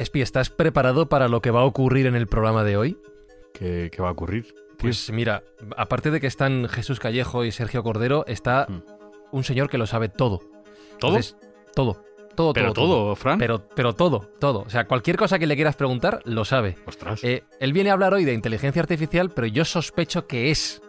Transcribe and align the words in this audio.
Espi, 0.00 0.22
¿estás 0.22 0.48
preparado 0.48 1.10
para 1.10 1.28
lo 1.28 1.42
que 1.42 1.50
va 1.50 1.60
a 1.60 1.64
ocurrir 1.64 2.06
en 2.06 2.14
el 2.14 2.26
programa 2.26 2.64
de 2.64 2.78
hoy? 2.78 2.98
¿Qué, 3.52 3.90
qué 3.92 4.00
va 4.00 4.08
a 4.08 4.12
ocurrir? 4.12 4.54
Pues 4.78 5.12
mira, 5.12 5.42
aparte 5.76 6.10
de 6.10 6.20
que 6.20 6.26
están 6.26 6.68
Jesús 6.70 6.98
Callejo 6.98 7.44
y 7.44 7.52
Sergio 7.52 7.82
Cordero, 7.82 8.24
está 8.26 8.66
Mm. 8.66 8.82
un 9.32 9.44
señor 9.44 9.68
que 9.68 9.76
lo 9.76 9.86
sabe 9.86 10.08
todo. 10.08 10.38
¿Todo? 10.98 11.16
Entonces, 11.16 11.36
todo. 11.74 12.02
Todo, 12.34 12.54
Pero 12.54 12.72
todo, 12.72 12.86
todo, 12.86 13.16
Fran. 13.16 13.38
Pero, 13.38 13.68
pero 13.74 13.92
todo, 13.94 14.20
todo. 14.38 14.60
O 14.62 14.70
sea, 14.70 14.86
cualquier 14.86 15.18
cosa 15.18 15.38
que 15.38 15.46
le 15.46 15.56
quieras 15.56 15.76
preguntar, 15.76 16.22
lo 16.24 16.46
sabe. 16.46 16.76
Ostras. 16.86 17.22
Eh, 17.22 17.42
él 17.58 17.74
viene 17.74 17.90
a 17.90 17.92
hablar 17.92 18.14
hoy 18.14 18.24
de 18.24 18.32
inteligencia 18.32 18.80
artificial, 18.80 19.28
pero 19.30 19.46
yo 19.48 19.66
sospecho 19.66 20.26
que 20.26 20.50
es 20.50 20.80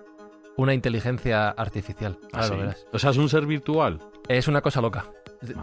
una 0.56 0.74
inteligencia 0.74 1.50
artificial. 1.50 2.18
¿Ah, 2.32 2.48
lo 2.48 2.58
verás. 2.58 2.86
O 2.94 3.00
sea, 3.00 3.10
es 3.10 3.18
un 3.18 3.28
ser 3.28 3.46
virtual. 3.46 4.00
Es 4.30 4.48
una 4.48 4.62
cosa 4.62 4.80
loca. 4.80 5.12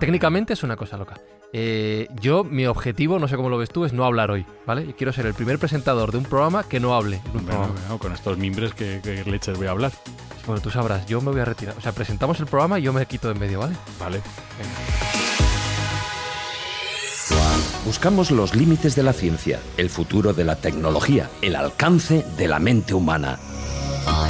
Técnicamente 0.01 0.53
es 0.55 0.63
una 0.63 0.77
cosa 0.77 0.97
loca. 0.97 1.15
Eh, 1.53 2.09
yo, 2.21 2.45
mi 2.45 2.67
objetivo, 2.67 3.19
no 3.19 3.27
sé 3.29 3.37
cómo 3.37 3.49
lo 3.49 3.57
ves 3.59 3.71
tú, 3.71 3.85
es 3.85 3.93
no 3.93 4.05
hablar 4.05 4.31
hoy, 4.31 4.45
¿vale? 4.67 4.87
Yo 4.87 4.95
quiero 4.97 5.13
ser 5.13 5.25
el 5.27 5.35
primer 5.35 5.59
presentador 5.59 6.13
de 6.13 6.19
un 6.19 6.25
programa 6.25 6.65
que 6.69 6.79
no 6.81 6.95
hable. 6.95 7.17
en 7.17 7.27
un 7.27 7.33
Bueno, 7.33 7.47
programa. 7.47 7.75
bueno, 7.81 7.99
con 7.99 8.13
estos 8.13 8.37
mimbres 8.39 8.75
que, 8.75 9.01
que 9.03 9.25
leches 9.25 9.57
voy 9.57 9.67
a 9.67 9.71
hablar. 9.71 9.93
Bueno, 10.47 10.61
tú 10.61 10.71
sabrás, 10.71 11.07
yo 11.07 11.21
me 11.21 11.31
voy 11.31 11.41
a 11.41 11.45
retirar. 11.45 11.75
O 11.79 11.81
sea, 11.81 11.93
presentamos 11.93 12.39
el 12.41 12.47
programa 12.47 12.79
y 12.79 12.83
yo 12.83 12.93
me 12.93 13.07
quito 13.07 13.29
de 13.29 13.35
en 13.35 13.41
medio, 13.41 13.61
¿vale? 13.61 13.77
Vale. 13.99 14.21
Buscamos 17.85 18.31
los 18.31 18.55
límites 18.55 18.95
de 18.97 19.03
la 19.03 19.13
ciencia, 19.13 19.61
el 19.79 19.89
futuro 19.89 20.33
de 20.35 20.45
la 20.45 20.57
tecnología, 20.57 21.31
el 21.41 21.57
alcance 21.57 22.25
de 22.37 22.49
la 22.49 22.59
mente 22.59 22.93
humana. 22.95 23.39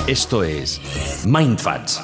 Esto 0.06 0.44
es 0.44 0.80
Mindfacts. 1.24 2.00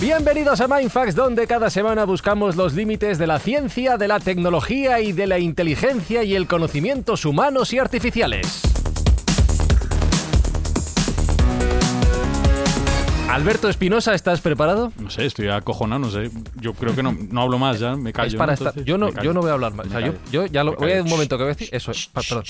Bienvenidos 0.00 0.60
a 0.62 0.68
Mindfax, 0.68 1.14
donde 1.14 1.46
cada 1.46 1.68
semana 1.68 2.04
buscamos 2.04 2.56
los 2.56 2.72
límites 2.72 3.18
de 3.18 3.26
la 3.26 3.38
ciencia, 3.38 3.98
de 3.98 4.08
la 4.08 4.18
tecnología 4.18 5.00
y 5.00 5.12
de 5.12 5.26
la 5.26 5.38
inteligencia 5.38 6.22
y 6.22 6.34
el 6.34 6.46
conocimientos 6.46 7.26
humanos 7.26 7.72
y 7.74 7.78
artificiales. 7.78 8.62
Alberto 13.28 13.68
Espinosa, 13.68 14.14
¿estás 14.14 14.40
preparado? 14.40 14.90
No 14.98 15.10
sé, 15.10 15.26
estoy 15.26 15.48
acojonado, 15.48 16.00
no 16.00 16.10
sé. 16.10 16.30
Yo 16.56 16.72
creo 16.72 16.94
que 16.96 17.02
no, 17.02 17.14
no 17.30 17.42
hablo 17.42 17.58
más 17.58 17.78
ya, 17.78 17.94
me 17.94 18.12
callo. 18.12 18.28
es 18.28 18.34
para 18.34 18.54
estar. 18.54 18.74
Yo 18.82 18.96
no, 18.98 19.10
yo 19.22 19.32
no 19.34 19.40
voy 19.42 19.50
a 19.50 19.52
hablar 19.52 19.74
más. 19.74 19.86
O 19.86 19.90
sea, 19.90 20.00
yo, 20.00 20.14
yo 20.32 20.46
ya 20.46 20.64
lo. 20.64 20.74
Voy 20.76 20.92
a 20.94 21.02
un 21.02 21.08
momento 21.08 21.36
que 21.36 21.44
voy 21.44 21.52
a 21.52 21.54
decir. 21.54 21.68
Eso 21.72 21.90
es. 21.92 22.06
pa- 22.08 22.22
perdón. 22.22 22.44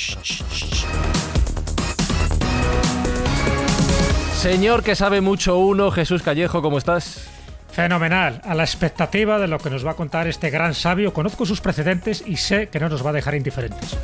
Señor 4.41 4.83
que 4.83 4.95
sabe 4.97 5.21
mucho 5.21 5.59
uno, 5.59 5.91
Jesús 5.91 6.23
Callejo, 6.23 6.63
¿cómo 6.63 6.79
estás? 6.79 7.29
Fenomenal, 7.73 8.41
a 8.45 8.55
la 8.55 8.65
expectativa 8.65 9.39
de 9.39 9.47
lo 9.49 9.59
que 9.59 9.71
nos 9.71 9.87
va 9.87 9.93
a 9.93 9.95
contar 9.95 10.27
este 10.27 10.51
gran 10.51 10.75
sabio. 10.75 11.13
Conozco 11.13 11.47
sus 11.47 11.61
precedentes 11.61 12.23
y 12.27 12.37
sé 12.37 12.69
que 12.69 12.81
no 12.81 12.89
nos 12.89 13.05
va 13.05 13.11
a 13.11 13.13
dejar 13.13 13.35
indiferentes. 13.35 13.97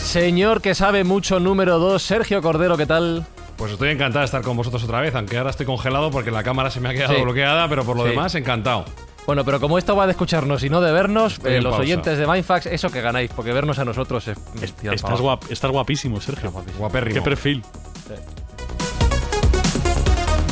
Señor 0.00 0.60
que 0.62 0.74
sabe 0.74 1.04
mucho 1.04 1.40
número 1.40 1.78
2, 1.78 2.02
Sergio 2.02 2.42
Cordero, 2.42 2.76
¿qué 2.76 2.86
tal? 2.86 3.24
Pues 3.56 3.72
estoy 3.72 3.90
encantado 3.90 4.20
de 4.20 4.26
estar 4.26 4.42
con 4.42 4.56
vosotros 4.56 4.82
otra 4.84 5.00
vez, 5.00 5.14
aunque 5.14 5.38
ahora 5.38 5.50
estoy 5.50 5.66
congelado 5.66 6.10
porque 6.10 6.30
la 6.30 6.42
cámara 6.42 6.70
se 6.70 6.80
me 6.80 6.88
ha 6.90 6.92
quedado 6.92 7.14
Sí. 7.14 7.22
bloqueada, 7.22 7.68
pero 7.68 7.84
por 7.84 7.96
lo 7.96 8.04
Sí. 8.04 8.10
demás, 8.10 8.34
encantado. 8.34 8.84
Bueno, 9.26 9.44
pero 9.44 9.60
como 9.60 9.76
esto 9.78 9.96
va 9.96 10.06
de 10.06 10.12
escucharnos 10.12 10.62
y 10.62 10.70
no 10.70 10.80
de 10.80 10.92
vernos, 10.92 11.38
eh, 11.44 11.56
los 11.60 11.70
pausa. 11.72 11.80
oyentes 11.82 12.18
de 12.18 12.26
Mindfax, 12.26 12.66
eso 12.66 12.90
que 12.90 13.00
ganáis, 13.00 13.30
porque 13.34 13.52
vernos 13.52 13.78
a 13.78 13.84
nosotros 13.84 14.28
es. 14.28 14.38
Estás, 14.62 15.20
guap- 15.20 15.70
guapísimo, 15.70 16.20
Sergio. 16.20 16.52
Guapérrimo. 16.78 17.14
Qué 17.14 17.22
perfil. 17.22 17.62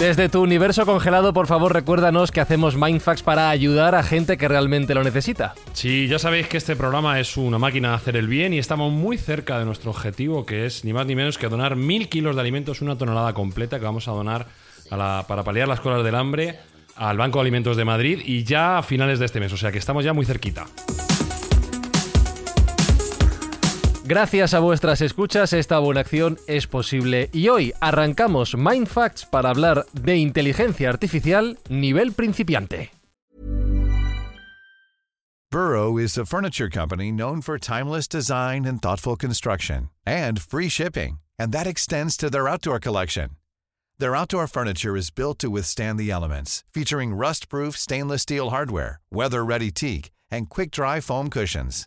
Desde 0.04 0.28
tu 0.28 0.42
universo 0.42 0.84
congelado, 0.84 1.32
por 1.32 1.46
favor, 1.46 1.72
recuérdanos 1.72 2.30
que 2.30 2.42
hacemos 2.42 2.76
Mindfax 2.76 3.22
para 3.22 3.48
ayudar 3.48 3.94
a 3.94 4.02
gente 4.02 4.36
que 4.36 4.48
realmente 4.48 4.94
lo 4.94 5.02
necesita. 5.02 5.54
Sí, 5.72 6.08
ya 6.08 6.18
sabéis 6.18 6.46
que 6.46 6.58
este 6.58 6.76
programa 6.76 7.18
es 7.20 7.38
una 7.38 7.58
máquina 7.58 7.88
de 7.88 7.94
hacer 7.94 8.16
el 8.16 8.28
bien 8.28 8.52
y 8.52 8.58
estamos 8.58 8.92
muy 8.92 9.16
cerca 9.16 9.58
de 9.58 9.64
nuestro 9.64 9.92
objetivo, 9.92 10.44
que 10.44 10.66
es 10.66 10.84
ni 10.84 10.92
más 10.92 11.06
ni 11.06 11.16
menos 11.16 11.38
que 11.38 11.48
donar 11.48 11.76
mil 11.76 12.10
kilos 12.10 12.34
de 12.34 12.42
alimentos, 12.42 12.82
una 12.82 12.98
tonelada 12.98 13.32
completa 13.32 13.78
que 13.78 13.86
vamos 13.86 14.06
a 14.06 14.10
donar 14.10 14.46
para 14.90 15.42
paliar 15.42 15.68
las 15.68 15.80
colas 15.80 16.04
del 16.04 16.16
hambre 16.16 16.58
al 16.96 17.16
Banco 17.16 17.38
de 17.38 17.44
Alimentos 17.44 17.78
de 17.78 17.86
Madrid 17.86 18.20
y 18.26 18.44
ya 18.44 18.76
a 18.76 18.82
finales 18.82 19.18
de 19.20 19.24
este 19.24 19.40
mes, 19.40 19.54
o 19.54 19.56
sea 19.56 19.72
que 19.72 19.78
estamos 19.78 20.04
ya 20.04 20.12
muy 20.12 20.26
cerquita. 20.26 20.66
Gracias 24.06 24.52
a 24.52 24.58
vuestras 24.58 25.00
escuchas, 25.00 25.54
esta 25.54 25.78
buena 25.78 26.00
acción 26.00 26.38
es 26.46 26.66
posible. 26.66 27.30
Y 27.32 27.48
hoy 27.48 27.72
arrancamos 27.80 28.54
Mindfacts 28.54 29.24
para 29.24 29.48
hablar 29.48 29.86
de 29.94 30.18
inteligencia 30.18 30.90
artificial 30.90 31.58
nivel 31.70 32.12
principiante. 32.12 32.90
Burrow 35.50 35.96
is 35.96 36.18
a 36.18 36.26
furniture 36.26 36.68
company 36.68 37.10
known 37.10 37.40
for 37.40 37.58
timeless 37.58 38.06
design 38.06 38.66
and 38.66 38.82
thoughtful 38.82 39.16
construction 39.16 39.88
and 40.04 40.38
free 40.38 40.68
shipping, 40.68 41.20
and 41.38 41.52
that 41.52 41.66
extends 41.66 42.18
to 42.18 42.28
their 42.28 42.46
outdoor 42.46 42.78
collection. 42.78 43.36
Their 43.98 44.14
outdoor 44.14 44.48
furniture 44.48 44.98
is 44.98 45.10
built 45.10 45.38
to 45.38 45.48
withstand 45.48 45.98
the 45.98 46.10
elements, 46.10 46.62
featuring 46.74 47.14
rust-proof 47.14 47.78
stainless 47.78 48.22
steel 48.22 48.50
hardware, 48.50 49.00
weather-ready 49.10 49.70
teak, 49.70 50.10
and 50.30 50.50
quick-dry 50.50 51.00
foam 51.00 51.30
cushions. 51.30 51.86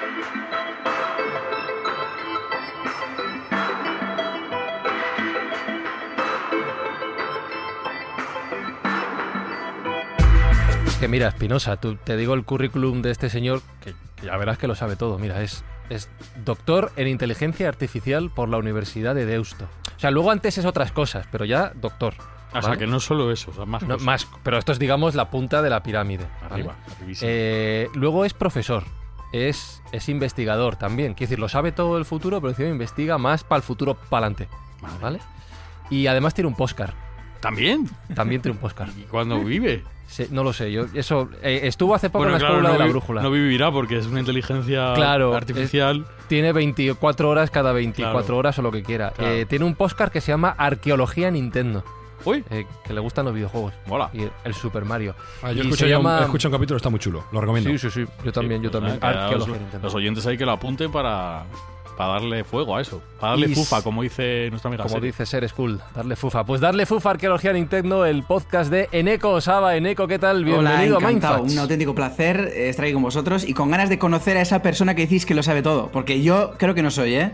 Que 11.01 11.07
mira, 11.07 11.27
Espinosa, 11.27 11.77
tú 11.77 11.95
te 11.95 12.15
digo 12.15 12.33
el 12.35 12.45
currículum 12.45 13.01
de 13.01 13.11
este 13.11 13.29
señor, 13.29 13.61
que, 13.83 13.93
que 14.15 14.27
ya 14.27 14.37
verás 14.37 14.57
que 14.57 14.67
lo 14.67 14.75
sabe 14.75 14.95
todo. 14.95 15.17
Mira, 15.17 15.41
es, 15.41 15.63
es 15.89 16.09
doctor 16.45 16.91
en 16.95 17.07
inteligencia 17.07 17.67
artificial 17.67 18.29
por 18.29 18.47
la 18.49 18.57
Universidad 18.57 19.15
de 19.15 19.25
Deusto. 19.25 19.65
O 19.97 19.99
sea, 19.99 20.11
luego 20.11 20.31
antes 20.31 20.57
es 20.59 20.65
otras 20.65 20.91
cosas, 20.91 21.27
pero 21.31 21.43
ya 21.45 21.71
doctor. 21.75 22.13
O 22.53 22.61
sea, 22.61 22.77
que 22.77 22.85
no 22.85 22.99
solo 22.99 23.31
eso, 23.31 23.49
o 23.51 23.53
sea, 23.53 23.65
más 23.65 23.81
No, 23.83 23.95
cosas. 23.95 24.05
más, 24.05 24.27
pero 24.43 24.57
esto 24.57 24.73
es, 24.73 24.79
digamos, 24.79 25.15
la 25.15 25.29
punta 25.31 25.61
de 25.61 25.69
la 25.69 25.81
pirámide. 25.83 26.25
Arriba. 26.49 26.75
Eh, 27.21 27.87
luego 27.95 28.23
es 28.25 28.33
profesor, 28.33 28.83
es, 29.33 29.81
es 29.91 30.07
investigador 30.09 30.75
también. 30.75 31.13
Quiero 31.13 31.29
decir, 31.29 31.39
lo 31.39 31.49
sabe 31.49 31.71
todo 31.71 31.97
el 31.97 32.05
futuro, 32.05 32.41
pero 32.41 32.51
encima 32.51 32.69
investiga 32.69 33.17
más 33.17 33.43
para 33.43 33.57
el 33.57 33.63
futuro 33.63 33.95
para 33.95 34.27
adelante. 34.27 34.49
¿Vale? 35.01 35.19
Y 35.89 36.07
además 36.07 36.33
tiene 36.33 36.47
un 36.49 36.55
postcard. 36.55 36.93
¿También? 37.39 37.89
También 38.13 38.41
tiene 38.41 38.55
un 38.55 38.61
postcard. 38.61 38.89
¿Y 38.97 39.03
cuándo 39.03 39.39
vive? 39.43 39.83
Sí, 40.11 40.27
no 40.29 40.43
lo 40.43 40.51
sé, 40.51 40.69
yo 40.73 40.87
eso 40.93 41.29
eh, 41.41 41.61
estuvo 41.63 41.95
hace 41.95 42.09
poco 42.09 42.25
en 42.25 42.33
la 42.33 42.37
claro, 42.37 42.55
escuela 42.55 42.67
no 42.69 42.73
de 42.73 42.79
la 42.79 42.85
vi- 42.85 42.91
brújula. 42.91 43.21
No 43.21 43.31
vivirá 43.31 43.71
porque 43.71 43.97
es 43.97 44.07
una 44.07 44.19
inteligencia 44.19 44.93
Claro, 44.93 45.33
artificial. 45.33 46.05
Tiene 46.27 46.51
24 46.51 47.29
horas 47.29 47.49
cada 47.49 47.71
24 47.71 48.21
Claro. 48.25 48.37
horas 48.37 48.59
o 48.59 48.61
lo 48.61 48.71
que 48.73 48.83
quiera. 48.83 49.11
Claro. 49.11 49.31
Eh, 49.33 49.45
tiene 49.45 49.63
un 49.63 49.73
postcard 49.75 50.11
que 50.11 50.19
se 50.19 50.33
llama 50.33 50.53
Arqueología 50.57 51.31
Nintendo, 51.31 51.85
Uy, 52.25 52.43
eh, 52.49 52.65
que 52.85 52.93
le 52.93 52.99
gustan 52.99 53.23
los 53.25 53.33
videojuegos. 53.33 53.73
mola. 53.87 54.09
Y 54.13 54.23
el, 54.43 54.53
Super 54.53 54.83
Mario. 54.83 55.15
Ah, 55.41 55.53
yo 55.53 55.63
escucho 55.63 55.85
un- 55.85 56.07
escucho 56.23 56.47
un 56.49 56.51
capítulo, 56.53 56.75
está 56.77 56.89
muy 56.89 56.99
chulo, 56.99 57.23
lo 57.31 57.39
recomiendo. 57.39 57.69
Sí, 57.71 57.77
sí, 57.79 57.89
sí. 57.89 58.05
Yo 58.25 58.33
también, 58.33 58.59
Sí, 58.59 58.65
yo 58.65 58.71
también. 58.71 58.99
nada, 58.99 59.13
que 59.13 59.17
Arqueología 59.19 59.53
los, 59.53 59.61
Nintendo. 59.61 59.87
los 59.87 59.95
oyentes 59.95 60.27
hay 60.27 60.37
que 60.37 60.45
lo 60.45 60.51
apunten 60.51 60.91
para, 60.91 61.45
para 62.01 62.13
darle 62.13 62.43
fuego 62.43 62.75
a 62.75 62.81
eso. 62.81 62.99
Para 63.19 63.33
darle 63.33 63.49
Y 63.49 63.53
fufa, 63.53 63.83
como 63.83 64.01
dice 64.01 64.47
nuestra 64.49 64.69
amiga 64.69 64.85
Como 64.85 64.99
dice 64.99 65.23
Ser 65.23 65.47
School, 65.47 65.79
darle 65.93 66.15
fufa. 66.15 66.43
Pues 66.43 66.59
darle 66.59 66.87
fufa 66.87 67.09
a 67.09 67.11
Arqueología 67.11 67.53
Nintendo, 67.53 68.07
el 68.07 68.23
podcast 68.23 68.71
de 68.71 68.89
Eneco 68.91 69.29
Osaba. 69.29 69.75
Eneco, 69.75 70.07
¿qué 70.07 70.17
tal? 70.17 70.43
Bienvenido 70.43 70.97
Hola, 70.97 71.07
a. 71.07 71.11
Mindfacts. 71.11 71.53
Un 71.53 71.59
auténtico 71.59 71.93
placer 71.93 72.39
estar 72.55 72.85
aquí 72.85 72.93
con 72.95 73.03
vosotros 73.03 73.47
y 73.47 73.53
con 73.53 73.69
ganas 73.69 73.89
de 73.89 73.99
conocer 73.99 74.35
a 74.37 74.41
esa 74.41 74.63
persona 74.63 74.95
que 74.95 75.03
decís 75.03 75.27
que 75.27 75.35
lo 75.35 75.43
sabe 75.43 75.61
todo. 75.61 75.91
Porque 75.91 76.23
yo 76.23 76.55
creo 76.57 76.73
que 76.73 76.81
no 76.81 76.89
soy, 76.89 77.13
¿eh? 77.13 77.31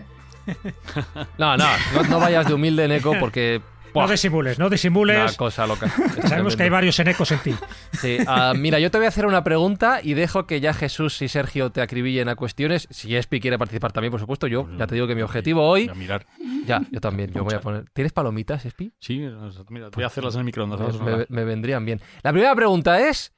No, 1.38 1.56
no, 1.56 1.66
no, 1.94 2.04
no 2.04 2.20
vayas 2.20 2.46
de 2.46 2.54
humilde, 2.54 2.84
Eneco, 2.84 3.14
porque 3.22 3.62
No 4.02 4.12
disimules, 4.12 4.60
no 4.60 4.70
disimules. 4.70 5.18
Una 5.18 5.34
cosa 5.34 5.68
loca. 5.68 5.90
Sabemos 6.28 6.56
que 6.56 6.64
hay 6.64 6.70
varios 6.70 7.00
enecos 7.00 7.32
en 7.32 7.40
ti. 7.40 7.56
Sí, 7.94 8.18
ah, 8.28 8.54
mira, 8.56 8.80
yo 8.80 8.92
te 8.92 8.98
voy 8.98 9.06
a 9.06 9.10
hacer 9.10 9.26
una 9.26 9.44
pregunta 9.44 10.00
y 10.04 10.14
dejo 10.14 10.46
que 10.46 10.60
ya 10.60 10.74
Jesús 10.74 11.22
y 11.22 11.28
Sergio 11.28 11.72
te 11.72 11.82
acribillen 11.82 12.30
a 12.30 12.36
cuestiones. 12.36 12.88
Si 12.92 13.16
Espi 13.16 13.40
quiere 13.40 13.58
participar 13.58 13.92
también, 13.92 14.12
por 14.12 14.20
supuesto, 14.20 14.48
yo 14.48 14.68
ya 14.78 14.88
te 14.88 14.96
digo 14.96 15.08
que 15.08 15.16
mi 15.16 15.22
objetivo 15.22 15.68
hoy. 15.68 15.90
A 15.90 15.96
mirar. 15.96 16.26
Ya, 16.66 16.82
yo 16.92 17.00
también, 17.00 17.32
yo 17.32 17.44
voy 17.44 17.56
a 17.56 17.62
poner. 17.62 17.86
¿Tienes 17.94 18.14
palomitas, 18.14 18.66
Espi? 18.66 18.94
Sí, 19.00 19.28
mira, 19.70 19.90
voy 19.90 20.04
a 20.04 20.08
hacerlas 20.08 20.36
en 20.36 20.40
el 20.40 20.46
microondas. 20.46 20.80
Pues 20.80 21.00
me, 21.00 21.26
me 21.30 21.44
vendrían 21.44 21.86
bien. 21.86 22.02
La 22.24 22.32
primera 22.32 22.56
pregunta 22.56 23.08
es: 23.08 23.34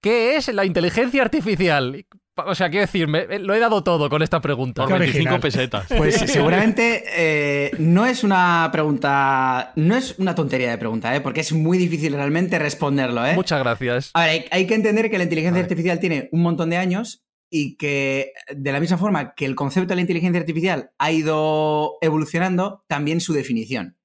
¿qué 0.00 0.36
es 0.36 0.52
la 0.52 0.64
inteligencia 0.64 1.22
artificial? 1.22 2.04
O 2.36 2.54
sea, 2.56 2.68
quiero 2.68 2.84
decir, 2.86 3.06
me- 3.06 3.38
lo 3.38 3.54
he 3.54 3.60
dado 3.60 3.84
todo 3.84 4.10
con 4.10 4.20
esta 4.22 4.40
pregunta. 4.40 4.82
Por 4.82 4.92
Qué 4.94 4.98
25 4.98 5.34
original. 5.34 5.40
pesetas. 5.40 5.86
Pues 5.96 6.16
seguramente 6.16 7.04
eh, 7.16 7.70
no 7.78 8.06
es 8.06 8.24
una 8.24 8.68
pregunta, 8.72 9.72
no 9.76 9.94
es 9.94 10.16
una 10.18 10.34
tontería 10.34 10.70
de 10.70 10.78
pregunta, 10.78 11.14
¿eh? 11.14 11.20
porque 11.20 11.40
es 11.42 11.52
muy 11.52 11.78
difícil 11.78 12.12
realmente 12.14 12.58
responderlo. 12.58 13.24
¿eh? 13.24 13.34
Muchas 13.34 13.60
gracias. 13.60 14.10
A 14.14 14.22
ver, 14.22 14.30
hay, 14.30 14.44
hay 14.50 14.66
que 14.66 14.74
entender 14.74 15.10
que 15.10 15.18
la 15.18 15.24
inteligencia 15.24 15.62
artificial 15.62 16.00
tiene 16.00 16.28
un 16.32 16.42
montón 16.42 16.70
de 16.70 16.76
años 16.76 17.24
y 17.50 17.76
que 17.76 18.32
de 18.52 18.72
la 18.72 18.80
misma 18.80 18.98
forma 18.98 19.34
que 19.36 19.44
el 19.44 19.54
concepto 19.54 19.90
de 19.90 19.94
la 19.96 20.00
inteligencia 20.00 20.40
artificial 20.40 20.90
ha 20.98 21.12
ido 21.12 21.98
evolucionando, 22.00 22.84
también 22.88 23.20
su 23.20 23.32
definición. 23.32 23.96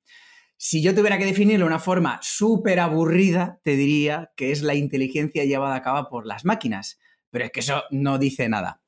Si 0.56 0.84
yo 0.84 0.94
tuviera 0.94 1.18
que 1.18 1.26
definirlo 1.26 1.66
de 1.66 1.70
una 1.70 1.80
forma 1.80 2.20
súper 2.22 2.80
aburrida, 2.80 3.60
te 3.64 3.76
diría 3.76 4.32
que 4.36 4.52
es 4.52 4.62
la 4.62 4.76
inteligencia 4.76 5.46
llevada 5.46 5.74
a 5.76 5.82
cabo 5.82 6.10
por 6.10 6.28
las 6.28 6.46
máquinas, 6.46 7.00
pero 7.32 7.46
es 7.46 7.52
que 7.52 7.60
eso 7.62 7.84
no 7.92 8.18
dice 8.18 8.50
nada. 8.50 8.82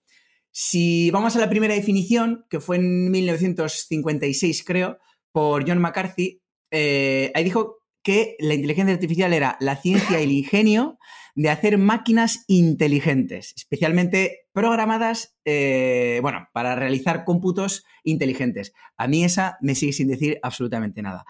Si 0.52 1.12
vamos 1.12 1.36
a 1.36 1.40
la 1.40 1.50
primera 1.50 1.74
definición, 1.74 2.46
que 2.50 2.60
fue 2.60 2.76
en 2.78 3.10
1956, 3.10 4.64
creo, 4.66 5.00
por 5.32 5.68
John 5.68 5.80
McCarthy, 5.80 6.42
eh, 6.72 7.32
ahí 7.34 7.44
dijo 7.44 7.78
que 8.04 8.36
la 8.40 8.56
inteligencia 8.56 8.94
artificial 8.94 9.34
era 9.34 9.58
la 9.60 9.76
ciencia 9.76 10.20
y 10.20 10.24
el 10.24 10.32
ingenio 10.32 10.98
de 11.36 11.50
hacer 11.50 11.78
máquinas 11.78 12.44
inteligentes, 12.48 13.54
especialmente 13.56 14.48
programadas, 14.52 15.38
eh, 15.46 16.20
bueno, 16.22 16.50
para 16.54 16.76
realizar 16.76 17.24
cómputos 17.24 17.86
inteligentes. 18.04 18.74
A 18.98 19.08
mí 19.08 19.24
esa 19.24 19.58
me 19.62 19.76
sigue 19.76 19.94
sin 19.94 20.08
decir 20.08 20.40
absolutamente 20.44 21.02
nada. 21.02 21.26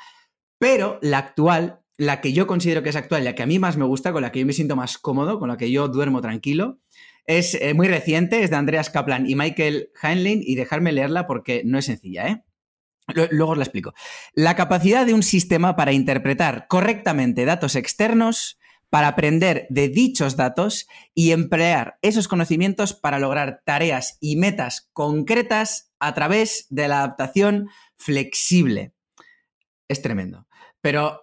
Pero 0.57 0.99
la 1.01 1.19
actual, 1.19 1.80
la 1.97 2.21
que 2.21 2.33
yo 2.33 2.47
considero 2.47 2.83
que 2.83 2.89
es 2.89 2.95
actual, 2.95 3.23
la 3.23 3.35
que 3.35 3.43
a 3.43 3.45
mí 3.45 3.59
más 3.59 3.77
me 3.77 3.85
gusta, 3.85 4.11
con 4.11 4.21
la 4.21 4.31
que 4.31 4.39
yo 4.39 4.45
me 4.45 4.53
siento 4.53 4.75
más 4.75 4.97
cómodo, 4.97 5.39
con 5.39 5.49
la 5.49 5.57
que 5.57 5.71
yo 5.71 5.87
duermo 5.87 6.21
tranquilo, 6.21 6.79
es 7.25 7.53
eh, 7.55 7.73
muy 7.73 7.87
reciente, 7.87 8.43
es 8.43 8.49
de 8.49 8.55
Andreas 8.55 8.89
Kaplan 8.89 9.29
y 9.29 9.35
Michael 9.35 9.91
Heinlein, 10.01 10.41
y 10.43 10.55
dejarme 10.55 10.91
leerla 10.91 11.27
porque 11.27 11.61
no 11.65 11.77
es 11.77 11.85
sencilla, 11.85 12.27
¿eh? 12.27 12.43
Lu- 13.13 13.27
Luego 13.31 13.51
os 13.51 13.57
la 13.57 13.63
explico. 13.63 13.93
La 14.33 14.55
capacidad 14.55 15.05
de 15.05 15.13
un 15.13 15.21
sistema 15.23 15.75
para 15.75 15.91
interpretar 15.91 16.65
correctamente 16.67 17.45
datos 17.45 17.75
externos, 17.75 18.57
para 18.89 19.07
aprender 19.07 19.67
de 19.69 19.87
dichos 19.87 20.35
datos 20.35 20.87
y 21.13 21.31
emplear 21.31 21.97
esos 22.01 22.27
conocimientos 22.27 22.93
para 22.93 23.19
lograr 23.19 23.61
tareas 23.65 24.17
y 24.19 24.35
metas 24.35 24.89
concretas 24.91 25.93
a 25.99 26.13
través 26.13 26.67
de 26.69 26.89
la 26.89 26.97
adaptación 26.99 27.69
flexible. 27.95 28.93
Es 29.87 30.01
tremendo. 30.01 30.45
Pero 30.81 31.21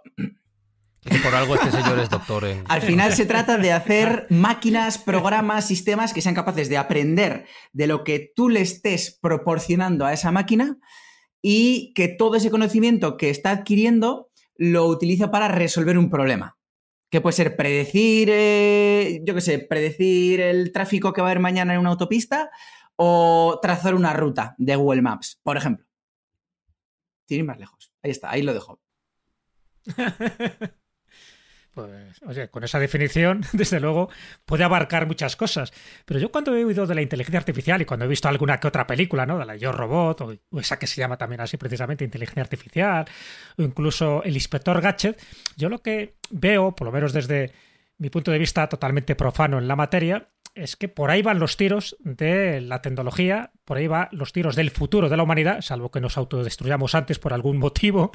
que 1.05 1.19
por 1.19 1.35
algo 1.35 1.55
este 1.55 1.71
señor 1.71 1.99
es 1.99 2.11
doctor 2.11 2.45
en. 2.45 2.65
al 2.69 2.83
final 2.83 3.13
se 3.13 3.27
trata 3.27 3.57
de 3.57 3.73
hacer 3.73 4.27
máquinas, 4.31 4.99
programas, 4.99 5.67
sistemas 5.67 6.13
que 6.13 6.23
sean 6.23 6.35
capaces 6.35 6.69
de 6.69 6.77
aprender 6.77 7.47
de 7.73 7.87
lo 7.87 8.05
que 8.05 8.33
tú 8.35 8.49
le 8.49 8.61
estés 8.61 9.19
proporcionando 9.21 10.05
a 10.07 10.13
esa 10.13 10.33
máquina 10.33 10.79
y 11.43 11.93
que 11.95 12.09
todo 12.09 12.37
ese 12.37 12.51
conocimiento 12.51 13.17
que 13.17 13.31
está 13.31 13.51
adquiriendo 13.51 14.31
lo 14.57 14.87
utiliza 14.87 15.31
para 15.31 15.49
resolver 15.49 15.97
un 15.97 16.11
problema. 16.11 16.57
Que 17.11 17.23
puede 17.23 17.37
ser 17.37 17.57
predecir, 17.57 18.29
eh, 18.31 19.21
yo 19.25 19.35
qué 19.35 19.41
sé, 19.41 19.59
predecir 19.61 20.41
el 20.41 20.73
tráfico 20.73 21.13
que 21.13 21.23
va 21.23 21.29
a 21.29 21.31
haber 21.31 21.41
mañana 21.41 21.73
en 21.73 21.81
una 21.81 21.91
autopista 21.91 22.51
o 22.97 23.59
trazar 23.63 23.95
una 23.95 24.13
ruta 24.13 24.55
de 24.59 24.77
Google 24.77 25.01
Maps, 25.01 25.41
por 25.43 25.57
ejemplo. 25.57 25.87
Ir 27.29 27.45
más 27.45 27.59
lejos. 27.59 27.93
Ahí 28.03 28.11
está, 28.11 28.31
ahí 28.31 28.43
lo 28.43 28.53
dejo. 28.53 28.81
Pues, 31.87 32.23
oye, 32.27 32.49
con 32.49 32.65
esa 32.65 32.79
definición, 32.79 33.43
desde 33.53 33.79
luego, 33.79 34.09
puede 34.45 34.65
abarcar 34.65 35.07
muchas 35.07 35.37
cosas. 35.37 35.73
Pero 36.05 36.19
yo 36.19 36.33
cuando 36.33 36.57
he 36.57 36.65
oído 36.65 36.87
de 36.87 36.95
la 36.95 37.03
inteligencia 37.03 37.39
artificial 37.39 37.81
y 37.81 37.85
cuando 37.85 38.05
he 38.05 38.09
visto 38.09 38.29
alguna 38.29 38.59
que 38.59 38.67
otra 38.67 38.87
película, 38.87 39.27
¿no? 39.27 39.39
De 39.39 39.45
la 39.45 39.57
Yo 39.57 39.71
Robot, 39.71 40.21
o, 40.23 40.35
o 40.51 40.61
esa 40.61 40.79
que 40.79 40.87
se 40.87 41.01
llama 41.01 41.17
también 41.17 41.41
así 41.41 41.57
precisamente 41.57 42.05
inteligencia 42.05 42.43
artificial, 42.43 43.05
o 43.57 43.63
incluso 43.63 44.23
el 44.25 44.35
inspector 44.35 44.81
Gadget, 44.81 45.21
yo 45.57 45.69
lo 45.69 45.81
que 45.81 46.17
veo, 46.31 46.75
por 46.75 46.87
lo 46.87 46.93
menos 46.93 47.13
desde 47.13 47.53
mi 47.99 48.11
punto 48.11 48.31
de 48.31 48.39
vista 48.39 48.69
totalmente 48.69 49.15
profano 49.15 49.59
en 49.59 49.69
la 49.69 49.77
materia, 49.77 50.29
es 50.55 50.77
que 50.77 50.89
por 50.89 51.11
ahí 51.11 51.23
van 51.23 51.39
los 51.39 51.57
tiros 51.57 51.97
de 52.01 52.61
la 52.61 52.83
tecnología, 52.83 53.53
por 53.65 53.77
ahí 53.77 53.87
van 53.87 54.09
los 54.13 54.33
tiros 54.33 54.57
del 54.57 54.71
futuro 54.71 55.09
de 55.09 55.17
la 55.17 55.23
humanidad, 55.23 55.61
salvo 55.61 55.91
que 55.91 56.01
nos 56.01 56.17
autodestruyamos 56.17 56.95
antes 56.95 57.19
por 57.19 57.33
algún 57.33 57.59
motivo, 57.59 58.11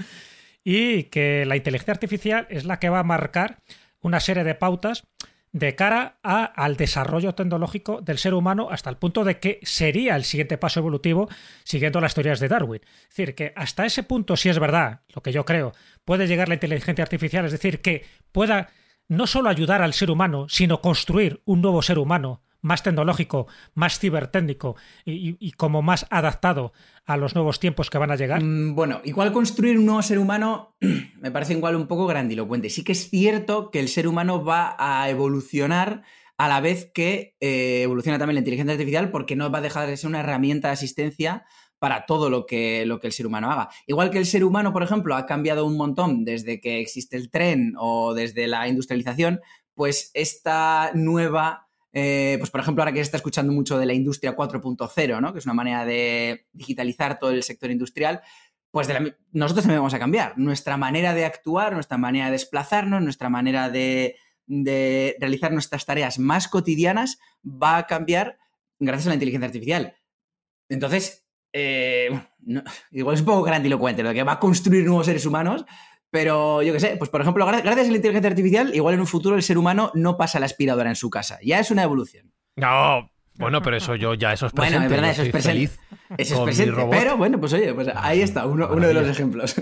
y 0.63 1.03
que 1.05 1.45
la 1.45 1.55
inteligencia 1.55 1.93
artificial 1.93 2.47
es 2.49 2.65
la 2.65 2.79
que 2.79 2.89
va 2.89 2.99
a 2.99 3.03
marcar 3.03 3.59
una 4.01 4.19
serie 4.19 4.43
de 4.43 4.55
pautas 4.55 5.03
de 5.51 5.75
cara 5.75 6.17
a- 6.23 6.45
al 6.45 6.77
desarrollo 6.77 7.35
tecnológico 7.35 8.01
del 8.01 8.17
ser 8.17 8.33
humano 8.33 8.69
hasta 8.71 8.89
el 8.89 8.97
punto 8.97 9.23
de 9.23 9.39
que 9.39 9.59
sería 9.61 10.15
el 10.15 10.23
siguiente 10.23 10.57
paso 10.57 10.79
evolutivo 10.79 11.29
siguiendo 11.63 12.01
las 12.01 12.15
teorías 12.15 12.39
de 12.39 12.47
Darwin. 12.47 12.81
Es 13.03 13.09
decir, 13.09 13.35
que 13.35 13.53
hasta 13.55 13.85
ese 13.85 14.01
punto, 14.01 14.35
si 14.35 14.49
es 14.49 14.57
verdad, 14.57 15.01
lo 15.13 15.21
que 15.21 15.31
yo 15.31 15.45
creo, 15.45 15.73
puede 16.05 16.27
llegar 16.27 16.47
la 16.47 16.55
inteligencia 16.55 17.03
artificial, 17.03 17.45
es 17.45 17.51
decir, 17.51 17.81
que 17.81 18.03
pueda 18.31 18.69
no 19.07 19.27
solo 19.27 19.49
ayudar 19.49 19.81
al 19.83 19.93
ser 19.93 20.09
humano, 20.09 20.47
sino 20.49 20.81
construir 20.81 21.41
un 21.45 21.61
nuevo 21.61 21.81
ser 21.83 21.99
humano 21.99 22.41
más 22.63 22.81
tecnológico, 22.81 23.45
más 23.75 23.99
cibertécnico 23.99 24.75
y, 25.05 25.37
y- 25.39 25.51
como 25.51 25.83
más 25.83 26.07
adaptado 26.09 26.73
a 27.05 27.17
los 27.17 27.35
nuevos 27.35 27.59
tiempos 27.59 27.91
que 27.91 27.99
van 27.99 28.09
a 28.09 28.15
llegar. 28.15 28.41
Mm, 28.43 28.73
Bueno, 28.73 29.01
igual 29.03 29.31
construir 29.31 29.77
un 29.77 29.85
nuevo 29.85 30.01
ser 30.01 30.17
humano 30.17 30.75
me 31.21 31.29
parece 31.29 31.53
igual 31.53 31.75
un 31.75 31.85
poco 31.87 32.07
grandilocuente. 32.07 32.69
Sí 32.71 32.83
que 32.83 32.93
es 32.93 33.09
cierto 33.11 33.69
que 33.69 33.79
el 33.79 33.89
ser 33.89 34.07
humano 34.07 34.43
va 34.43 34.75
a 34.79 35.07
evolucionar 35.09 36.01
a 36.37 36.47
la 36.47 36.61
vez 36.61 36.89
que 36.91 37.35
eh, 37.39 37.81
evoluciona 37.83 38.17
también 38.17 38.35
la 38.35 38.39
inteligencia 38.39 38.73
artificial 38.73 39.11
porque 39.11 39.35
no 39.35 39.51
va 39.51 39.59
a 39.59 39.61
dejar 39.61 39.87
de 39.87 39.97
ser 39.97 40.09
una 40.09 40.21
herramienta 40.21 40.69
de 40.69 40.73
asistencia 40.73 41.45
para 41.77 42.05
todo 42.05 42.29
lo 42.29 42.45
que, 42.45 42.85
lo 42.85 42.99
que 43.01 43.07
el 43.07 43.13
ser 43.13 43.27
humano 43.27 43.51
haga. 43.51 43.69
Igual 43.87 44.09
que 44.09 44.17
el 44.17 44.25
ser 44.25 44.45
humano, 44.45 44.71
por 44.71 44.83
ejemplo, 44.83 45.15
ha 45.15 45.25
cambiado 45.25 45.65
un 45.65 45.75
montón 45.75 46.23
desde 46.23 46.61
que 46.61 46.79
existe 46.79 47.17
el 47.17 47.29
tren 47.29 47.73
o 47.77 48.13
desde 48.13 48.47
la 48.47 48.67
industrialización, 48.69 49.41
pues 49.75 50.09
esta 50.13 50.91
nueva 50.93 51.62
eh, 51.93 52.35
pues 52.39 52.49
por 52.49 52.59
ejemplo, 52.61 52.81
ahora 52.83 52.91
que 52.91 52.97
se 52.99 53.03
está 53.03 53.17
escuchando 53.17 53.53
mucho 53.53 53.77
de 53.77 53.85
la 53.85 53.93
industria 53.93 54.35
4.0, 54.35 55.21
¿no? 55.21 55.31
Que 55.31 55.39
es 55.39 55.45
una 55.45 55.53
manera 55.53 55.85
de 55.85 56.47
digitalizar 56.51 57.19
todo 57.19 57.29
el 57.31 57.43
sector 57.43 57.71
industrial, 57.71 58.21
pues 58.71 58.87
nosotros 59.31 59.63
también 59.63 59.79
vamos 59.79 59.93
a 59.93 59.99
cambiar. 59.99 60.37
Nuestra 60.37 60.77
manera 60.77 61.13
de 61.13 61.25
actuar, 61.25 61.73
nuestra 61.73 61.97
manera 61.99 62.25
de 62.25 62.31
desplazarnos, 62.31 63.01
nuestra 63.03 63.29
manera 63.29 63.69
de, 63.69 64.15
de 64.47 65.15
realizar 65.19 65.51
nuestras 65.51 65.85
tareas 65.85 66.17
más 66.17 66.47
cotidianas 66.47 67.19
va 67.45 67.77
a 67.77 67.85
cambiar 67.85 68.39
gracias 68.79 69.05
a 69.05 69.09
la 69.09 69.15
inteligencia 69.15 69.45
artificial. 69.45 69.95
Entonces, 70.69 71.23
eh, 71.53 72.09
no- 72.39 72.63
igual 72.91 73.13
es 73.13 73.19
un 73.21 73.27
poco 73.27 73.43
grandilocuente 73.43 74.01
lo 74.01 74.11
que 74.11 74.23
va 74.23 74.33
a 74.33 74.39
construir 74.39 74.85
nuevos 74.85 75.05
seres 75.05 75.25
humanos, 75.27 75.65
pero 76.13 76.61
yo 76.61 76.71
qué 76.73 76.79
sé, 76.79 76.95
pues 76.95 77.09
por 77.09 77.21
ejemplo, 77.21 77.43
gra- 77.47 77.63
gracias 77.63 77.87
a 77.87 77.89
la 77.89 77.95
inteligencia 77.97 78.29
artificial, 78.29 78.75
igual 78.75 78.93
en 78.93 78.99
un 78.99 79.07
futuro 79.07 79.35
el 79.35 79.41
ser 79.41 79.57
humano 79.57 79.89
no 79.95 80.15
pasa 80.15 80.39
la 80.39 80.45
aspiradora 80.45 80.87
en 80.89 80.95
su 80.95 81.09
casa. 81.09 81.39
Ya 81.43 81.59
es 81.59 81.71
una 81.71 81.81
evolución. 81.81 82.31
No, 82.55 83.09
bueno, 83.39 83.63
pero 83.63 83.77
eso 83.77 83.95
yo 83.95 84.13
ya 84.13 84.31
eso 84.31 84.45
es 84.45 84.51
Bueno, 84.53 84.77
presente. 84.77 84.85
es 84.85 84.91
verdad, 85.01 85.11
eso 85.11 85.21
es 85.23 85.29
presente. 85.31 85.71
Eso 86.19 86.35
es 86.35 86.41
presente, 86.41 86.87
pero 86.91 87.17
bueno, 87.17 87.39
pues 87.39 87.51
oye, 87.53 87.73
pues 87.73 87.87
ahí 87.95 88.21
está, 88.21 88.45
uno, 88.45 88.69
uno 88.71 88.87
de 88.87 88.93
los 88.93 89.07
ejemplos. 89.07 89.55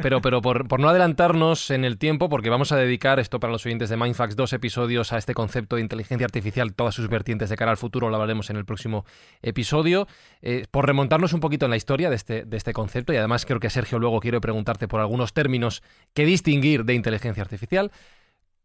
Pero, 0.00 0.20
pero 0.20 0.40
por, 0.40 0.66
por 0.66 0.80
no 0.80 0.88
adelantarnos 0.88 1.70
en 1.70 1.84
el 1.84 1.98
tiempo, 1.98 2.28
porque 2.28 2.50
vamos 2.50 2.72
a 2.72 2.76
dedicar 2.76 3.18
esto 3.20 3.40
para 3.40 3.52
los 3.52 3.64
oyentes 3.66 3.90
de 3.90 3.96
Mindfax 3.96 4.36
dos 4.36 4.52
episodios 4.52 5.12
a 5.12 5.18
este 5.18 5.34
concepto 5.34 5.76
de 5.76 5.82
inteligencia 5.82 6.24
artificial, 6.24 6.74
todas 6.74 6.94
sus 6.94 7.08
vertientes 7.08 7.50
de 7.50 7.56
cara 7.56 7.70
al 7.70 7.76
futuro, 7.76 8.08
lo 8.08 8.16
hablaremos 8.16 8.50
en 8.50 8.56
el 8.56 8.64
próximo 8.64 9.04
episodio. 9.42 10.08
Eh, 10.42 10.66
por 10.70 10.86
remontarnos 10.86 11.32
un 11.32 11.40
poquito 11.40 11.66
en 11.66 11.70
la 11.70 11.76
historia 11.76 12.08
de 12.08 12.16
este, 12.16 12.44
de 12.44 12.56
este 12.56 12.72
concepto, 12.72 13.12
y 13.12 13.16
además 13.16 13.44
creo 13.44 13.60
que 13.60 13.70
Sergio 13.70 13.98
luego 13.98 14.20
quiero 14.20 14.40
preguntarte 14.40 14.88
por 14.88 15.00
algunos 15.00 15.32
términos 15.32 15.82
que 16.14 16.24
distinguir 16.24 16.84
de 16.84 16.94
inteligencia 16.94 17.42
artificial. 17.42 17.92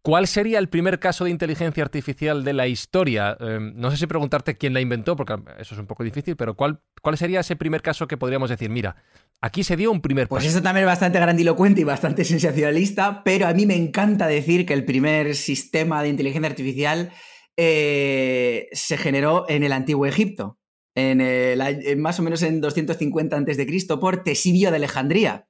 ¿Cuál 0.01 0.27
sería 0.27 0.60
el 0.60 0.70
primer 0.70 1.00
caso 1.00 1.25
de 1.25 1.29
inteligencia 1.32 1.84
artificial 1.84 2.44
de 2.46 2.53
la 2.53 2.68
historia? 2.68 3.36
Eh, 3.39 3.60
no 3.60 3.91
sé 3.91 3.98
si 3.98 4.08
preguntarte 4.08 4.56
quién 4.58 4.74
la 4.74 4.79
inventó, 4.79 5.15
porque 5.15 5.36
eso 5.60 5.75
es 5.75 5.79
un 5.79 5.88
poco 5.88 6.03
difícil, 6.06 6.36
pero 6.38 6.56
¿cuál, 6.56 6.79
¿cuál 7.01 7.18
sería 7.18 7.41
ese 7.41 7.58
primer 7.58 7.82
caso 7.82 8.08
que 8.08 8.15
podríamos 8.15 8.50
decir, 8.50 8.70
mira, 8.70 8.96
aquí 9.41 9.63
se 9.63 9.75
dio 9.75 9.91
un 9.91 10.01
primer 10.01 10.29
Pues 10.29 10.44
paso? 10.44 10.50
esto 10.58 10.62
también 10.63 10.86
es 10.86 10.88
bastante 10.91 11.20
grandilocuente 11.20 11.82
y 11.82 11.84
bastante 11.84 12.24
sensacionalista, 12.24 13.24
pero 13.25 13.48
a 13.48 13.53
mí 13.53 13.65
me 13.65 13.75
encanta 13.75 14.25
decir 14.27 14.65
que 14.65 14.74
el 14.74 14.86
primer 14.86 15.36
sistema 15.36 16.01
de 16.01 16.08
inteligencia 16.10 16.50
artificial 16.50 17.12
eh, 17.58 18.70
se 18.72 18.98
generó 18.98 19.46
en 19.50 19.63
el 19.63 19.74
antiguo 19.74 20.06
Egipto, 20.06 20.58
en 20.96 21.20
el 21.20 21.60
a- 21.62 21.70
en 21.72 22.01
más 22.01 22.18
o 22.20 22.24
menos 22.24 22.41
en 22.41 22.62
250 22.62 23.36
a.C. 23.36 23.98
por 24.00 24.24
Tesibio 24.24 24.70
de 24.72 24.77
Alejandría. 24.77 25.49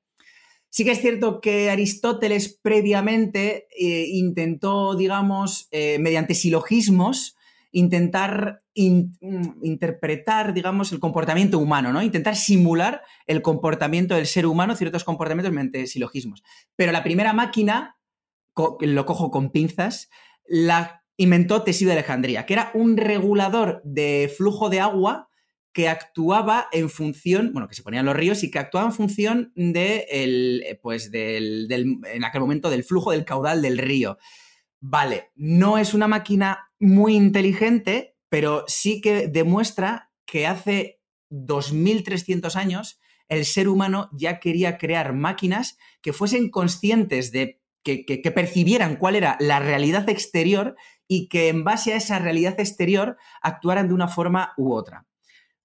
Sí 0.69 0.85
que 0.85 0.91
es 0.91 1.01
cierto 1.01 1.41
que 1.41 1.69
Aristóteles 1.69 2.59
previamente 2.61 3.67
eh, 3.77 4.05
intentó, 4.09 4.95
digamos, 4.95 5.67
eh, 5.71 5.97
mediante 5.99 6.35
silogismos, 6.35 7.35
intentar 7.71 8.61
mm, 8.75 9.63
interpretar, 9.63 10.53
digamos, 10.53 10.91
el 10.91 10.99
comportamiento 10.99 11.57
humano, 11.57 11.91
¿no? 11.91 12.03
Intentar 12.03 12.35
simular 12.35 13.01
el 13.25 13.41
comportamiento 13.41 14.15
del 14.15 14.27
ser 14.27 14.45
humano, 14.45 14.75
ciertos 14.75 15.03
comportamientos 15.03 15.53
mediante 15.53 15.87
silogismos. 15.87 16.43
Pero 16.75 16.91
la 16.91 17.03
primera 17.03 17.33
máquina, 17.33 17.97
lo 18.55 19.05
cojo 19.05 19.31
con 19.31 19.51
pinzas, 19.51 20.09
la 20.45 21.03
inventó 21.17 21.63
Teseo 21.63 21.87
de 21.87 21.93
Alejandría, 21.93 22.45
que 22.45 22.53
era 22.53 22.71
un 22.73 22.95
regulador 22.95 23.81
de 23.83 24.31
flujo 24.35 24.69
de 24.69 24.79
agua 24.79 25.28
que 25.73 25.87
actuaba 25.87 26.67
en 26.71 26.89
función, 26.89 27.51
bueno, 27.53 27.67
que 27.67 27.75
se 27.75 27.83
ponían 27.83 28.05
los 28.05 28.15
ríos 28.15 28.43
y 28.43 28.51
que 28.51 28.59
actuaba 28.59 28.87
en 28.87 28.93
función 28.93 29.51
de 29.55 30.07
el, 30.09 30.63
eh, 30.65 30.79
pues 30.81 31.11
del, 31.11 31.71
en 31.71 32.23
aquel 32.23 32.41
momento 32.41 32.69
del 32.69 32.83
flujo 32.83 33.11
del 33.11 33.25
caudal 33.25 33.61
del 33.61 33.77
río. 33.77 34.17
Vale, 34.81 35.31
no 35.35 35.77
es 35.77 35.93
una 35.93 36.07
máquina 36.07 36.71
muy 36.79 37.15
inteligente, 37.15 38.15
pero 38.29 38.63
sí 38.67 39.01
que 39.01 39.27
demuestra 39.27 40.11
que 40.25 40.47
hace 40.47 41.01
2300 41.29 42.55
años 42.55 42.99
el 43.27 43.45
ser 43.45 43.67
humano 43.69 44.09
ya 44.11 44.39
quería 44.39 44.77
crear 44.77 45.13
máquinas 45.13 45.77
que 46.01 46.13
fuesen 46.13 46.49
conscientes 46.49 47.31
de 47.31 47.61
que, 47.83 48.05
que 48.05 48.31
percibieran 48.31 48.97
cuál 48.97 49.15
era 49.15 49.37
la 49.39 49.59
realidad 49.59 50.09
exterior 50.09 50.75
y 51.07 51.27
que 51.27 51.49
en 51.49 51.63
base 51.63 51.93
a 51.93 51.97
esa 51.97 52.19
realidad 52.19 52.59
exterior 52.59 53.17
actuaran 53.41 53.87
de 53.87 53.93
una 53.93 54.07
forma 54.07 54.53
u 54.57 54.73
otra. 54.73 55.08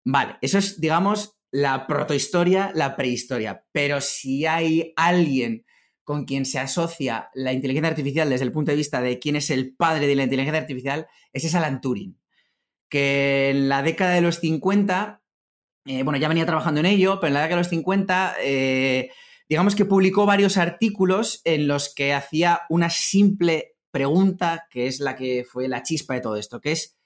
Vale, 0.04 0.36
eso 0.42 0.58
es, 0.58 0.80
digamos, 0.80 1.36
la 1.50 1.86
protohistoria, 1.86 2.72
la 2.74 2.96
prehistoria. 2.96 3.64
Pero 3.72 4.00
si 4.00 4.44
hay 4.44 4.92
alguien 4.96 5.64
con 6.04 6.26
quien 6.26 6.44
se 6.44 6.58
asocia 6.58 7.30
la 7.32 7.52
inteligencia 7.52 7.90
artificial 7.90 8.28
desde 8.28 8.44
el 8.44 8.52
punto 8.52 8.70
de 8.70 8.76
vista 8.76 9.00
de 9.00 9.18
quién 9.18 9.36
es 9.36 9.50
el 9.50 9.74
padre 9.74 10.06
de 10.06 10.14
la 10.14 10.24
inteligencia 10.24 10.60
artificial, 10.60 11.06
ese 11.32 11.46
es 11.46 11.54
Alan 11.54 11.80
Turing, 11.80 12.18
que 12.90 13.50
en 13.50 13.68
la 13.68 13.82
década 13.82 14.14
de 14.14 14.20
los 14.20 14.40
50, 14.40 15.22
eh, 15.86 16.02
bueno, 16.02 16.18
ya 16.18 16.28
venía 16.28 16.44
trabajando 16.44 16.80
en 16.80 16.86
ello, 16.86 17.18
pero 17.20 17.28
en 17.28 17.34
la 17.34 17.40
década 17.40 17.56
de 17.56 17.60
los 17.62 17.70
50, 17.70 18.36
eh, 18.42 19.10
digamos 19.48 19.74
que 19.74 19.86
publicó 19.86 20.26
varios 20.26 20.58
artículos 20.58 21.40
en 21.44 21.66
los 21.66 21.94
que 21.94 22.12
hacía 22.12 22.62
una 22.68 22.90
simple 22.90 23.76
pregunta, 23.90 24.66
que 24.70 24.86
es 24.86 25.00
la 25.00 25.16
que 25.16 25.46
fue 25.48 25.68
la 25.68 25.82
chispa 25.82 26.14
de 26.14 26.20
todo 26.20 26.36
esto, 26.36 26.60
que 26.60 26.72
es, 26.72 26.98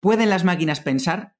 ¿pueden 0.00 0.30
las 0.30 0.44
máquinas 0.44 0.80
pensar? 0.80 1.35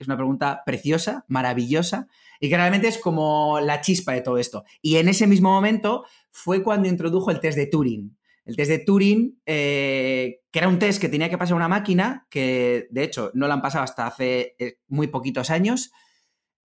Es 0.00 0.06
una 0.06 0.16
pregunta 0.16 0.62
preciosa, 0.64 1.26
maravillosa, 1.28 2.08
y 2.40 2.48
que 2.48 2.56
realmente 2.56 2.88
es 2.88 2.96
como 2.96 3.60
la 3.60 3.82
chispa 3.82 4.12
de 4.12 4.22
todo 4.22 4.38
esto. 4.38 4.64
Y 4.80 4.96
en 4.96 5.08
ese 5.08 5.26
mismo 5.26 5.50
momento 5.50 6.06
fue 6.30 6.62
cuando 6.62 6.88
introdujo 6.88 7.30
el 7.30 7.38
test 7.38 7.58
de 7.58 7.66
Turing. 7.66 8.16
El 8.46 8.56
test 8.56 8.70
de 8.70 8.78
Turing, 8.78 9.40
eh, 9.44 10.40
que 10.50 10.58
era 10.58 10.68
un 10.68 10.78
test 10.78 11.02
que 11.02 11.10
tenía 11.10 11.28
que 11.28 11.36
pasar 11.36 11.54
una 11.54 11.68
máquina, 11.68 12.26
que 12.30 12.88
de 12.90 13.04
hecho 13.04 13.30
no 13.34 13.46
lo 13.46 13.52
han 13.52 13.60
pasado 13.60 13.84
hasta 13.84 14.06
hace 14.06 14.56
eh, 14.58 14.78
muy 14.88 15.08
poquitos 15.08 15.50
años. 15.50 15.92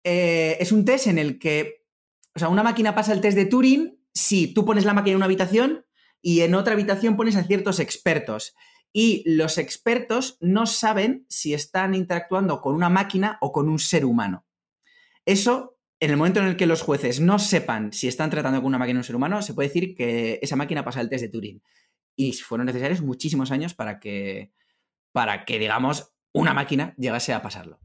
Eh, 0.05 0.55
es 0.61 0.71
un 0.71 0.85
test 0.85 1.07
en 1.07 1.17
el 1.17 1.37
que, 1.37 1.83
o 2.35 2.39
sea, 2.39 2.47
una 2.47 2.63
máquina 2.63 2.95
pasa 2.95 3.11
el 3.11 3.19
test 3.19 3.35
de 3.35 3.45
Turing 3.45 3.99
si 4.13 4.53
tú 4.53 4.63
pones 4.63 4.85
la 4.85 4.93
máquina 4.93 5.11
en 5.11 5.17
una 5.17 5.25
habitación 5.25 5.85
y 6.21 6.39
en 6.39 6.55
otra 6.55 6.71
habitación 6.71 7.17
pones 7.17 7.35
a 7.35 7.43
ciertos 7.43 7.81
expertos 7.81 8.55
y 8.97 9.23
los 9.25 9.57
expertos 9.57 10.37
no 10.39 10.65
saben 10.65 11.25
si 11.27 11.53
están 11.53 11.95
interactuando 11.95 12.61
con 12.61 12.75
una 12.75 12.89
máquina 12.89 13.37
o 13.41 13.51
con 13.51 13.67
un 13.67 13.77
ser 13.77 14.05
humano. 14.05 14.45
Eso, 15.25 15.77
en 15.99 16.11
el 16.11 16.15
momento 16.15 16.39
en 16.39 16.45
el 16.45 16.55
que 16.55 16.65
los 16.65 16.81
jueces 16.81 17.19
no 17.19 17.37
sepan 17.37 17.91
si 17.91 18.07
están 18.07 18.29
tratando 18.29 18.59
con 18.59 18.67
una 18.67 18.77
máquina 18.77 18.99
o 18.99 19.01
un 19.01 19.03
ser 19.03 19.17
humano, 19.17 19.41
se 19.41 19.53
puede 19.53 19.67
decir 19.67 19.95
que 19.95 20.39
esa 20.41 20.55
máquina 20.55 20.85
pasa 20.85 21.01
el 21.01 21.09
test 21.09 21.23
de 21.23 21.27
Turing. 21.27 21.61
Y 22.15 22.31
fueron 22.31 22.67
necesarios 22.67 23.01
muchísimos 23.01 23.51
años 23.51 23.73
para 23.73 23.99
que, 23.99 24.53
para 25.11 25.43
que 25.43 25.59
digamos, 25.59 26.13
una 26.31 26.53
máquina 26.53 26.95
llegase 26.97 27.33
a 27.33 27.41
pasarlo. 27.41 27.81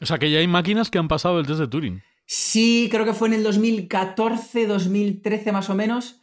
O 0.00 0.06
sea, 0.06 0.18
que 0.18 0.32
ya 0.32 0.40
hay 0.40 0.48
máquinas 0.48 0.90
que 0.90 0.98
han 0.98 1.06
pasado 1.06 1.38
el 1.38 1.46
test 1.46 1.60
de 1.60 1.68
Turing. 1.68 2.02
Sí, 2.26 2.88
creo 2.90 3.04
que 3.04 3.14
fue 3.14 3.28
en 3.28 3.34
el 3.34 3.44
2014, 3.44 4.66
2013 4.66 5.52
más 5.52 5.70
o 5.70 5.76
menos, 5.76 6.20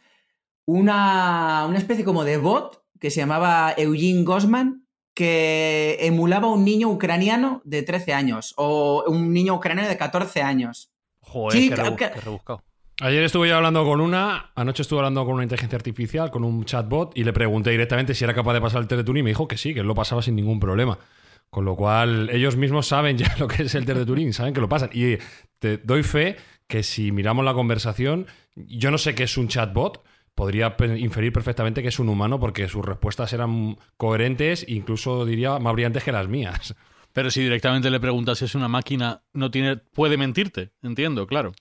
una, 0.66 1.64
una 1.66 1.78
especie 1.78 2.04
como 2.04 2.24
de 2.24 2.36
bot 2.36 2.81
que 3.02 3.10
se 3.10 3.20
llamaba 3.20 3.74
Eugene 3.76 4.22
Gosman, 4.22 4.86
que 5.12 5.98
emulaba 6.02 6.46
a 6.46 6.52
un 6.52 6.64
niño 6.64 6.88
ucraniano 6.88 7.60
de 7.64 7.82
13 7.82 8.14
años 8.14 8.54
o 8.56 9.02
un 9.08 9.32
niño 9.32 9.54
ucraniano 9.54 9.88
de 9.88 9.96
14 9.96 10.40
años. 10.40 10.92
Joder, 11.18 11.74
qué, 11.96 12.10
rebuscado. 12.10 12.62
Ayer 13.00 13.24
estuve 13.24 13.48
yo 13.48 13.56
hablando 13.56 13.84
con 13.84 14.00
una, 14.00 14.52
anoche 14.54 14.82
estuve 14.82 15.00
hablando 15.00 15.24
con 15.24 15.34
una 15.34 15.42
inteligencia 15.42 15.74
artificial, 15.74 16.30
con 16.30 16.44
un 16.44 16.64
chatbot, 16.64 17.10
y 17.18 17.24
le 17.24 17.32
pregunté 17.32 17.70
directamente 17.70 18.14
si 18.14 18.22
era 18.22 18.34
capaz 18.34 18.52
de 18.54 18.60
pasar 18.60 18.80
el 18.80 18.86
test 18.86 18.98
de 18.98 19.04
Turing 19.04 19.22
y 19.22 19.24
me 19.24 19.30
dijo 19.30 19.48
que 19.48 19.56
sí, 19.56 19.74
que 19.74 19.80
él 19.80 19.86
lo 19.88 19.96
pasaba 19.96 20.22
sin 20.22 20.36
ningún 20.36 20.60
problema. 20.60 20.96
Con 21.50 21.64
lo 21.64 21.74
cual, 21.74 22.30
ellos 22.30 22.54
mismos 22.54 22.86
saben 22.86 23.18
ya 23.18 23.34
lo 23.40 23.48
que 23.48 23.64
es 23.64 23.74
el 23.74 23.84
test 23.84 23.98
de 23.98 24.06
Turing, 24.06 24.32
saben 24.32 24.54
que 24.54 24.60
lo 24.60 24.68
pasan. 24.68 24.90
Y 24.92 25.18
te 25.58 25.78
doy 25.78 26.04
fe 26.04 26.36
que 26.68 26.84
si 26.84 27.10
miramos 27.10 27.44
la 27.44 27.52
conversación, 27.52 28.28
yo 28.54 28.92
no 28.92 28.98
sé 28.98 29.16
qué 29.16 29.24
es 29.24 29.36
un 29.36 29.48
chatbot, 29.48 30.04
podría 30.34 30.74
inferir 30.96 31.32
perfectamente 31.32 31.82
que 31.82 31.88
es 31.88 31.98
un 31.98 32.08
humano 32.08 32.40
porque 32.40 32.68
sus 32.68 32.84
respuestas 32.84 33.32
eran 33.32 33.76
coherentes, 33.96 34.64
incluso 34.68 35.24
diría 35.24 35.58
más 35.58 35.72
brillantes 35.72 36.04
que 36.04 36.12
las 36.12 36.28
mías. 36.28 36.74
Pero 37.12 37.30
si 37.30 37.42
directamente 37.42 37.90
le 37.90 38.00
preguntas 38.00 38.38
si 38.38 38.46
es 38.46 38.54
una 38.54 38.68
máquina, 38.68 39.22
no 39.34 39.50
tiene, 39.50 39.76
puede 39.76 40.16
mentirte, 40.16 40.72
entiendo, 40.82 41.26
claro. 41.26 41.52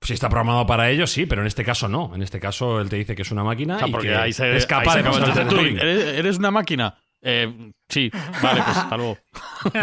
Si 0.00 0.12
está 0.12 0.28
programado 0.28 0.66
para 0.66 0.90
ello, 0.90 1.06
sí, 1.06 1.24
pero 1.24 1.40
en 1.40 1.46
este 1.46 1.64
caso 1.64 1.88
no. 1.88 2.14
En 2.14 2.22
este 2.22 2.38
caso 2.38 2.80
él 2.80 2.90
te 2.90 2.96
dice 2.96 3.14
que 3.14 3.22
es 3.22 3.30
una 3.30 3.42
máquina 3.42 3.78
y 3.86 3.92
que 3.92 4.14
ahí 4.14 4.30
es 4.30 4.66
capaz 4.66 4.96
de 4.96 6.18
¿Eres 6.18 6.38
una 6.38 6.50
máquina? 6.50 6.98
Eh, 7.26 7.72
sí, 7.88 8.10
vale, 8.42 8.60
pues 8.62 8.76
hasta 8.76 8.96
luego. 8.96 9.18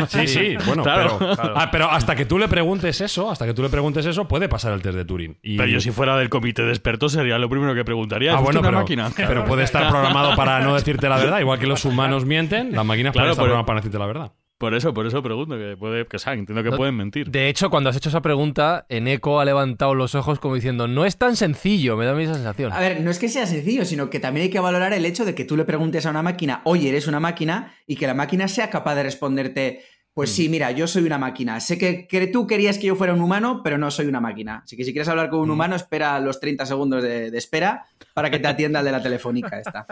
Sí, 0.09 0.27
sí, 0.27 0.55
bueno, 0.67 0.83
pero, 0.83 1.17
ah, 1.55 1.69
pero, 1.71 1.89
hasta 1.89 2.15
que 2.15 2.25
tú 2.25 2.37
le 2.37 2.47
preguntes 2.47 3.01
eso, 3.01 3.31
hasta 3.31 3.47
que 3.47 3.55
tú 3.55 3.63
le 3.63 3.69
preguntes 3.69 4.05
eso, 4.05 4.27
puede 4.27 4.47
pasar 4.47 4.73
el 4.73 4.81
test 4.83 4.95
de 4.95 5.05
Turing. 5.05 5.39
Pero 5.41 5.65
yo 5.65 5.81
si 5.81 5.89
fuera 5.89 6.15
del 6.17 6.29
comité 6.29 6.61
de 6.61 6.69
expertos 6.69 7.13
sería 7.13 7.39
lo 7.39 7.49
primero 7.49 7.73
que 7.73 7.83
preguntaría. 7.83 8.33
Ah, 8.33 8.41
bueno, 8.41 8.59
una 8.59 8.69
pero, 8.69 8.79
máquina? 8.81 9.11
pero 9.15 9.43
puede 9.43 9.63
estar 9.63 9.89
programado 9.89 10.35
para 10.35 10.59
no 10.59 10.75
decirte 10.75 11.09
la 11.09 11.17
verdad, 11.17 11.39
igual 11.39 11.57
que 11.57 11.65
los 11.65 11.83
humanos 11.83 12.25
mienten, 12.25 12.73
las 12.73 12.85
máquinas 12.85 13.11
pueden 13.11 13.31
estar 13.31 13.43
programadas 13.43 13.65
para 13.65 13.79
decirte 13.79 13.97
la 13.97 14.05
verdad. 14.05 14.31
Por 14.61 14.75
eso, 14.75 14.93
por 14.93 15.07
eso 15.07 15.23
pregunto, 15.23 15.57
que 15.57 15.75
puede, 15.75 16.05
que 16.05 16.19
saben, 16.19 16.41
entiendo 16.41 16.61
que 16.61 16.77
pueden 16.77 16.95
mentir. 16.95 17.31
De 17.31 17.49
hecho, 17.49 17.71
cuando 17.71 17.89
has 17.89 17.95
hecho 17.95 18.09
esa 18.09 18.21
pregunta, 18.21 18.85
Eneco 18.89 19.39
ha 19.39 19.45
levantado 19.45 19.95
los 19.95 20.13
ojos 20.13 20.37
como 20.37 20.53
diciendo, 20.53 20.87
no 20.87 21.03
es 21.03 21.17
tan 21.17 21.35
sencillo, 21.35 21.97
me 21.97 22.05
da 22.05 22.13
mi 22.13 22.27
sensación. 22.27 22.71
A 22.71 22.79
ver, 22.79 23.01
no 23.01 23.09
es 23.09 23.17
que 23.17 23.27
sea 23.27 23.47
sencillo, 23.47 23.85
sino 23.85 24.11
que 24.11 24.19
también 24.19 24.43
hay 24.43 24.49
que 24.51 24.59
valorar 24.59 24.93
el 24.93 25.03
hecho 25.07 25.25
de 25.25 25.33
que 25.33 25.45
tú 25.45 25.57
le 25.57 25.65
preguntes 25.65 26.05
a 26.05 26.11
una 26.11 26.21
máquina, 26.21 26.61
oye, 26.65 26.89
eres 26.89 27.07
una 27.07 27.19
máquina, 27.19 27.73
y 27.87 27.95
que 27.95 28.05
la 28.05 28.13
máquina 28.13 28.47
sea 28.47 28.69
capaz 28.69 28.93
de 28.93 29.01
responderte, 29.01 29.81
pues 30.13 30.29
sí, 30.29 30.47
mm. 30.47 30.51
mira, 30.51 30.69
yo 30.69 30.85
soy 30.85 31.05
una 31.05 31.17
máquina. 31.17 31.59
Sé 31.59 31.79
que, 31.79 32.29
tú 32.31 32.45
querías 32.45 32.77
que 32.77 32.85
yo 32.85 32.95
fuera 32.95 33.15
un 33.15 33.21
humano, 33.21 33.61
pero 33.63 33.79
no 33.79 33.89
soy 33.89 34.05
una 34.05 34.19
máquina. 34.19 34.61
Así 34.63 34.77
que 34.77 34.83
si 34.83 34.91
quieres 34.91 35.07
hablar 35.07 35.31
con 35.31 35.39
un 35.39 35.49
mm. 35.49 35.53
humano, 35.53 35.75
espera 35.75 36.19
los 36.19 36.39
30 36.39 36.67
segundos 36.67 37.01
de, 37.01 37.35
espera 37.35 37.87
para 38.13 38.29
que 38.29 38.37
te 38.37 38.47
atienda 38.47 38.81
el 38.81 38.85
de 38.85 38.91
la 38.91 39.01
telefónica 39.01 39.57
esta. 39.57 39.87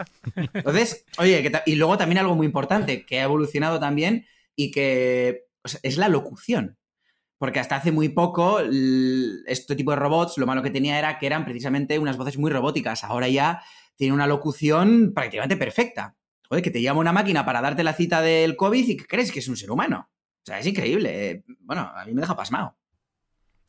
Entonces, 0.54 1.04
oye, 1.18 1.50
y 1.66 1.74
luego 1.74 1.98
también 1.98 2.18
algo 2.18 2.36
muy 2.36 2.46
importante, 2.46 3.04
que 3.04 3.18
ha 3.18 3.24
evolucionado 3.24 3.80
también 3.80 4.26
y 4.56 4.70
que 4.70 5.46
es 5.82 5.96
la 5.96 6.08
locución. 6.08 6.78
Porque 7.38 7.60
hasta 7.60 7.76
hace 7.76 7.90
muy 7.90 8.10
poco 8.10 8.60
este 8.60 9.74
tipo 9.74 9.92
de 9.92 9.96
robots 9.96 10.36
lo 10.36 10.46
malo 10.46 10.62
que 10.62 10.70
tenía 10.70 10.98
era 10.98 11.18
que 11.18 11.26
eran 11.26 11.44
precisamente 11.44 11.98
unas 11.98 12.18
voces 12.18 12.36
muy 12.36 12.50
robóticas. 12.50 13.02
Ahora 13.02 13.28
ya 13.28 13.62
tiene 13.96 14.12
una 14.12 14.26
locución 14.26 15.12
prácticamente 15.14 15.56
perfecta. 15.56 16.16
Joder, 16.48 16.62
que 16.62 16.70
te 16.70 16.82
llama 16.82 17.00
una 17.00 17.12
máquina 17.12 17.46
para 17.46 17.62
darte 17.62 17.84
la 17.84 17.94
cita 17.94 18.20
del 18.20 18.56
COVID 18.56 18.88
y 18.88 18.96
que 18.96 19.06
crees 19.06 19.32
que 19.32 19.38
es 19.38 19.48
un 19.48 19.56
ser 19.56 19.70
humano. 19.70 20.10
O 20.10 20.44
sea, 20.44 20.58
es 20.58 20.66
increíble. 20.66 21.44
Bueno, 21.60 21.90
a 21.94 22.04
mí 22.04 22.12
me 22.12 22.20
deja 22.20 22.36
pasmado. 22.36 22.76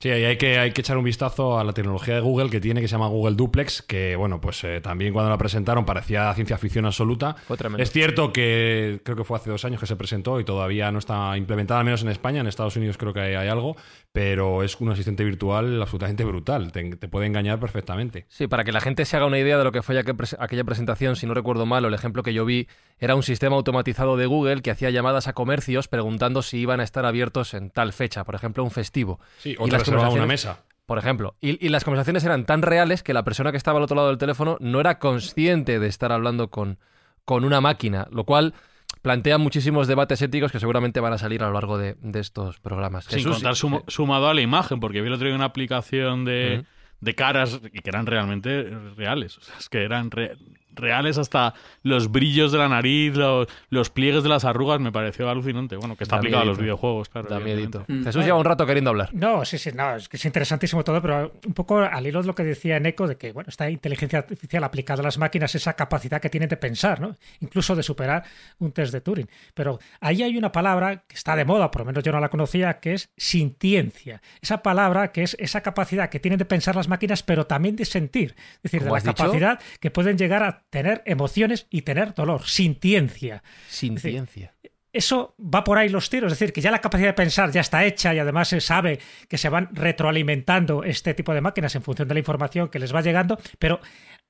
Sí, 0.02 0.10
hay 0.10 0.36
que, 0.38 0.58
hay 0.58 0.72
que 0.72 0.82
echar 0.82 0.98
un 0.98 1.04
vistazo 1.04 1.60
a 1.60 1.64
la 1.64 1.74
tecnología 1.74 2.16
de 2.16 2.22
Google 2.22 2.50
que 2.50 2.60
tiene, 2.60 2.82
que 2.82 2.88
se 2.88 2.94
llama 2.94 3.08
Google 3.08 3.36
Duplex, 3.36 3.84
que 3.84 4.16
bueno, 4.16 4.42
pues 4.42 4.64
eh, 4.64 4.82
también 4.82 5.14
cuando 5.14 5.30
la 5.30 5.38
presentaron 5.38 5.86
parecía 5.86 6.34
ciencia 6.34 6.58
ficción 6.58 6.88
absoluta. 6.88 7.36
Fue 7.46 7.56
tremendo. 7.56 7.84
Es 7.84 7.92
cierto 7.92 8.34
que 8.34 9.02
creo 9.04 9.16
que 9.16 9.24
fue 9.24 9.38
hace 9.38 9.52
dos 9.52 9.64
años 9.64 9.80
que 9.80 9.86
se 9.86 9.96
presentó 9.96 10.40
y 10.40 10.44
todavía 10.44 10.92
no 10.92 10.98
está 10.98 11.38
implementada, 11.38 11.82
al 11.82 11.86
menos 11.86 12.02
en 12.02 12.10
España, 12.10 12.42
en 12.42 12.48
Estados 12.48 12.76
Unidos 12.78 12.98
creo 12.98 13.14
que 13.14 13.20
hay, 13.20 13.48
algo, 13.48 13.76
pero 14.12 14.64
es 14.64 14.76
un 14.82 14.90
asistente 14.90 15.24
virtual 15.24 15.80
absolutamente 15.80 16.24
brutal, 16.24 16.72
te, 16.72 16.96
puede 17.08 17.28
engañar 17.28 17.60
perfectamente. 17.60 18.26
Sí, 18.28 18.48
para 18.48 18.64
que 18.64 18.72
la 18.72 18.82
gente 18.82 19.06
se 19.06 19.18
haga 19.18 19.28
una 19.28 19.38
idea 19.38 19.60
de 19.60 19.64
lo 19.64 19.72
que 19.72 19.84
fue 19.84 20.00
aquella 20.00 20.64
presentación, 20.64 21.16
si 21.16 21.28
no 21.28 21.36
recuerdo 21.36 21.68
mal, 21.68 21.86
o 21.86 21.90
el 21.90 21.94
ejemplo 21.94 22.24
que 22.24 22.34
yo 22.34 22.44
vi 22.44 22.68
era 22.98 23.14
un 23.14 23.22
sistema 23.22 23.56
automatizado 23.56 24.18
de 24.18 24.26
Google 24.26 24.64
que 24.64 24.72
hacía 24.72 24.90
llamadas 24.90 25.28
a 25.28 25.34
comercios 25.34 25.88
preguntando 25.88 26.42
si 26.42 26.58
iban 26.58 26.80
a 26.80 26.84
estar 26.84 27.06
abiertos 27.06 27.54
en 27.54 27.70
tal 27.70 27.94
fecha, 27.94 28.24
por 28.24 28.34
ejemplo, 28.34 28.64
un 28.64 28.72
festivo. 28.72 29.20
Sí, 29.38 29.56
o 29.96 30.14
una 30.14 30.26
mesa. 30.26 30.64
Por 30.86 30.98
ejemplo, 30.98 31.36
y, 31.40 31.70
las 31.70 31.86
conversaciones 31.86 32.24
eran 32.26 32.46
tan 32.46 32.62
reales 32.62 33.02
que 33.02 33.14
la 33.14 33.24
persona 33.24 33.52
que 33.52 33.58
estaba 33.58 33.78
al 33.78 33.84
otro 33.84 33.96
lado 33.96 34.10
del 34.10 34.18
teléfono 34.18 34.58
no 34.60 34.82
era 34.82 35.00
consciente 35.00 35.80
de 35.80 35.88
estar 35.88 36.12
hablando 36.12 36.50
con, 36.50 36.80
con 37.24 37.46
una 37.46 37.62
máquina, 37.62 38.08
lo 38.12 38.26
cual 38.26 38.54
plantea 39.02 39.38
muchísimos 39.38 39.88
debates 39.88 40.22
éticos 40.22 40.52
que 40.52 40.60
seguramente 40.60 41.00
van 41.00 41.14
a 41.14 41.18
salir 41.18 41.44
a 41.44 41.48
lo 41.48 41.54
largo 41.54 41.78
de, 41.78 41.96
estos 42.16 42.60
programas. 42.60 43.06
Sin 43.06 43.24
contar 43.24 43.56
sumado 43.56 44.28
a 44.28 44.34
la 44.34 44.42
imagen, 44.42 44.82
porque 44.82 45.02
vi 45.02 45.08
el 45.08 45.14
otro 45.14 45.28
día 45.28 45.36
una 45.36 45.46
aplicación 45.46 46.26
de, 46.26 46.66
de 47.00 47.16
caras 47.16 47.62
y 47.72 47.80
que 47.80 47.90
eran 47.90 48.06
realmente 48.06 48.64
reales. 48.98 49.38
O 49.38 49.42
sea, 49.42 49.56
es 49.58 49.70
que 49.70 49.84
eran 49.84 50.10
reales 50.74 51.18
hasta 51.18 51.54
los 51.84 52.12
brillos 52.12 52.52
de 52.52 52.58
la 52.58 52.70
nariz, 52.70 53.16
los, 53.16 53.90
pliegues 53.90 54.24
de 54.24 54.30
las 54.30 54.46
arrugas, 54.46 54.80
me 54.80 54.92
pareció 54.92 55.30
alucinante. 55.30 55.76
Bueno, 55.76 55.96
que 55.96 56.04
está 56.04 56.18
aplicado 56.18 56.44
a 56.44 56.46
los 56.46 56.58
videojuegos, 56.58 57.10
claro. 57.10 57.30
Da 57.30 57.40
miedito. 57.40 57.86
Mm. 57.88 58.04
Jesús 58.04 58.26
lleva 58.26 58.38
un 58.38 58.46
rato 58.46 58.66
queriendo 58.66 58.90
hablar. 58.90 59.10
No, 59.14 59.46
sí, 59.46 59.58
sí, 59.58 59.72
no, 59.74 59.96
es 59.96 60.10
que 60.10 60.18
es 60.18 60.26
interesantísimo 60.26 60.84
todo, 60.84 61.02
pero 61.02 61.34
un 61.46 61.54
poco 61.54 61.80
al 61.80 62.06
hilo 62.06 62.22
de 62.22 62.28
lo 62.28 62.36
que 62.36 62.44
decía 62.44 62.78
Eco, 62.78 63.08
de 63.08 63.18
que, 63.18 63.32
bueno, 63.32 63.50
esta 63.50 63.70
inteligencia 63.70 64.20
artificial 64.20 64.64
aplicada 64.64 65.02
a 65.02 65.04
las 65.04 65.18
máquinas, 65.18 65.54
esa 65.56 65.74
capacidad 65.74 66.22
que 66.22 66.30
tienen 66.30 66.50
de 66.50 66.58
pensar, 66.58 67.00
¿no? 67.00 67.16
Incluso 67.40 67.76
de 67.76 67.84
superar 67.84 68.24
un 68.60 68.72
test 68.72 68.94
de 68.94 69.02
Turing. 69.02 69.30
Pero 69.54 69.80
ahí 70.00 70.24
hay 70.24 70.38
una 70.38 70.52
palabra 70.52 71.04
que 71.08 71.16
está 71.16 71.36
de 71.36 71.46
moda, 71.46 71.72
por 71.72 71.82
lo 71.82 71.86
menos 71.86 72.04
yo 72.04 72.12
no 72.12 72.20
la 72.20 72.30
conocía, 72.30 72.80
que 72.80 72.94
es 72.94 73.12
sintiencia. 73.18 74.22
Esa 74.42 74.62
palabra 74.62 75.12
que 75.12 75.24
es 75.24 75.36
esa 75.40 75.62
capacidad 75.62 76.10
que 76.10 76.20
tienen 76.20 76.38
de 76.38 76.46
pensar 76.46 76.76
las 76.76 76.88
máquinas, 76.88 77.24
pero 77.24 77.46
también 77.48 77.76
de 77.76 77.86
sentir. 77.86 78.36
Es 78.56 78.64
decir, 78.64 78.84
de 78.84 78.92
la 78.92 79.02
capacidad 79.02 79.60
que 79.80 79.92
pueden 79.92 80.18
llegar 80.18 80.44
a 80.44 80.61
tener 80.72 81.04
emociones 81.06 81.68
y 81.70 81.84
tener 81.84 82.16
dolor, 82.16 82.48
sintiencia. 82.48 83.44
Sintiencia. 83.68 84.56
eso 84.92 85.36
va 85.40 85.64
por 85.64 85.78
ahí 85.78 85.90
los 85.90 86.10
tiros, 86.10 86.32
es 86.32 86.40
decir, 86.40 86.52
que 86.52 86.62
ya 86.62 86.72
la 86.72 86.82
capacidad 86.82 87.10
de 87.10 87.14
pensar 87.14 87.52
ya 87.52 87.62
está 87.62 87.86
hecha 87.86 88.14
y 88.16 88.20
además 88.20 88.48
se 88.48 88.60
sabe 88.60 89.00
que 89.28 89.38
se 89.38 89.50
van 89.50 89.70
retroalimentando 89.74 90.84
este 90.84 91.14
tipo 91.14 91.34
de 91.34 91.42
máquinas 91.42 91.76
en 91.76 91.84
función 91.84 92.08
de 92.08 92.16
la 92.16 92.20
información 92.20 92.70
que 92.70 92.80
les 92.80 92.96
va 92.96 93.02
llegando, 93.02 93.38
pero 93.60 93.80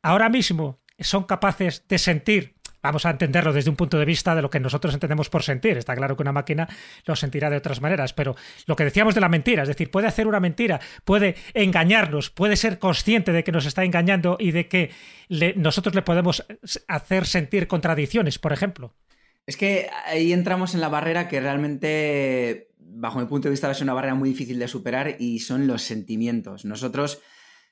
ahora 0.01 0.29
mismo 0.29 0.81
son 1.00 1.24
capaces 1.24 1.88
de 1.88 1.98
sentir 1.98 2.55
vamos 2.81 3.05
a 3.05 3.11
entenderlo 3.11 3.53
desde 3.53 3.69
un 3.69 3.75
punto 3.75 3.97
de 3.97 4.05
vista 4.05 4.35
de 4.35 4.41
lo 4.41 4.50
que 4.50 4.59
nosotros 4.59 4.93
entendemos 4.93 5.29
por 5.29 5.43
sentir. 5.43 5.77
Está 5.77 5.95
claro 5.95 6.15
que 6.15 6.23
una 6.23 6.31
máquina 6.31 6.67
lo 7.05 7.15
sentirá 7.15 7.50
de 7.50 7.57
otras 7.57 7.81
maneras, 7.81 8.13
pero 8.13 8.35
lo 8.65 8.75
que 8.75 8.83
decíamos 8.83 9.15
de 9.15 9.21
la 9.21 9.29
mentira, 9.29 9.63
es 9.63 9.67
decir, 9.67 9.91
puede 9.91 10.07
hacer 10.07 10.27
una 10.27 10.39
mentira, 10.39 10.79
puede 11.05 11.35
engañarnos, 11.53 12.29
puede 12.29 12.55
ser 12.55 12.79
consciente 12.79 13.31
de 13.31 13.43
que 13.43 13.51
nos 13.51 13.65
está 13.65 13.83
engañando 13.83 14.38
y 14.39 14.51
de 14.51 14.67
que 14.67 14.91
nosotros 15.55 15.95
le 15.95 16.01
podemos 16.01 16.45
hacer 16.88 17.25
sentir 17.25 17.67
contradicciones, 17.67 18.39
por 18.39 18.53
ejemplo. 18.53 18.95
Es 19.45 19.57
que 19.57 19.89
ahí 20.05 20.33
entramos 20.33 20.75
en 20.75 20.81
la 20.81 20.89
barrera 20.89 21.27
que 21.27 21.39
realmente, 21.39 22.69
bajo 22.77 23.19
mi 23.19 23.25
punto 23.25 23.47
de 23.47 23.51
vista, 23.51 23.71
es 23.71 23.81
una 23.81 23.93
barrera 23.93 24.15
muy 24.15 24.29
difícil 24.29 24.59
de 24.59 24.67
superar 24.67 25.15
y 25.19 25.39
son 25.39 25.67
los 25.67 25.81
sentimientos. 25.81 26.65
Nosotros 26.65 27.21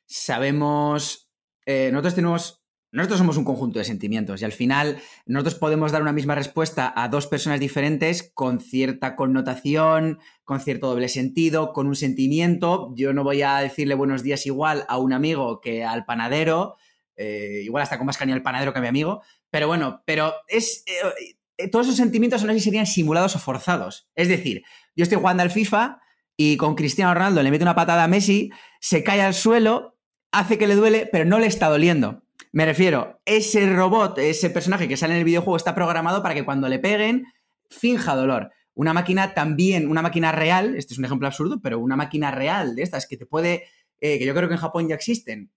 sabemos, 0.06 1.32
eh, 1.66 1.90
nosotros 1.92 2.16
tenemos 2.16 2.59
nosotros 2.92 3.20
somos 3.20 3.38
un 3.38 3.44
conjunto 3.44 3.78
de 3.78 3.86
sentimientos 3.86 4.42
y 4.42 4.46
al 4.46 4.52
final 4.52 5.00
nosotros 5.28 5.56
podemos 5.56 5.92
dar 5.92 6.02
una 6.02 6.12
misma 6.12 6.34
respuesta 6.34 6.92
a 6.96 7.08
dos 7.08 7.28
personas 7.28 7.60
diferentes 7.60 8.32
con 8.34 8.60
cierta 8.60 9.16
connotación, 9.16 10.20
con 10.44 10.60
cierto 10.60 10.88
doble 10.88 11.08
sentido, 11.08 11.72
con 11.72 11.86
un 11.86 11.96
sentimiento. 11.96 12.92
Yo 12.96 13.14
no 13.14 13.24
voy 13.24 13.44
a 13.44 13.58
decirle 13.58 13.94
buenos 13.94 14.24
días 14.24 14.48
igual 14.48 14.86
a 14.88 14.98
un 14.98 15.14
amigo 15.14 15.62
que 15.62 15.84
al 15.84 16.06
panadero, 16.06 16.78
eh, 17.16 17.62
igual 17.64 17.84
hasta 17.84 17.98
con 17.98 18.08
más 18.08 18.18
cariño 18.18 18.36
al 18.36 18.42
panadero 18.42 18.74
que 18.74 18.80
a 18.80 18.82
mi 18.82 18.88
amigo, 18.88 19.22
pero 19.50 19.68
bueno, 19.68 20.02
pero 20.06 20.34
es... 20.48 20.84
Eh, 20.88 21.36
todos 21.72 21.88
esos 21.88 21.98
sentimientos 21.98 22.40
sé 22.40 22.54
si 22.54 22.60
serían 22.62 22.88
simulados 22.88 23.36
o 23.36 23.40
forzados. 23.40 24.08
Es 24.16 24.30
decir, 24.30 24.64
yo 24.96 25.04
estoy 25.04 25.18
jugando 25.18 25.44
al 25.44 25.52
FIFA 25.52 26.00
y 26.38 26.56
con 26.56 26.74
Cristiano 26.74 27.14
Ronaldo 27.14 27.44
le 27.44 27.52
mete 27.52 27.66
una 27.66 27.76
patada 27.76 28.06
a 28.06 28.08
Messi, 28.08 28.50
se 28.80 29.04
cae 29.04 29.22
al 29.22 29.34
suelo, 29.34 29.98
hace 30.32 30.58
que 30.58 30.68
le 30.68 30.76
duele, 30.76 31.10
pero 31.12 31.26
no 31.26 31.38
le 31.38 31.48
está 31.48 31.68
doliendo 31.68 32.24
me 32.52 32.66
refiero, 32.66 33.22
ese 33.26 33.66
robot, 33.74 34.18
ese 34.20 34.50
personaje 34.50 34.88
que 34.88 34.98
sale 34.98 35.14
en 35.14 35.20
el 35.20 35.26
videojuego 35.26 35.58
está 35.58 35.76
programado 35.76 36.24
para 36.24 36.34
que 36.34 36.46
cuando 36.46 36.68
le 36.68 36.80
peguen 36.80 37.26
finja 37.70 38.16
dolor. 38.16 38.52
Una 38.74 38.94
máquina 38.94 39.34
también, 39.34 39.90
una 39.90 40.02
máquina 40.02 40.32
real, 40.32 40.76
este 40.76 40.94
es 40.94 41.00
un 41.00 41.06
ejemplo 41.06 41.28
absurdo, 41.28 41.60
pero 41.62 41.80
una 41.80 41.96
máquina 41.96 42.32
real 42.32 42.76
de 42.76 42.84
estas 42.84 43.08
que 43.08 43.18
te 43.18 43.26
puede, 43.26 43.66
eh, 44.00 44.18
que 44.18 44.26
yo 44.26 44.34
creo 44.34 44.48
que 44.48 44.56
en 44.56 44.62
Japón 44.62 44.88
ya 44.88 44.96
existen, 44.96 45.52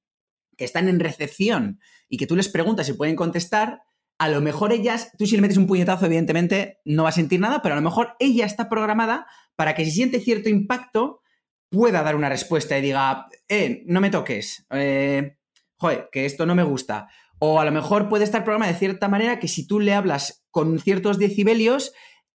que 0.57 0.65
están 0.65 0.89
en 0.89 1.01
recepción 1.01 1.81
y 2.09 2.17
que 2.17 2.27
tú 2.27 2.37
les 2.37 2.49
preguntas 2.49 2.87
si 2.87 2.93
pueden 2.93 3.17
contestar, 3.17 3.83
a 4.19 4.29
lo 4.29 4.41
mejor 4.41 4.73
ellas, 4.73 5.13
tú 5.17 5.27
si 5.27 5.37
le 5.37 5.43
metes 5.43 5.57
un 5.57 5.67
puñetazo, 5.67 6.07
evidentemente 6.07 6.79
no 6.85 7.05
va 7.05 7.09
a 7.09 7.13
sentir 7.13 7.41
nada, 7.41 7.63
pero 7.63 7.75
a 7.75 7.77
lo 7.77 7.83
mejor 7.83 8.15
ella 8.19 8.45
está 8.45 8.69
programada 8.69 9.27
para 9.57 9.75
que 9.75 9.85
si 9.85 9.93
siente 9.93 10.21
cierto 10.21 10.49
impacto, 10.49 11.23
pueda 11.71 12.03
dar 12.03 12.17
una 12.17 12.29
respuesta 12.29 12.77
y 12.77 12.83
diga, 12.83 13.29
eh, 13.49 13.83
no 13.87 14.01
me 14.01 14.11
toques, 14.11 14.67
eh, 14.71 15.37
joder, 15.83 16.09
que 16.13 16.27
esto 16.27 16.47
no 16.47 16.55
me 16.55 16.63
gusta. 16.63 17.09
O 17.41 17.59
a 17.59 17.65
lo 17.65 17.73
mejor 17.73 18.09
puede 18.09 18.23
estar 18.23 18.45
programada 18.45 18.73
de 18.73 18.79
cierta 18.79 19.09
manera 19.09 19.41
que 19.41 19.49
si 19.49 19.67
tú 19.67 19.81
le 19.81 19.95
hablas 19.95 20.45
con 20.53 20.79
ciertos 20.79 21.19
decibelios, 21.19 21.93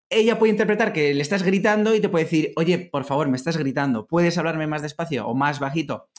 ella 0.10 0.38
puede 0.38 0.52
interpretar 0.52 0.92
que 0.92 1.14
le 1.14 1.22
estás 1.22 1.44
gritando 1.44 1.96
y 1.96 2.02
te 2.02 2.10
puede 2.10 2.26
decir, 2.26 2.52
oye, 2.58 2.78
por 2.78 3.06
favor, 3.06 3.30
me 3.30 3.38
estás 3.38 3.56
gritando, 3.56 4.06
¿puedes 4.06 4.38
hablarme 4.38 4.68
más 4.68 4.82
despacio 4.82 5.26
o 5.26 5.34
más 5.34 5.62
bajito? 5.62 6.10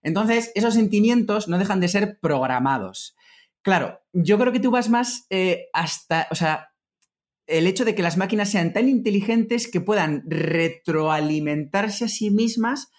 Entonces, 0.00 0.52
esos 0.54 0.74
sentimientos 0.74 1.48
no 1.48 1.58
dejan 1.58 1.80
de 1.80 1.88
ser 1.88 2.20
programados. 2.20 3.16
Claro, 3.62 4.00
yo 4.12 4.38
creo 4.38 4.52
que 4.52 4.60
tú 4.60 4.70
vas 4.70 4.88
más 4.88 5.26
eh, 5.28 5.66
hasta, 5.72 6.28
o 6.30 6.36
sea, 6.36 6.68
el 7.48 7.66
hecho 7.66 7.84
de 7.84 7.96
que 7.96 8.02
las 8.02 8.16
máquinas 8.16 8.48
sean 8.48 8.72
tan 8.72 8.88
inteligentes 8.88 9.68
que 9.68 9.80
puedan 9.80 10.22
retroalimentarse 10.24 12.04
a 12.04 12.08
sí 12.08 12.30
mismas, 12.30 12.92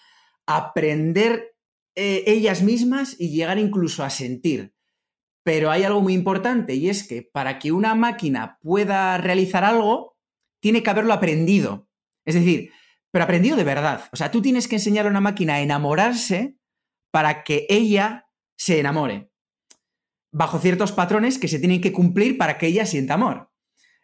aprender 0.46 1.57
eh, 2.00 2.24
ellas 2.28 2.62
mismas 2.62 3.16
y 3.18 3.30
llegar 3.30 3.58
incluso 3.58 4.04
a 4.04 4.12
sentir. 4.12 4.76
Pero 5.44 5.72
hay 5.72 5.82
algo 5.82 6.00
muy 6.00 6.14
importante 6.14 6.76
y 6.76 6.90
es 6.90 7.08
que 7.08 7.24
para 7.24 7.58
que 7.58 7.72
una 7.72 7.96
máquina 7.96 8.60
pueda 8.62 9.18
realizar 9.18 9.64
algo, 9.64 10.16
tiene 10.62 10.84
que 10.84 10.92
haberlo 10.92 11.12
aprendido. 11.12 11.90
Es 12.24 12.36
decir, 12.36 12.72
pero 13.10 13.24
aprendido 13.24 13.58
de 13.58 13.64
verdad. 13.64 14.10
O 14.12 14.16
sea, 14.16 14.30
tú 14.30 14.44
tienes 14.44 14.68
que 14.68 14.76
enseñar 14.76 15.08
a 15.08 15.10
una 15.10 15.22
máquina 15.22 15.56
a 15.56 15.62
enamorarse 15.62 16.60
para 17.10 17.44
que 17.44 17.66
ella 17.68 18.30
se 18.56 18.80
enamore. 18.80 19.32
Bajo 20.32 20.60
ciertos 20.60 20.92
patrones 20.92 21.40
que 21.40 21.48
se 21.48 21.58
tienen 21.58 21.82
que 21.82 21.94
cumplir 21.94 22.38
para 22.38 22.60
que 22.60 22.68
ella 22.68 22.86
sienta 22.86 23.16
amor. 23.16 23.52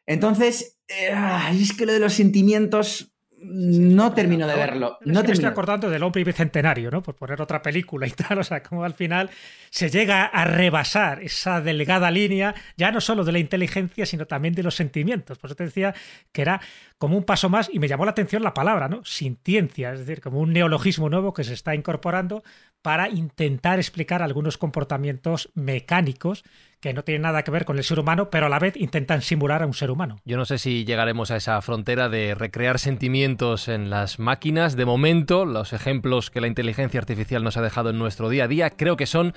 Entonces, 0.07 0.79
eh, 0.87 1.13
es 1.51 1.73
que 1.73 1.85
lo 1.85 1.93
de 1.93 1.99
los 1.99 2.13
sentimientos 2.13 3.12
no 3.43 4.13
termino 4.13 4.47
de 4.47 4.55
verlo. 4.55 4.97
No 5.05 5.23
me 5.23 5.31
estoy 5.31 5.45
acordando 5.45 5.89
del 5.89 6.03
hombre 6.03 6.23
bicentenario, 6.23 6.89
¿no? 6.89 7.01
Por 7.01 7.15
poner 7.15 7.41
otra 7.41 7.61
película 7.61 8.07
y 8.07 8.11
tal. 8.11 8.39
O 8.39 8.43
sea, 8.43 8.63
como 8.63 8.83
al 8.83 8.93
final 8.93 9.29
se 9.69 9.89
llega 9.89 10.25
a 10.25 10.45
rebasar 10.45 11.21
esa 11.21 11.61
delgada 11.61 12.09
línea, 12.11 12.55
ya 12.77 12.91
no 12.91 13.01
solo 13.01 13.23
de 13.23 13.31
la 13.31 13.39
inteligencia, 13.39 14.05
sino 14.05 14.25
también 14.25 14.53
de 14.53 14.63
los 14.63 14.75
sentimientos. 14.75 15.37
Por 15.37 15.49
eso 15.49 15.55
te 15.55 15.65
decía 15.65 15.93
que 16.31 16.41
era 16.41 16.61
como 16.97 17.17
un 17.17 17.23
paso 17.23 17.49
más 17.49 17.69
y 17.71 17.79
me 17.79 17.87
llamó 17.87 18.05
la 18.05 18.11
atención 18.11 18.43
la 18.43 18.53
palabra, 18.53 18.87
¿no? 18.87 19.03
Sintiencia, 19.03 19.93
es 19.93 19.99
decir, 19.99 20.21
como 20.21 20.39
un 20.39 20.53
neologismo 20.53 21.09
nuevo 21.09 21.33
que 21.33 21.43
se 21.43 21.53
está 21.53 21.75
incorporando 21.75 22.43
para 22.83 23.09
intentar 23.09 23.79
explicar 23.79 24.21
algunos 24.21 24.59
comportamientos 24.59 25.49
mecánicos 25.55 26.43
que 26.79 26.93
no 26.93 27.03
tienen 27.03 27.21
nada 27.21 27.43
que 27.43 27.49
ver 27.49 27.63
con 27.63 27.77
el 27.77 27.83
ser 27.85 27.97
humano, 27.97 28.29
pero 28.29 28.47
a 28.47 28.49
la 28.49 28.59
vez 28.59 28.75
intentan 28.75 29.21
simular 29.21 29.63
a 29.63 29.65
un 29.65 29.73
ser 29.73 29.89
humano. 29.89 30.17
Yo 30.25 30.35
no 30.35 30.43
sé 30.43 30.57
si 30.57 30.83
llegaremos 30.83 31.31
a 31.31 31.37
esa 31.37 31.61
frontera 31.61 32.09
de 32.09 32.35
recrear 32.35 32.77
sentimientos 32.77 33.69
en 33.69 33.89
las 33.89 34.19
máquinas. 34.19 34.75
De 34.75 34.85
momento, 34.85 35.45
los 35.45 35.71
ejemplos 35.71 36.29
que 36.29 36.41
la 36.41 36.47
inteligencia 36.47 36.99
artificial 36.99 37.41
nos 37.41 37.55
ha 37.55 37.61
dejado 37.61 37.89
en 37.89 37.97
nuestro 37.97 38.27
día 38.27 38.43
a 38.43 38.47
día 38.49 38.69
creo 38.69 38.97
que 38.97 39.05
son 39.05 39.33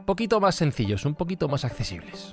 un 0.00 0.04
poquito 0.04 0.40
más 0.40 0.56
sencillos, 0.56 1.04
un 1.04 1.14
poquito 1.14 1.48
más 1.48 1.64
accesibles. 1.64 2.32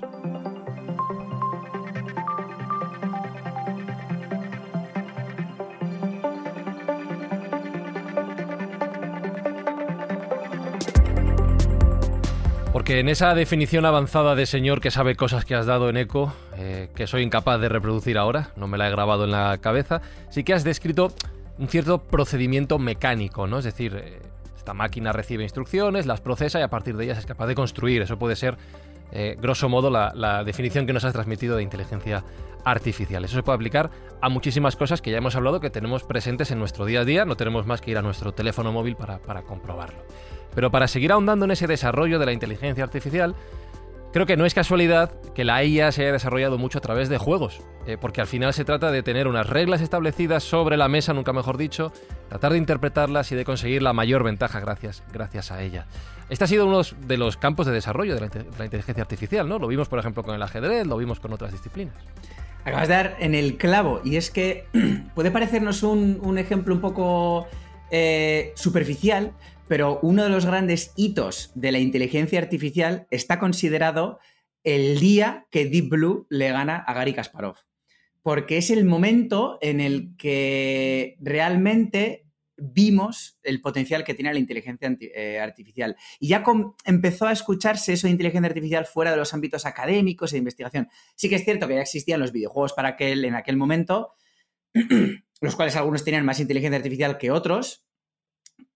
Porque 12.80 12.98
en 12.98 13.10
esa 13.10 13.34
definición 13.34 13.84
avanzada 13.84 14.34
de 14.34 14.46
señor 14.46 14.80
que 14.80 14.90
sabe 14.90 15.14
cosas 15.14 15.44
que 15.44 15.54
has 15.54 15.66
dado 15.66 15.90
en 15.90 15.98
eco, 15.98 16.32
eh, 16.56 16.88
que 16.94 17.06
soy 17.06 17.22
incapaz 17.22 17.60
de 17.60 17.68
reproducir 17.68 18.16
ahora, 18.16 18.52
no 18.56 18.68
me 18.68 18.78
la 18.78 18.88
he 18.88 18.90
grabado 18.90 19.24
en 19.24 19.32
la 19.32 19.58
cabeza, 19.58 20.00
sí 20.30 20.44
que 20.44 20.54
has 20.54 20.64
descrito 20.64 21.12
un 21.58 21.68
cierto 21.68 21.98
procedimiento 22.04 22.78
mecánico, 22.78 23.46
¿no? 23.46 23.58
Es 23.58 23.66
decir, 23.66 23.96
eh, 24.02 24.22
esta 24.56 24.72
máquina 24.72 25.12
recibe 25.12 25.42
instrucciones, 25.42 26.06
las 26.06 26.22
procesa 26.22 26.58
y 26.58 26.62
a 26.62 26.68
partir 26.68 26.96
de 26.96 27.04
ellas 27.04 27.18
es 27.18 27.26
capaz 27.26 27.48
de 27.48 27.54
construir. 27.54 28.00
Eso 28.00 28.18
puede 28.18 28.34
ser, 28.34 28.56
eh, 29.12 29.36
grosso 29.38 29.68
modo, 29.68 29.90
la, 29.90 30.42
definición 30.44 30.86
que 30.86 30.94
nos 30.94 31.04
has 31.04 31.12
transmitido 31.12 31.56
de 31.56 31.62
inteligencia 31.62 32.24
artificial. 32.64 33.22
Eso 33.22 33.36
se 33.36 33.42
puede 33.42 33.56
aplicar 33.56 33.90
a 34.22 34.30
muchísimas 34.30 34.76
cosas 34.76 35.02
que 35.02 35.10
ya 35.10 35.18
hemos 35.18 35.36
hablado 35.36 35.60
que 35.60 35.68
tenemos 35.68 36.02
presentes 36.04 36.50
en 36.50 36.58
nuestro 36.58 36.86
día 36.86 37.00
a 37.00 37.04
día. 37.04 37.26
No 37.26 37.36
tenemos 37.36 37.66
más 37.66 37.82
que 37.82 37.90
ir 37.90 37.98
a 37.98 38.02
nuestro 38.02 38.32
teléfono 38.32 38.72
móvil 38.72 38.96
para 38.96 39.42
comprobarlo. 39.42 40.00
Pero 40.54 40.70
para 40.70 40.88
seguir 40.88 41.12
ahondando 41.12 41.44
en 41.44 41.52
ese 41.52 41.66
desarrollo 41.66 42.18
de 42.18 42.26
la 42.26 42.32
inteligencia 42.32 42.84
artificial, 42.84 43.34
creo 44.12 44.26
que 44.26 44.36
no 44.36 44.46
es 44.46 44.54
casualidad 44.54 45.12
que 45.34 45.44
la 45.44 45.62
IA 45.64 45.92
se 45.92 46.02
haya 46.02 46.12
desarrollado 46.12 46.58
mucho 46.58 46.78
a 46.78 46.80
través 46.80 47.08
de 47.08 47.18
juegos, 47.18 47.60
eh, 47.86 47.96
porque 48.00 48.20
al 48.20 48.26
final 48.26 48.52
se 48.52 48.64
trata 48.64 48.90
de 48.90 49.02
tener 49.02 49.28
unas 49.28 49.48
reglas 49.48 49.80
establecidas 49.80 50.42
sobre 50.42 50.76
la 50.76 50.88
mesa, 50.88 51.14
nunca 51.14 51.32
mejor 51.32 51.56
dicho, 51.56 51.92
tratar 52.28 52.52
de 52.52 52.58
interpretarlas 52.58 53.30
y 53.32 53.36
de 53.36 53.44
conseguir 53.44 53.82
la 53.82 53.92
mayor 53.92 54.24
ventaja 54.24 54.60
gracias, 54.60 55.02
gracias 55.12 55.52
a 55.52 55.62
ella. 55.62 55.86
Este 56.30 56.44
ha 56.44 56.46
sido 56.46 56.66
uno 56.66 56.82
de 57.06 57.16
los 57.16 57.36
campos 57.36 57.66
de 57.66 57.72
desarrollo 57.72 58.14
de 58.14 58.20
la, 58.20 58.64
inteligencia 58.64 59.02
artificial, 59.02 59.48
¿no? 59.48 59.58
Lo 59.58 59.66
vimos, 59.66 59.88
por 59.88 59.98
ejemplo, 59.98 60.22
con 60.22 60.34
el 60.34 60.42
ajedrez, 60.42 60.86
lo 60.86 60.96
vimos 60.96 61.18
con 61.18 61.32
otras 61.32 61.50
disciplinas. 61.50 61.96
Acabas 62.64 62.86
de 62.86 62.94
dar 62.94 63.16
en 63.18 63.34
el 63.34 63.56
clavo, 63.56 64.00
y 64.04 64.14
es 64.14 64.30
que 64.30 64.66
puede 65.14 65.32
parecernos 65.32 65.82
un, 65.82 66.38
ejemplo 66.38 66.72
un 66.72 66.80
poco 66.80 67.48
eh, 67.90 68.52
superficial, 68.56 69.34
pero 69.68 70.00
uno 70.02 70.24
de 70.24 70.30
los 70.30 70.46
grandes 70.46 70.92
hitos 70.96 71.52
de 71.54 71.72
la 71.72 71.78
inteligencia 71.78 72.40
artificial 72.40 73.06
está 73.10 73.38
considerado 73.38 74.18
el 74.64 74.98
día 74.98 75.46
que 75.50 75.66
Deep 75.66 75.88
Blue 75.88 76.26
le 76.28 76.50
gana 76.50 76.76
a 76.76 76.92
Gary 76.92 77.14
Kasparov. 77.14 77.56
Porque 78.22 78.58
es 78.58 78.70
el 78.70 78.84
momento 78.84 79.58
en 79.62 79.80
el 79.80 80.16
que 80.16 81.16
realmente 81.20 82.26
vimos 82.60 83.38
el 83.42 83.60
potencial 83.60 84.04
que 84.04 84.14
tiene 84.14 84.32
la 84.32 84.38
inteligencia 84.38 84.94
eh, 85.00 85.40
artificial. 85.40 85.96
Y 86.18 86.28
ya 86.28 86.44
empezó 86.84 87.26
a 87.26 87.32
escucharse 87.32 87.94
eso 87.94 88.06
de 88.06 88.12
inteligencia 88.12 88.48
artificial 88.48 88.86
fuera 88.86 89.10
de 89.10 89.16
los 89.16 89.32
ámbitos 89.34 89.66
académicos 89.66 90.32
e 90.32 90.36
de 90.36 90.38
investigación. 90.38 90.88
Sí 91.16 91.28
que 91.28 91.36
es 91.36 91.44
cierto 91.44 91.66
que 91.66 91.74
ya 91.74 91.82
existían 91.82 92.20
los 92.20 92.32
videojuegos 92.32 92.72
para 92.72 92.90
aquel, 92.90 93.24
en 93.24 93.34
aquel 93.34 93.56
momento, 93.56 94.14
los 95.40 95.56
cuales 95.56 95.76
algunos 95.76 96.04
tenían 96.04 96.24
más 96.24 96.40
inteligencia 96.40 96.76
artificial 96.76 97.18
que 97.18 97.30
otros, 97.30 97.86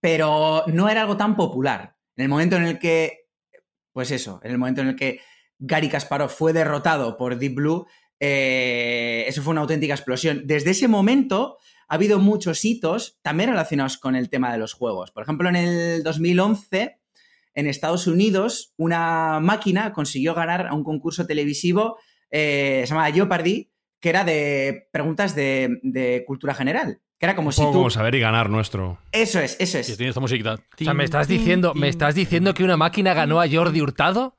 pero 0.01 0.65
no 0.67 0.89
era 0.89 1.03
algo 1.03 1.17
tan 1.17 1.37
popular. 1.37 1.97
En 2.17 2.25
el 2.25 2.29
momento 2.29 2.57
en 2.57 2.65
el 2.65 2.79
que, 2.79 3.29
pues 3.93 4.11
eso, 4.11 4.41
en 4.43 4.53
el 4.53 4.59
momento 4.59 4.81
en 4.81 4.89
el 4.89 4.97
que 4.97 5.21
Gary 5.59 5.89
Kasparov 5.89 6.31
fue 6.31 6.53
derrotado 6.53 7.17
por 7.17 7.39
Deep 7.39 7.55
Blue, 7.55 7.87
eh, 8.21 9.25
eso 9.27 9.43
fue 9.43 9.53
una 9.53 9.63
auténtica 9.63 9.95
explosión. 9.95 10.43
Desde 10.47 10.71
ese 10.71 10.89
momento 10.89 11.59
ha 11.89 11.95
habido 11.95 12.19
muchos 12.19 12.65
hitos 12.65 13.19
también 13.23 13.51
relacionados 13.51 13.99
con 13.99 14.17
el 14.17 14.31
tema 14.31 14.53
de 14.53 14.59
los 14.59 14.73
juegos. 14.73 15.11
Por 15.11 15.23
ejemplo, 15.23 15.49
en 15.49 15.57
el 15.57 16.03
2011, 16.03 16.99
en 17.55 17.67
Estados 17.67 18.07
Unidos, 18.07 18.73
una 18.77 19.41
máquina 19.41 19.93
consiguió 19.93 20.35
ganar 20.35 20.67
a 20.67 20.75
un 20.75 20.85
concurso 20.85 21.27
televisivo, 21.27 21.99
eh, 22.31 22.83
se 22.85 22.91
llamaba 22.91 23.13
Jeopardy, 23.13 23.71
que 24.05 24.11
era 24.11 24.23
de 24.23 24.87
preguntas 24.93 25.35
de, 25.35 26.25
cultura 26.27 26.53
general. 26.53 27.01
Que 27.19 27.25
era 27.25 27.35
como 27.35 27.53
si 27.53 27.63
tú... 27.63 27.73
Como 27.73 27.89
saber 27.89 28.15
y 28.15 28.21
ganar 28.21 28.51
nuestro. 28.51 28.99
Eso 29.13 29.41
es, 29.41 29.57
eso 29.59 29.79
es. 29.79 29.89
Y 29.89 29.97
tiene 29.97 30.11
esta 30.11 30.21
musiquita. 30.21 30.57
O 30.57 30.85
sea, 30.85 30.93
¿me 30.93 31.05
estás, 31.05 31.27
diciendo, 31.27 31.73
¿me 31.73 31.89
estás 31.89 32.15
diciendo 32.15 32.53
que 32.53 32.65
una 32.65 32.77
máquina 32.77 33.15
ganó 33.15 33.41
a 33.41 33.49
Jordi 33.51 33.81
Hurtado? 33.81 34.37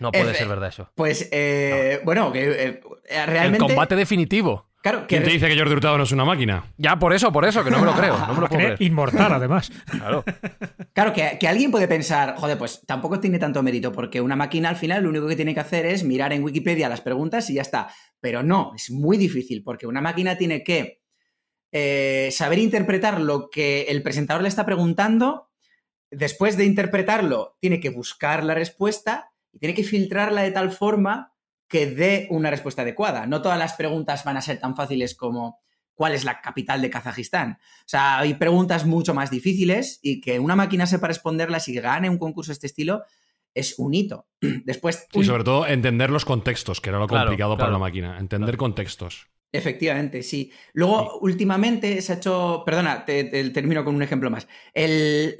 No 0.00 0.10
puede 0.10 0.34
ser 0.34 0.48
verdad 0.48 0.70
eso. 0.70 0.90
Pues, 0.96 1.28
eh, 1.30 2.00
bueno, 2.04 2.32
que 2.32 2.80
eh, 3.08 3.26
realmente... 3.26 3.64
El 3.64 3.70
combate 3.70 3.94
definitivo. 3.94 4.66
Claro, 4.86 5.04
¿Quién 5.08 5.24
te 5.24 5.30
dice 5.30 5.48
que 5.48 5.58
Jordi 5.58 5.72
Hurtado 5.74 5.98
no 5.98 6.04
es 6.04 6.12
una 6.12 6.24
máquina? 6.24 6.72
Ya, 6.76 6.96
por 6.96 7.12
eso, 7.12 7.32
por 7.32 7.44
eso, 7.44 7.64
que 7.64 7.72
no 7.72 7.80
me 7.80 7.86
lo 7.86 7.92
creo. 7.96 8.16
No 8.16 8.34
me 8.34 8.40
lo 8.42 8.48
puedo 8.48 8.62
creer. 8.62 8.76
Inmortal, 8.80 9.32
además. 9.32 9.72
Claro. 9.86 10.22
Claro, 10.92 11.12
que, 11.12 11.38
que, 11.40 11.48
alguien 11.48 11.72
puede 11.72 11.88
pensar, 11.88 12.36
joder, 12.36 12.56
pues 12.56 12.82
tampoco 12.86 13.18
tiene 13.18 13.40
tanto 13.40 13.64
mérito, 13.64 13.90
porque 13.90 14.20
una 14.20 14.36
máquina 14.36 14.68
al 14.68 14.76
final 14.76 15.02
lo 15.02 15.08
único 15.08 15.26
que 15.26 15.34
tiene 15.34 15.54
que 15.54 15.58
hacer 15.58 15.86
es 15.86 16.04
mirar 16.04 16.32
en 16.32 16.44
Wikipedia 16.44 16.88
las 16.88 17.00
preguntas 17.00 17.50
y 17.50 17.54
ya 17.54 17.62
está. 17.62 17.88
Pero 18.20 18.44
no, 18.44 18.74
es 18.76 18.92
muy 18.92 19.16
difícil, 19.16 19.64
porque 19.64 19.88
una 19.88 20.00
máquina 20.00 20.38
tiene 20.38 20.62
que 20.62 21.02
eh, 21.72 22.28
saber 22.30 22.60
interpretar 22.60 23.20
lo 23.20 23.50
que 23.50 23.86
el 23.88 24.04
presentador 24.04 24.42
le 24.42 24.48
está 24.48 24.64
preguntando, 24.64 25.50
después 26.12 26.56
de 26.56 26.64
interpretarlo, 26.64 27.56
tiene 27.60 27.80
que 27.80 27.90
buscar 27.90 28.44
la 28.44 28.54
respuesta 28.54 29.32
y 29.50 29.58
tiene 29.58 29.74
que 29.74 29.82
filtrarla 29.82 30.42
de 30.42 30.52
tal 30.52 30.70
forma 30.70 31.32
que 31.68 31.86
dé 31.86 32.28
una 32.30 32.50
respuesta 32.50 32.82
adecuada. 32.82 33.26
No 33.26 33.42
todas 33.42 33.58
las 33.58 33.74
preguntas 33.74 34.24
van 34.24 34.36
a 34.36 34.42
ser 34.42 34.58
tan 34.58 34.76
fáciles 34.76 35.14
como 35.14 35.60
cuál 35.94 36.12
es 36.12 36.24
la 36.24 36.40
capital 36.40 36.80
de 36.80 36.90
Kazajistán. 36.90 37.58
O 37.60 37.88
sea, 37.88 38.18
hay 38.18 38.34
preguntas 38.34 38.86
mucho 38.86 39.14
más 39.14 39.30
difíciles 39.30 39.98
y 40.02 40.20
que 40.20 40.38
una 40.38 40.54
máquina 40.54 40.86
sepa 40.86 41.08
responderlas 41.08 41.68
y 41.68 41.72
que 41.72 41.80
gane 41.80 42.10
un 42.10 42.18
concurso 42.18 42.50
de 42.50 42.54
este 42.54 42.66
estilo 42.68 43.02
es 43.54 43.78
un 43.78 43.94
hito. 43.94 44.26
Después. 44.40 45.08
Y 45.12 45.24
sobre 45.24 45.42
todo 45.42 45.66
entender 45.66 46.10
los 46.10 46.24
contextos, 46.24 46.80
que 46.80 46.90
era 46.90 46.98
lo 46.98 47.08
complicado 47.08 47.56
para 47.56 47.72
la 47.72 47.78
máquina. 47.78 48.18
Entender 48.18 48.56
contextos. 48.56 49.26
Efectivamente, 49.52 50.22
sí. 50.22 50.52
Luego, 50.74 51.18
últimamente 51.20 52.02
se 52.02 52.12
ha 52.12 52.16
hecho. 52.16 52.62
Perdona, 52.66 53.04
te, 53.06 53.24
termino 53.50 53.84
con 53.84 53.94
un 53.94 54.02
ejemplo 54.02 54.30
más. 54.30 54.46
El, 54.74 55.36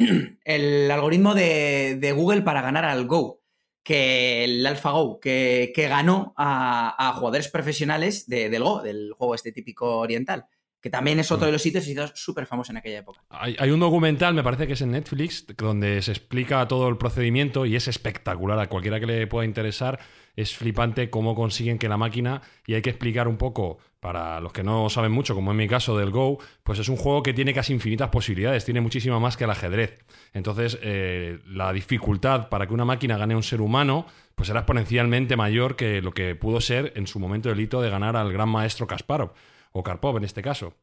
algoritmo 0.91 1.35
de 1.35 2.13
Google 2.17 2.43
para 2.43 2.63
ganar 2.63 2.87
al 2.87 3.07
Go 3.07 3.46
que 3.87 4.43
el 4.43 4.67
AlphaGo, 4.67 5.21
que, 5.21 5.71
que 5.73 5.87
ganó 5.87 6.35
a, 6.37 7.13
jugadores 7.15 7.47
profesionales 7.47 8.27
del 8.27 8.61
Go, 8.61 8.83
del 8.83 9.13
juego 9.13 9.37
este 9.37 9.53
típico 9.53 9.99
oriental, 9.99 10.47
que 10.81 10.91
también 10.91 11.21
es 11.21 11.31
otro 11.31 11.47
de 11.47 11.53
los 11.53 11.63
sitios 11.63 11.87
y 11.87 11.95
súper 12.15 12.47
famoso 12.47 12.73
en 12.73 12.79
aquella 12.79 12.99
época. 12.99 13.23
Hay, 13.31 13.71
un 13.71 13.79
documental, 13.79 14.35
me 14.35 14.43
parece 14.43 14.67
que 14.67 14.73
es 14.73 14.81
en 14.81 14.91
Netflix, 14.91 15.47
donde 15.57 16.03
se 16.03 16.11
explica 16.11 16.67
todo 16.67 16.89
el 16.89 16.99
procedimiento 16.99 17.65
y 17.65 17.77
es 17.77 17.87
espectacular. 17.87 18.59
A 18.59 18.69
cualquiera 18.69 18.99
que 18.99 19.07
le 19.07 19.27
pueda 19.29 19.45
interesar, 19.45 20.01
es 20.37 20.55
flipante 20.55 21.11
cómo 21.11 21.35
consiguen 21.35 21.79
que 21.79 21.89
la 21.89 21.97
máquina, 21.97 22.43
y 22.67 22.75
hay 22.75 22.83
que 22.83 22.91
explicar 22.91 23.27
un 23.27 23.39
poco 23.39 23.79
para 24.01 24.39
los 24.41 24.53
que 24.53 24.63
no 24.63 24.89
saben 24.91 25.11
mucho, 25.11 25.35
como 25.35 25.51
en 25.51 25.57
mi 25.57 25.67
caso 25.67 25.99
del 25.99 26.11
Go, 26.11 26.39
pues 26.63 26.79
es 26.79 26.89
un 26.89 26.97
juego 26.97 27.23
que 27.23 27.33
tiene 27.35 27.55
casi 27.55 27.73
infinitas 27.73 28.11
posibilidades, 28.11 28.65
tiene 28.65 28.81
muchísimo 28.81 29.19
más 29.19 29.37
que 29.37 29.45
el 29.45 29.51
ajedrez. 29.51 30.05
Entonces, 30.33 30.79
eh, 30.83 31.41
la 31.47 31.73
dificultad 31.73 32.49
para 32.49 32.67
que 32.67 32.75
una 32.75 32.85
máquina 32.85 33.17
gane 33.17 33.35
a 33.35 33.39
un 33.39 33.43
ser 33.43 33.61
humano, 33.61 34.07
pues 34.35 34.51
era 34.51 34.61
exponencialmente 34.61 35.37
mayor 35.37 35.75
que 35.75 36.03
lo 36.03 36.13
que 36.13 36.37
pudo 36.37 36.61
ser 36.61 36.93
en 36.95 37.07
su 37.07 37.19
momento 37.19 37.51
el 37.51 37.59
hito 37.59 37.81
de 37.81 37.91
ganar 37.91 38.17
al 38.17 38.33
gran 38.33 38.51
maestro 38.51 38.87
Kasparov, 38.87 39.33
o 39.73 39.83
Karpov 39.83 40.19
en 40.19 40.25
este 40.25 40.43
caso. 40.43 40.75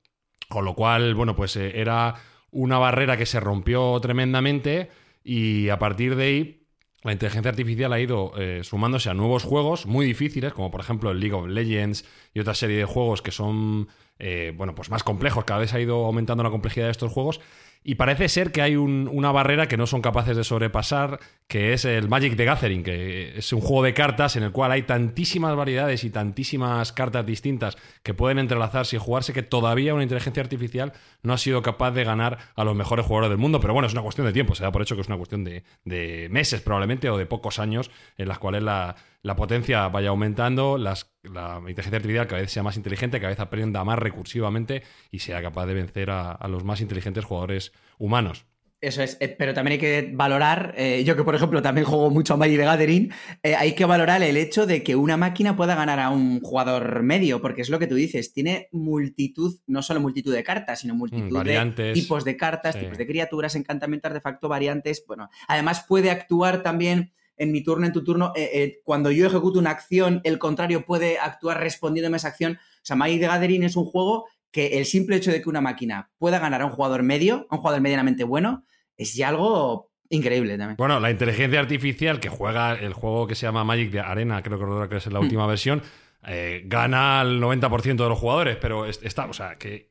Con 0.50 0.66
lo 0.66 0.74
cual, 0.74 1.14
bueno, 1.16 1.36
pues 1.36 1.56
eh, 1.56 1.80
era 1.80 2.16
una 2.52 2.78
barrera 2.78 3.18
que 3.18 3.26
se 3.26 3.40
rompió 3.40 4.00
tremendamente 4.02 4.90
y 5.24 5.70
a 5.70 5.80
partir 5.80 6.16
de 6.16 6.24
ahí 6.24 6.63
la 7.04 7.12
inteligencia 7.12 7.50
artificial 7.50 7.92
ha 7.92 8.00
ido 8.00 8.32
eh, 8.38 8.62
sumándose 8.64 9.10
a 9.10 9.14
nuevos 9.14 9.44
juegos 9.44 9.86
muy 9.86 10.06
difíciles, 10.06 10.54
como 10.54 10.72
por 10.72 10.82
ejemplo 10.82 11.12
el 11.12 11.20
League 11.20 11.36
of 11.36 11.48
Legends 11.48 12.06
y 12.34 12.40
otra 12.40 12.54
serie 12.54 12.78
de 12.78 12.86
juegos 12.86 13.22
que 13.22 13.32
son 13.32 13.90
eh, 14.20 14.54
bueno, 14.56 14.74
pues 14.74 14.90
más 14.90 15.04
complejos. 15.04 15.44
Cada 15.44 15.60
vez 15.60 15.74
ha 15.74 15.80
ido 15.80 16.06
aumentando 16.06 16.44
la 16.44 16.50
complejidad 16.50 16.86
de 16.86 16.92
estos 16.92 17.12
juegos. 17.12 17.42
Y 17.84 17.96
parece 17.96 18.30
ser 18.30 18.52
que 18.52 18.62
hay 18.62 18.76
una 18.78 19.32
barrera 19.32 19.68
que 19.68 19.76
no 19.76 19.88
son 19.88 20.02
capaces 20.02 20.38
de 20.38 20.44
sobrepasar, 20.44 21.20
que 21.48 21.74
es 21.74 21.84
el 21.84 22.08
Magic 22.08 22.38
the 22.38 22.46
Gathering, 22.46 22.82
que 22.82 23.38
es 23.38 23.52
un 23.52 23.60
juego 23.60 23.84
de 23.84 23.94
cartas 23.94 24.36
en 24.38 24.44
el 24.44 24.52
cual 24.52 24.72
hay 24.72 24.84
tantísimas 24.84 25.56
variedades 25.56 26.06
y 26.06 26.10
tantísimas 26.10 26.94
cartas 26.94 27.26
distintas 27.26 27.78
que 28.02 28.14
pueden 28.14 28.40
entrelazarse 28.40 28.96
y 28.96 29.00
jugarse 29.00 29.34
que 29.34 29.44
todavía 29.44 29.94
una 29.94 30.04
inteligencia 30.04 30.42
artificial 30.42 30.94
no 31.24 31.34
ha 31.34 31.38
sido 31.38 31.62
capaz 31.62 31.92
de 31.92 32.06
ganar 32.06 32.38
a 32.56 32.64
los 32.64 32.76
mejores 32.76 33.06
jugadores 33.06 33.30
del 33.30 33.38
mundo. 33.38 33.60
Pero 33.60 33.74
bueno, 33.74 33.88
es 33.88 33.94
una 33.94 34.02
cuestión 34.02 34.28
de 34.28 34.34
tiempo, 34.34 34.56
se 34.56 34.64
da 34.64 34.72
por 34.72 34.82
hecho 34.82 34.96
que 34.96 35.02
es 35.02 35.08
una 35.08 35.18
cuestión 35.18 35.44
de 35.44 36.28
meses 36.32 36.62
probablemente 36.62 37.10
o 37.10 37.18
de 37.18 37.26
pocos 37.26 37.60
años 37.60 37.92
en 38.18 38.30
las 38.30 38.40
cuales 38.40 38.64
la, 38.64 38.96
la 39.24 39.38
potencia 39.38 39.88
vaya 39.88 40.10
aumentando, 40.10 40.78
las, 40.78 41.16
la 41.24 41.58
inteligencia 41.60 41.98
artificial 41.98 42.28
cada 42.28 42.42
vez 42.42 42.52
sea 42.52 42.62
más 42.62 42.76
inteligente, 42.76 43.20
cada 43.20 43.30
vez 43.30 43.40
aprenda 43.40 43.84
más 43.86 43.98
recursivamente 43.98 44.84
y 45.12 45.20
sea 45.20 45.42
capaz 45.42 45.66
de 45.66 45.74
vencer 45.74 46.10
a, 46.12 46.38
los 46.50 46.66
más 46.66 46.82
inteligentes 46.82 47.24
jugadores 47.24 47.72
humanos. 47.98 48.46
Eso 48.82 49.02
es, 49.02 49.16
eh, 49.22 49.30
pero 49.30 49.54
también 49.54 49.74
hay 49.74 49.80
que 49.80 50.12
valorar, 50.14 50.76
eh, 50.78 51.06
yo 51.06 51.16
que 51.16 51.24
por 51.24 51.36
ejemplo 51.36 51.62
también 51.62 51.88
juego 51.88 52.10
mucho 52.10 52.34
a 52.34 52.38
Magic 52.38 52.58
the 52.58 52.66
Gathering, 52.66 53.14
eh, 53.42 53.56
hay 53.56 53.76
que 53.76 53.86
valorar 53.86 54.22
el 54.24 54.36
hecho 54.36 54.66
de 54.66 54.84
que 54.84 54.98
una 54.98 55.16
máquina 55.16 55.56
pueda 55.56 55.74
ganar 55.74 56.02
a 56.02 56.10
un 56.10 56.42
jugador 56.42 57.02
medio, 57.02 57.42
porque 57.42 57.62
es 57.62 57.70
lo 57.70 57.80
que 57.80 57.88
tú 57.88 57.96
dices, 57.96 58.34
tiene 58.34 58.68
multitud, 58.74 59.58
no 59.68 59.82
solo 59.82 60.02
multitud 60.02 60.34
de 60.34 60.44
cartas, 60.44 60.82
sino 60.82 60.96
multitud 60.96 61.40
mm, 61.40 61.76
de 61.76 61.94
tipos 61.94 62.26
de 62.26 62.36
cartas, 62.36 62.78
tipos 62.78 62.98
de 62.98 63.08
criaturas, 63.08 63.56
encantamientos, 63.56 64.10
artefacto, 64.12 64.50
variantes, 64.50 65.06
bueno, 65.08 65.30
además 65.48 65.86
puede 65.88 66.12
actuar 66.12 66.62
también 66.62 67.14
en 67.38 67.52
mi 67.52 67.64
turno, 67.64 67.86
en 67.86 67.94
tu 67.94 68.04
turno, 68.04 68.32
eh, 68.36 68.50
eh, 68.54 68.82
cuando 68.84 69.12
yo 69.12 69.26
ejecuto 69.26 69.60
una 69.60 69.72
acción, 69.72 70.22
el 70.24 70.40
contrario 70.40 70.86
puede 70.86 71.20
actuar 71.20 71.60
respondiéndome 71.60 72.16
a 72.16 72.18
esa 72.18 72.28
acción. 72.30 72.54
O 72.54 72.86
sea, 72.86 72.96
Magic 72.96 73.20
the 73.22 73.28
Gathering 73.28 73.64
es 73.64 73.76
un 73.76 73.86
juego 73.86 74.28
que 74.52 74.78
el 74.78 74.86
simple 74.86 75.16
hecho 75.16 75.32
de 75.32 75.42
que 75.42 75.50
una 75.50 75.62
máquina 75.62 76.12
pueda 76.18 76.40
ganar 76.40 76.62
a 76.62 76.66
un 76.66 76.72
jugador 76.72 77.02
medio, 77.04 77.48
a 77.50 77.56
un 77.56 77.62
jugador 77.62 77.82
medianamente 77.82 78.24
bueno, 78.24 78.66
es 78.98 79.16
ya 79.16 79.30
algo 79.30 79.92
increíble 80.10 80.58
también. 80.58 80.76
Bueno, 80.78 81.00
la 81.00 81.10
inteligencia 81.10 81.60
artificial 81.60 82.20
que 82.20 82.30
juega 82.30 82.74
el 82.74 82.94
juego 82.94 83.26
que 83.26 83.36
se 83.36 83.48
llama 83.48 83.64
Magic 83.64 83.92
de 83.92 84.00
Arena, 84.00 84.44
creo 84.44 84.88
que 84.88 84.98
es 84.98 85.08
la 85.08 85.20
mm. 85.20 85.24
última 85.24 85.48
versión, 85.48 85.82
eh, 86.26 86.62
gana 86.66 87.20
al 87.22 87.42
90% 87.42 88.04
de 88.04 88.10
los 88.10 88.20
jugadores, 88.20 88.58
pero 88.58 88.86
está, 88.86 89.26
o 89.26 89.34
sea, 89.34 89.58
que 89.58 89.90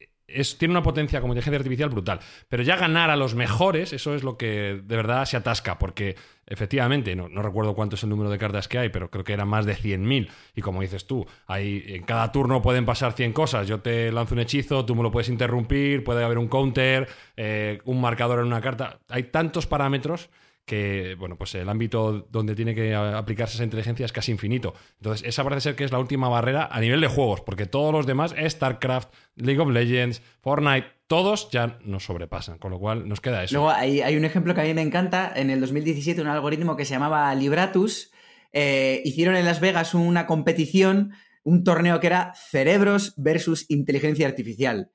tiene 0.58 0.72
una 0.72 0.82
potencia 0.82 1.20
como 1.20 1.32
inteligencia 1.32 1.58
artificial 1.58 1.90
brutal. 1.90 2.20
Pero 2.48 2.62
ya 2.62 2.76
ganar 2.76 3.10
a 3.10 3.16
los 3.16 3.34
mejores, 3.34 3.92
eso 3.92 4.14
es 4.14 4.22
lo 4.22 4.36
que 4.36 4.80
de 4.82 4.96
verdad 4.96 5.24
se 5.24 5.36
atasca, 5.36 5.78
porque 5.78 6.16
efectivamente, 6.52 7.16
no, 7.16 7.28
recuerdo 7.42 7.74
cuánto 7.74 7.96
es 7.96 8.02
el 8.02 8.10
número 8.10 8.28
de 8.28 8.36
cartas 8.36 8.68
que 8.68 8.78
hay, 8.78 8.90
pero 8.90 9.10
creo 9.10 9.24
que 9.24 9.32
eran 9.32 9.48
más 9.48 9.64
de 9.64 9.74
100.000. 9.74 10.28
Y 10.54 10.60
como 10.60 10.82
dices 10.82 11.06
tú, 11.06 11.26
hay, 11.46 11.82
en 11.88 12.02
cada 12.02 12.30
turno 12.30 12.60
pueden 12.60 12.84
pasar 12.84 13.14
100 13.14 13.32
cosas. 13.32 13.66
Yo 13.66 13.80
te 13.80 14.12
lanzo 14.12 14.34
un 14.34 14.40
hechizo, 14.40 14.84
tú 14.84 14.94
me 14.94 15.02
lo 15.02 15.10
puedes 15.10 15.30
interrumpir, 15.30 16.04
puede 16.04 16.22
haber 16.22 16.36
un 16.36 16.48
counter, 16.48 17.08
eh, 17.38 17.80
un 17.86 18.02
marcador 18.02 18.40
en 18.40 18.46
una 18.46 18.60
carta. 18.60 18.98
Hay 19.08 19.24
tantos 19.24 19.66
parámetros 19.66 20.28
que, 20.64 21.16
bueno, 21.18 21.36
pues 21.36 21.54
el 21.54 21.68
ámbito 21.68 22.26
donde 22.30 22.54
tiene 22.54 22.74
que 22.74 22.94
aplicarse 22.94 23.54
esa 23.54 23.64
inteligencia 23.64 24.06
es 24.06 24.12
casi 24.12 24.30
infinito. 24.30 24.74
Entonces, 24.98 25.26
esa 25.26 25.42
parece 25.42 25.62
ser 25.62 25.76
que 25.76 25.84
es 25.84 25.92
la 25.92 25.98
última 25.98 26.28
barrera 26.28 26.68
a 26.70 26.80
nivel 26.80 27.00
de 27.00 27.08
juegos, 27.08 27.40
porque 27.40 27.66
todos 27.66 27.92
los 27.92 28.06
demás, 28.06 28.34
StarCraft, 28.38 29.12
League 29.36 29.60
of 29.60 29.70
Legends, 29.70 30.22
Fortnite, 30.40 30.86
todos 31.08 31.50
ya 31.50 31.78
nos 31.84 32.04
sobrepasan, 32.04 32.58
con 32.58 32.70
lo 32.70 32.78
cual 32.78 33.08
nos 33.08 33.20
queda 33.20 33.42
eso. 33.42 33.56
Luego 33.56 33.70
hay, 33.70 34.16
un 34.16 34.24
ejemplo 34.24 34.54
que 34.54 34.60
a 34.60 34.64
mí 34.64 34.74
me 34.74 34.82
encanta, 34.82 35.32
en 35.34 35.50
el 35.50 35.60
2017 35.60 36.20
un 36.22 36.28
algoritmo 36.28 36.76
que 36.76 36.84
se 36.84 36.94
llamaba 36.94 37.34
Libratus, 37.34 38.12
eh, 38.52 39.02
hicieron 39.04 39.34
en 39.34 39.44
Las 39.44 39.60
Vegas 39.60 39.94
una 39.94 40.26
competición, 40.26 41.12
un 41.42 41.64
torneo 41.64 41.98
que 41.98 42.06
era 42.06 42.32
cerebros 42.34 43.14
versus 43.16 43.68
inteligencia 43.68 44.26
artificial. 44.26 44.90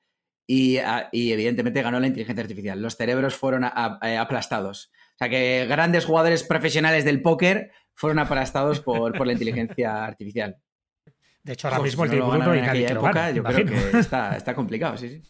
y, 0.50 0.78
evidentemente 1.12 1.82
ganó 1.82 2.00
la 2.00 2.06
inteligencia 2.06 2.42
artificial. 2.42 2.80
Los 2.80 2.96
cerebros 2.96 3.34
fueron 3.34 3.64
eh, 3.64 4.16
aplastados. 4.16 4.90
O 5.18 5.24
sea 5.24 5.28
que 5.28 5.66
grandes 5.68 6.04
jugadores 6.04 6.44
profesionales 6.44 7.04
del 7.04 7.22
póker 7.22 7.72
fueron 7.92 8.20
aplastados 8.20 8.78
por, 8.78 9.26
la 9.26 9.32
inteligencia 9.32 10.04
artificial. 10.04 10.56
De 11.42 11.54
hecho, 11.54 11.66
ahora 11.66 11.80
mismo 11.80 12.04
el 12.04 12.16
no 12.16 12.54
y 12.54 12.60
nadie 12.60 12.86
época, 12.86 13.32
yo 13.32 13.42
creo 13.42 13.66
que 13.66 13.98
está, 13.98 14.36
está 14.36 14.54
complicado, 14.54 14.96
sí, 14.96 15.08
sí. 15.08 15.22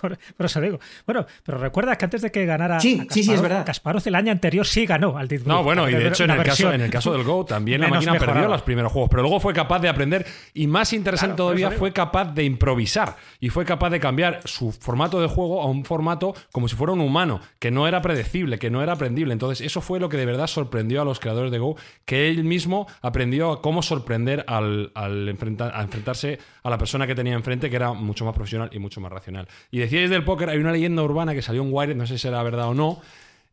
Por, 0.00 0.18
eso 0.38 0.60
digo. 0.60 0.78
Bueno, 1.06 1.26
pero 1.44 1.58
recuerda 1.58 1.96
que 1.96 2.04
antes 2.04 2.22
de 2.22 2.30
que 2.30 2.46
ganara 2.46 2.80
sí, 2.80 3.06
sí, 3.10 3.22
sí, 3.22 3.32
es 3.32 3.40
verdad. 3.40 3.64
Kasparov 3.64 4.02
el 4.06 4.14
año 4.14 4.32
anterior 4.32 4.66
sí 4.66 4.86
ganó 4.86 5.16
al 5.16 5.28
Deep 5.28 5.46
No, 5.46 5.62
bueno, 5.62 5.88
y 5.88 5.94
de 5.94 6.08
hecho 6.08 6.24
en 6.24 6.30
el, 6.30 6.42
caso, 6.42 6.72
en 6.72 6.80
el 6.80 6.90
caso 6.90 7.12
del 7.12 7.24
Go 7.24 7.44
también 7.44 7.80
la 7.80 7.88
máquina 7.88 8.18
perdió 8.18 8.48
los 8.48 8.62
primeros 8.62 8.92
juegos, 8.92 9.10
pero 9.10 9.22
luego 9.22 9.40
fue 9.40 9.52
capaz 9.52 9.80
de 9.80 9.88
aprender 9.88 10.26
y 10.54 10.66
más 10.66 10.92
interesante 10.92 11.36
todavía 11.36 11.70
fue 11.70 11.92
capaz 11.92 12.26
de 12.34 12.44
improvisar 12.44 13.16
y 13.40 13.50
fue 13.50 13.64
capaz 13.64 13.90
de 13.90 14.00
cambiar 14.00 14.40
su 14.44 14.72
formato 14.72 15.20
de 15.20 15.28
juego 15.28 15.62
a 15.62 15.66
un 15.66 15.84
formato 15.84 16.34
como 16.52 16.68
si 16.68 16.76
fuera 16.76 16.92
un 16.92 17.00
humano, 17.00 17.40
que 17.58 17.70
no 17.70 17.86
era 17.86 18.02
predecible, 18.02 18.58
que 18.58 18.70
no 18.70 18.82
era 18.82 18.92
aprendible. 18.94 19.32
Entonces 19.32 19.64
eso 19.64 19.80
fue 19.80 20.00
lo 20.00 20.08
que 20.08 20.16
de 20.16 20.26
verdad 20.26 20.46
sorprendió 20.46 21.02
a 21.02 21.04
los 21.04 21.20
creadores 21.20 21.50
de 21.50 21.58
Go, 21.58 21.76
que 22.04 22.28
él 22.28 22.44
mismo 22.44 22.86
aprendió 23.02 23.52
a 23.52 23.62
cómo 23.62 23.82
sorprender 23.82 24.44
al, 24.48 24.92
enfrentar, 25.28 25.72
a 25.74 25.82
enfrentarse 25.82 26.38
a 26.62 26.70
la 26.70 26.78
persona 26.78 27.06
que 27.06 27.14
tenía 27.14 27.34
enfrente, 27.34 27.70
que 27.70 27.76
era 27.76 27.92
mucho 27.92 28.24
más 28.24 28.34
profesional 28.34 28.70
y 28.72 28.78
mucho 28.78 29.00
más 29.00 29.12
racional. 29.12 29.48
Y 29.70 29.78
decíais 29.88 30.10
del 30.10 30.22
póker, 30.22 30.50
hay 30.50 30.58
una 30.58 30.72
leyenda 30.72 31.02
urbana 31.02 31.34
que 31.34 31.42
salió 31.42 31.62
en 31.62 31.72
Wired, 31.72 31.96
no 31.96 32.06
sé 32.06 32.14
si 32.14 32.22
será 32.22 32.42
verdad 32.42 32.68
o 32.68 32.74
no, 32.74 33.00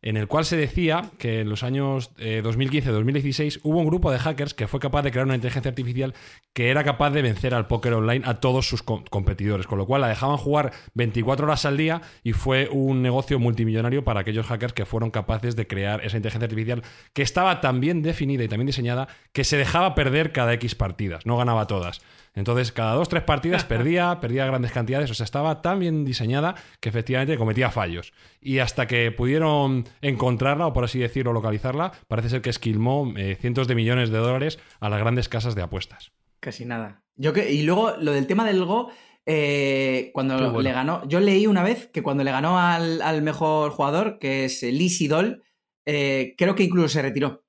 en 0.06 0.16
el 0.16 0.28
cual 0.28 0.44
se 0.44 0.56
decía 0.56 1.10
que 1.18 1.40
en 1.40 1.48
los 1.48 1.64
años 1.64 2.14
2015-2016 2.16 3.56
eh, 3.56 3.60
hubo 3.64 3.80
un 3.80 3.86
grupo 3.86 4.12
de 4.12 4.20
hackers 4.20 4.54
que 4.54 4.68
fue 4.68 4.78
capaz 4.78 5.02
de 5.02 5.10
crear 5.10 5.26
una 5.26 5.34
inteligencia 5.34 5.68
artificial 5.68 6.14
que 6.52 6.70
era 6.70 6.84
capaz 6.84 7.10
de 7.10 7.22
vencer 7.22 7.54
al 7.54 7.66
póker 7.66 7.94
online 7.94 8.24
a 8.24 8.34
todos 8.34 8.68
sus 8.68 8.84
competidores, 8.84 9.66
con 9.66 9.78
lo 9.78 9.86
cual 9.86 10.02
la 10.02 10.08
dejaban 10.08 10.36
jugar 10.36 10.70
24 10.94 11.46
horas 11.46 11.64
al 11.64 11.76
día 11.76 12.02
y 12.22 12.34
fue 12.34 12.68
un 12.70 13.02
negocio 13.02 13.40
multimillonario 13.40 14.04
para 14.04 14.20
aquellos 14.20 14.46
hackers 14.46 14.72
que 14.72 14.86
fueron 14.86 15.10
capaces 15.10 15.56
de 15.56 15.66
crear 15.66 16.04
esa 16.04 16.16
inteligencia 16.16 16.44
artificial 16.44 16.82
que 17.12 17.22
estaba 17.22 17.60
tan 17.60 17.80
bien 17.80 18.02
definida 18.02 18.44
y 18.44 18.48
también 18.48 18.68
diseñada 18.68 19.08
que 19.32 19.42
se 19.42 19.56
dejaba 19.56 19.96
perder 19.96 20.30
cada 20.30 20.52
X 20.52 20.76
partidas, 20.76 21.26
no 21.26 21.36
ganaba 21.36 21.66
todas. 21.66 22.00
Entonces, 22.36 22.70
cada 22.70 22.92
dos, 22.92 23.08
tres 23.08 23.22
partidas 23.22 23.64
perdía, 23.64 24.20
perdía 24.20 24.46
grandes 24.46 24.70
cantidades. 24.70 25.10
O 25.10 25.14
sea, 25.14 25.24
estaba 25.24 25.62
tan 25.62 25.80
bien 25.80 26.04
diseñada 26.04 26.54
que 26.78 26.90
efectivamente 26.90 27.36
cometía 27.36 27.70
fallos. 27.70 28.12
Y 28.40 28.60
hasta 28.60 28.86
que 28.86 29.10
pudieron 29.10 29.88
encontrarla, 30.00 30.66
o 30.66 30.72
por 30.72 30.84
así 30.84 30.98
decirlo, 30.98 31.32
localizarla, 31.32 31.92
parece 32.08 32.28
ser 32.28 32.42
que 32.42 32.50
esquilmó 32.50 33.12
eh, 33.16 33.36
cientos 33.40 33.68
de 33.68 33.74
millones 33.74 34.10
de 34.10 34.18
dólares 34.18 34.58
a 34.80 34.88
las 34.88 35.00
grandes 35.00 35.28
casas 35.28 35.54
de 35.54 35.62
apuestas. 35.62 36.12
Casi 36.40 36.64
nada. 36.64 37.02
Yo 37.16 37.32
que, 37.32 37.52
y 37.52 37.62
luego, 37.62 37.96
lo 37.98 38.12
del 38.12 38.26
tema 38.26 38.44
del 38.44 38.64
Go, 38.64 38.90
eh, 39.24 40.10
cuando 40.12 40.60
le 40.60 40.72
ganó, 40.72 41.06
yo 41.08 41.20
leí 41.20 41.46
una 41.46 41.62
vez 41.62 41.88
que 41.88 42.02
cuando 42.02 42.24
le 42.24 42.30
ganó 42.30 42.58
al, 42.58 43.22
mejor 43.22 43.70
jugador, 43.70 44.18
que 44.18 44.44
es 44.44 44.62
Lee 44.62 44.90
Sidol, 44.90 45.42
eh, 45.86 46.34
creo 46.36 46.54
que 46.54 46.64
incluso 46.64 46.88
se 46.88 47.02
retiró. 47.02 47.44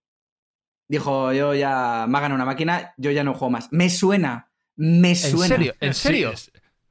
Dijo, 0.90 1.34
yo 1.34 1.54
ya 1.54 2.06
me 2.08 2.18
ha 2.18 2.22
ganado 2.22 2.36
una 2.36 2.46
máquina, 2.46 2.94
yo 2.98 3.12
ya 3.12 3.24
no 3.24 3.34
juego 3.34 3.50
más. 3.52 3.68
Me 3.72 3.90
suena 3.90 4.48
me 4.78 5.16
suena. 5.16 5.56
¿En 5.56 5.60
serio? 5.60 5.76
¿En 5.80 5.94
serio? 5.94 6.34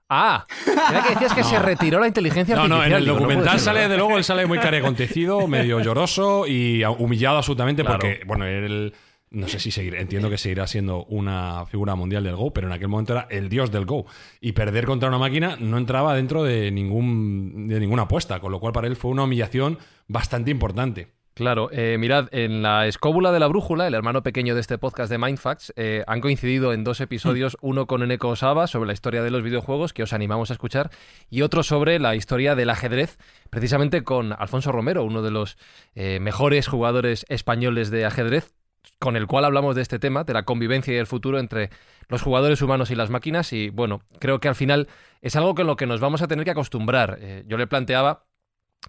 Ah, 0.09 0.47
era 0.67 1.03
que 1.03 1.11
decías 1.11 1.35
que 1.35 1.43
se 1.43 1.59
retiró 1.59 1.99
la 1.99 2.07
inteligencia 2.07 2.55
artificial. 2.55 2.69
No, 2.69 2.85
no, 2.85 2.85
en 2.85 2.93
el 2.93 3.07
documental 3.07 3.59
sale, 3.59 3.89
de 3.89 3.97
luego, 3.97 4.17
él 4.17 4.25
sale 4.25 4.47
muy 4.47 4.59
acontecido, 4.59 5.47
medio 5.49 5.81
lloroso 5.81 6.47
y 6.47 6.85
humillado 6.85 7.39
absolutamente 7.39 7.83
porque, 7.85 8.21
bueno, 8.25 8.45
él, 8.45 8.95
no 9.31 9.49
sé 9.49 9.59
si 9.59 9.73
seguirá, 9.73 10.01
entiendo 10.01 10.31
que 10.31 10.39
seguirá 10.39 10.67
siendo 10.69 11.05
una 11.07 11.67
figura 11.67 11.97
mundial 11.97 12.23
del 12.23 12.37
Go, 12.37 12.53
pero 12.53 12.69
en 12.69 12.73
aquel 12.73 12.89
momento 12.89 13.15
era 13.15 13.27
el 13.31 13.49
dios 13.49 13.73
del 13.73 13.85
Go. 13.85 14.07
Y 14.41 14.53
perder 14.53 14.87
contra 14.87 15.09
una 15.09 15.19
máquina 15.19 15.57
no 15.59 15.77
entraba 15.77 16.15
dentro 16.15 16.45
de, 16.45 16.71
ningún, 16.71 17.67
de 17.67 17.81
ninguna 17.81 18.03
apuesta, 18.03 18.39
con 18.39 18.53
lo 18.53 18.61
cual 18.61 18.73
para 18.73 18.87
él 18.87 18.95
fue 18.95 19.11
una 19.11 19.25
humillación 19.25 19.79
bastante 20.07 20.53
importante. 20.53 21.16
Claro, 21.37 21.69
eh, 21.71 21.99
mirad, 21.99 22.29
en 22.33 22.63
la 22.63 22.87
escóbula 22.87 23.31
de 23.31 23.39
la 23.39 23.47
brújula, 23.47 23.87
el 23.87 23.93
hermano 23.93 24.23
pequeño 24.23 24.55
de 24.55 24.63
este 24.63 24.79
podcast 24.79 25.11
de 25.11 25.19
Mindfacts, 25.19 25.71
eh, 25.77 26.03
han 26.07 26.23
coincidido 26.23 26.73
en 26.73 26.83
dos 26.83 26.99
episodios, 27.03 27.59
mm. 27.61 27.67
uno 27.67 27.87
con 27.87 28.03
Eneko 28.03 28.29
Osaba 28.29 28.67
sobre 28.67 28.87
la 28.87 28.95
historia 28.95 29.23
de 29.23 29.31
los 29.31 29.43
videojuegos, 29.43 29.93
que 29.93 30.03
os 30.03 30.15
animamos 30.15 30.49
a 30.49 30.55
escuchar, 30.55 30.89
y 31.29 31.43
otro 31.43 31.63
sobre 31.63 31.99
la 31.99 32.15
historia 32.15 32.55
del 32.55 32.71
ajedrez, 32.71 33.19
precisamente 33.51 34.03
con 34.03 34.33
Alfonso 34.33 34.73
Romero, 34.73 35.05
uno 35.05 35.21
de 35.21 35.31
los 35.31 35.59
eh, 35.95 36.21
mejores 36.21 36.69
jugadores 36.69 37.27
españoles 37.29 37.91
de 37.91 38.07
ajedrez, 38.07 38.55
con 38.99 39.15
el 39.15 39.27
cual 39.27 39.45
hablamos 39.45 39.77
de 39.77 39.83
este 39.83 39.99
tema, 39.99 40.25
de 40.25 40.33
la 40.33 40.45
convivencia 40.45 40.95
y 40.95 40.97
el 40.97 41.07
futuro 41.07 41.39
entre 41.39 41.69
los 42.09 42.23
jugadores 42.23 42.63
humanos 42.63 42.91
y 42.91 42.95
las 42.95 43.11
máquinas, 43.11 43.53
y 43.53 43.69
bueno, 43.69 44.01
creo 44.21 44.41
que 44.41 44.49
al 44.49 44.55
final 44.55 44.89
es 45.21 45.37
algo 45.37 45.55
con 45.55 45.67
lo 45.67 45.77
que 45.77 45.85
nos 45.85 46.01
vamos 46.01 46.23
a 46.23 46.29
tener 46.29 46.47
que 46.47 46.53
acostumbrar. 46.53 47.19
yo 47.47 47.59
le 47.59 47.67
planteaba 47.67 48.26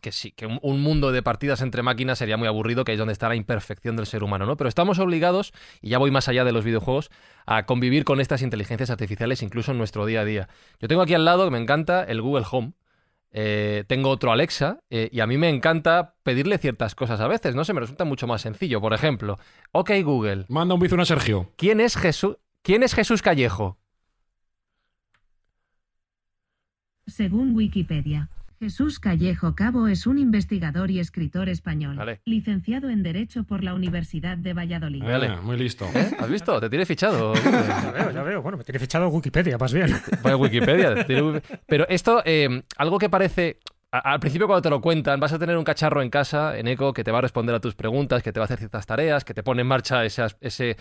que 0.01 0.11
sí, 0.11 0.31
que 0.31 0.45
un, 0.45 0.81
mundo 0.81 1.11
de 1.11 1.21
partidas 1.21 1.61
entre 1.61 1.83
máquinas 1.83 2.19
sería 2.19 2.37
muy 2.37 2.47
aburrido, 2.47 2.83
que 2.83 2.93
es 2.93 2.99
donde 2.99 3.13
está 3.13 3.29
la 3.29 3.35
imperfección 3.35 3.95
del 3.95 4.05
ser 4.05 4.23
humano, 4.23 4.45
¿no? 4.45 4.57
Pero 4.57 4.67
estamos 4.67 4.99
obligados, 4.99 5.53
y 5.81 5.89
ya 5.89 5.97
voy 5.97 6.11
más 6.11 6.27
allá 6.27 6.43
de 6.43 6.51
los 6.51 6.63
videojuegos, 6.63 7.09
a 7.45 7.65
convivir 7.65 8.03
con 8.03 8.19
estas 8.19 8.41
inteligencias 8.41 8.89
artificiales 8.89 9.41
incluso 9.41 9.71
en 9.71 9.77
nuestro 9.77 10.05
día 10.05 10.21
a 10.21 10.25
día. 10.25 10.49
Yo 10.79 10.87
tengo 10.87 11.01
aquí 11.01 11.13
al 11.13 11.25
lado, 11.25 11.45
que 11.45 11.51
me 11.51 11.59
encanta, 11.59 12.03
el 12.03 12.21
Google 12.21 12.45
Home. 12.51 12.73
Eh, 13.31 13.83
tengo 13.87 14.09
otro 14.09 14.31
Alexa 14.31 14.79
eh, 14.89 15.09
y 15.11 15.19
a 15.19 15.27
mí 15.27 15.37
me 15.37 15.49
encanta 15.49 16.15
pedirle 16.23 16.57
ciertas 16.57 16.95
cosas 16.95 17.19
a 17.19 17.27
veces, 17.27 17.55
no 17.55 17.65
sé, 17.65 17.73
me 17.73 17.81
resulta 17.81 18.05
mucho 18.05 18.25
más 18.25 18.41
sencillo. 18.41 18.79
Por 18.81 18.93
ejemplo, 18.93 19.37
ok 19.73 19.91
Google. 20.03 20.45
Manda 20.47 20.73
un 20.73 20.79
bizón 20.79 21.01
a 21.01 21.05
Sergio. 21.05 21.51
¿Quién 21.57 21.81
es 21.81 21.97
Jesús? 21.97 22.37
¿Quién 22.61 22.83
es 22.83 22.93
Jesús 22.93 23.21
Callejo? 23.21 23.77
Según 27.07 27.55
Wikipedia, 27.55 28.29
Jesús 28.59 28.99
Callejo 28.99 29.53
Cabo 29.53 29.87
es 29.87 30.07
un 30.07 30.17
investigador 30.17 30.89
y 30.89 30.99
escritor 30.99 31.47
español, 31.47 32.19
licenciado 32.25 32.89
en 32.89 33.03
Derecho 33.03 33.43
por 33.43 33.63
la 33.63 33.75
Universidad 33.75 34.35
de 34.35 34.53
Valladolid. 34.53 35.03
Vale. 35.03 35.37
muy 35.41 35.57
listo. 35.57 35.85
¿Eh? 35.93 36.11
¿Has 36.17 36.29
visto? 36.29 36.59
Te 36.59 36.67
tiene 36.69 36.85
fichado. 36.85 37.33
ya 37.43 37.91
veo, 37.91 38.11
ya 38.11 38.23
veo. 38.23 38.41
Bueno, 38.41 38.57
me 38.57 38.63
tiene 38.63 38.79
fichado 38.79 39.09
Wikipedia, 39.09 39.57
más 39.57 39.73
bien. 39.73 39.95
Pues 40.21 40.35
Wikipedia. 40.35 41.05
Pero 41.67 41.87
esto, 41.87 42.23
eh, 42.25 42.63
algo 42.77 42.97
que 42.97 43.09
parece 43.09 43.59
al 43.91 44.19
principio 44.19 44.47
cuando 44.47 44.63
te 44.63 44.69
lo 44.69 44.81
cuentan, 44.81 45.19
vas 45.19 45.33
a 45.33 45.39
tener 45.39 45.55
un 45.55 45.63
cacharro 45.63 46.01
en 46.01 46.09
casa, 46.09 46.57
en 46.57 46.67
Eco, 46.67 46.93
que 46.93 47.03
te 47.03 47.11
va 47.11 47.19
a 47.19 47.21
responder 47.21 47.55
a 47.55 47.59
tus 47.59 47.75
preguntas, 47.75 48.23
que 48.23 48.33
te 48.33 48.39
va 48.39 48.43
a 48.43 48.45
hacer 48.45 48.57
ciertas 48.57 48.85
tareas, 48.85 49.23
que 49.23 49.33
te 49.33 49.43
pone 49.43 49.61
en 49.61 49.67
marcha 49.67 50.03
ese 50.03 50.77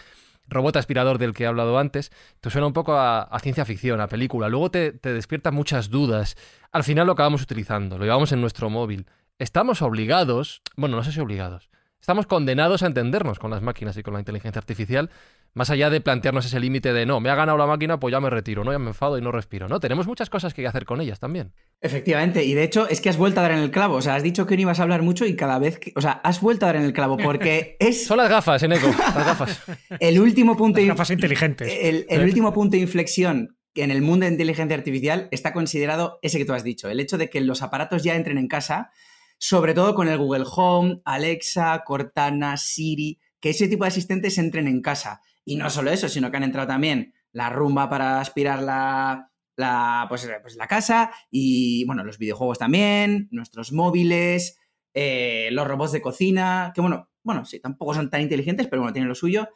robot 0.49 0.77
aspirador 0.77 1.19
del 1.19 1.35
que 1.35 1.45
he 1.45 1.47
hablado 1.47 1.79
antes, 1.79 2.13
te 2.41 2.51
suena 2.51 2.67
un 2.67 2.73
poco 2.73 2.97
a, 2.97 3.29
ciencia 3.43 3.65
ficción, 3.65 4.01
a 4.01 4.09
película. 4.09 4.49
Luego 4.49 4.71
te, 4.71 4.93
te, 4.93 5.13
despierta 5.13 5.51
muchas 5.51 5.91
dudas. 5.91 6.37
Al 6.73 6.85
final 6.85 7.07
lo 7.07 7.13
acabamos 7.13 7.43
utilizando, 7.43 7.99
lo 7.99 8.05
llevamos 8.05 8.33
en 8.33 8.41
nuestro 8.41 8.71
móvil. 8.71 9.07
Estamos 9.39 9.83
obligados, 9.83 10.63
bueno, 10.77 10.97
no 10.97 11.05
sé 11.05 11.13
si 11.13 11.21
obligados, 11.21 11.69
estamos 12.01 12.27
condenados 12.27 12.83
a 12.83 12.87
entendernos 12.87 13.39
con 13.39 13.51
las 13.51 13.63
máquinas 13.63 13.97
y 13.97 14.03
con 14.03 14.15
la 14.15 14.21
inteligencia 14.21 14.59
artificial 14.59 15.11
más 15.57 15.71
allá 15.71 15.89
de 15.89 16.03
plantearnos 16.03 16.45
ese 16.45 16.61
límite 16.61 16.93
de 16.93 17.07
no, 17.07 17.19
me 17.19 17.31
ha 17.31 17.35
ganado 17.35 17.57
la 17.57 17.67
máquina, 17.67 17.99
pues 17.99 18.13
ya 18.13 18.21
me 18.21 18.29
retiro, 18.29 18.63
no, 18.63 18.73
ya 18.73 18.79
me 18.79 18.89
enfado 18.89 19.17
y 19.17 19.23
no 19.23 19.33
respiro, 19.33 19.69
¿no? 19.69 19.81
Tenemos 19.81 20.07
muchas 20.07 20.29
cosas 20.29 20.53
que 20.53 20.67
hacer 20.67 20.85
con 20.85 21.01
ellas 21.01 21.19
también. 21.19 21.55
Efectivamente, 21.81 22.45
y 22.45 22.53
de 22.53 22.63
hecho 22.63 22.87
es 22.87 23.01
que 23.01 23.09
has 23.09 23.17
vuelto 23.17 23.41
a 23.41 23.45
dar 23.45 23.53
en 23.53 23.61
el 23.61 23.71
clavo, 23.71 23.95
o 23.95 24.03
sea, 24.03 24.17
has 24.17 24.23
dicho 24.23 24.47
que 24.47 24.55
no 24.55 24.61
ibas 24.61 24.81
a 24.81 24.83
hablar 24.83 25.01
mucho 25.01 25.25
y 25.25 25.35
cada 25.35 25.59
vez 25.59 25.79
que, 25.79 25.95
o 25.97 26.03
sea, 26.03 26.13
has 26.13 26.43
vuelto 26.43 26.67
a 26.67 26.69
dar 26.69 26.77
en 26.77 26.83
el 26.83 26.93
clavo 26.93 27.17
porque 27.17 27.77
es... 27.81 28.05
Son 28.05 28.19
las 28.19 28.29
gafas, 28.29 28.63
Eneco, 28.65 28.87
las 28.87 29.15
gafas. 29.15 29.63
el 29.99 30.21
último 30.21 30.59
punto... 30.59 30.79
Las 30.79 30.89
gafas 30.89 31.11
inteligentes. 31.11 31.73
El, 31.81 32.23
último 32.23 32.53
punto 32.53 32.77
de 32.77 32.83
inflexión 32.83 33.57
en 33.77 33.91
el 33.91 34.03
mundo 34.03 34.27
de 34.27 34.33
inteligencia 34.33 34.77
artificial 34.77 35.27
está 35.31 35.55
considerado 35.55 36.19
ese 36.21 36.37
que 36.37 36.45
tú 36.45 36.53
has 36.53 36.65
dicho, 36.65 36.91
el 36.91 37.01
hecho 37.01 37.17
de 37.17 37.31
que 37.31 37.41
los 37.41 37.63
aparatos 37.63 38.03
ya 38.03 38.15
entren 38.15 38.37
en 38.37 38.49
casa, 38.49 38.91
sobre 39.39 39.73
todo 39.73 39.95
con 39.95 40.07
el 40.09 40.19
Google 40.19 40.45
Home, 40.55 41.01
Alexa, 41.07 41.83
Cortana, 41.87 42.59
Siri, 42.59 43.21
que 43.41 43.51
ese 43.51 43.69
tipo 43.69 43.85
de 43.85 43.89
asistentes 43.89 44.37
entren 44.37 44.69
en 44.69 44.83
casa 44.83 45.23
y 45.47 45.57
no 45.57 45.71
solo 45.71 45.91
eso, 45.91 46.09
sino 46.09 46.31
que 46.31 46.37
han 46.37 46.43
entrado 46.43 46.67
también 46.67 47.15
la 47.33 47.49
rumba 47.49 47.89
para 47.89 48.21
aspirar 48.21 48.63
la, 48.63 49.31
la, 49.57 50.07
pues, 50.09 50.29
pues 50.43 50.57
la 50.57 50.67
casa 50.67 51.13
y, 51.31 51.85
bueno, 51.87 52.05
los 52.05 52.19
videojuegos 52.19 52.59
también, 52.59 53.29
nuestros 53.31 53.73
móviles, 53.73 54.59
eh, 54.93 55.49
los 55.53 55.67
robots 55.67 55.93
de 55.93 56.03
cocina, 56.03 56.73
que 56.75 56.81
bueno, 56.81 57.09
bueno, 57.23 57.45
sí, 57.45 57.61
tampoco 57.61 57.95
son 57.95 58.11
tan 58.11 58.23
inteligentes, 58.23 58.67
pero 58.67 58.83
bueno, 58.83 58.93
tienen 58.93 59.09
lo 59.09 59.15
suyo. 59.15 59.49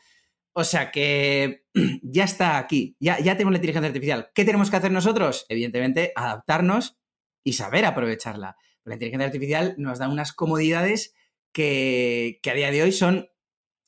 O 0.53 0.63
sea 0.63 0.93
que 0.93 1.65
ya 2.03 2.25
está 2.25 2.59
aquí, 2.59 2.97
ya, 3.01 3.19
ya 3.19 3.35
tenemos 3.35 3.53
la 3.53 3.59
inteligencia 3.59 3.89
artificial. 3.89 4.31
¿Qué 4.33 4.45
tenemos 4.45 4.71
que 4.71 4.77
hacer 4.77 4.93
nosotros? 4.93 5.45
Evidentemente, 5.49 6.13
adaptarnos 6.15 6.99
y 7.43 7.55
saber 7.55 7.85
aprovecharla. 7.85 8.57
La 8.85 8.95
inteligencia 8.95 9.27
artificial 9.27 9.75
nos 9.77 9.99
da 9.99 10.09
unas 10.09 10.33
comodidades 10.33 11.15
que, 11.53 12.39
que 12.43 12.51
a 12.51 12.55
día 12.55 12.71
de 12.71 12.83
hoy 12.83 12.93
son 12.93 13.29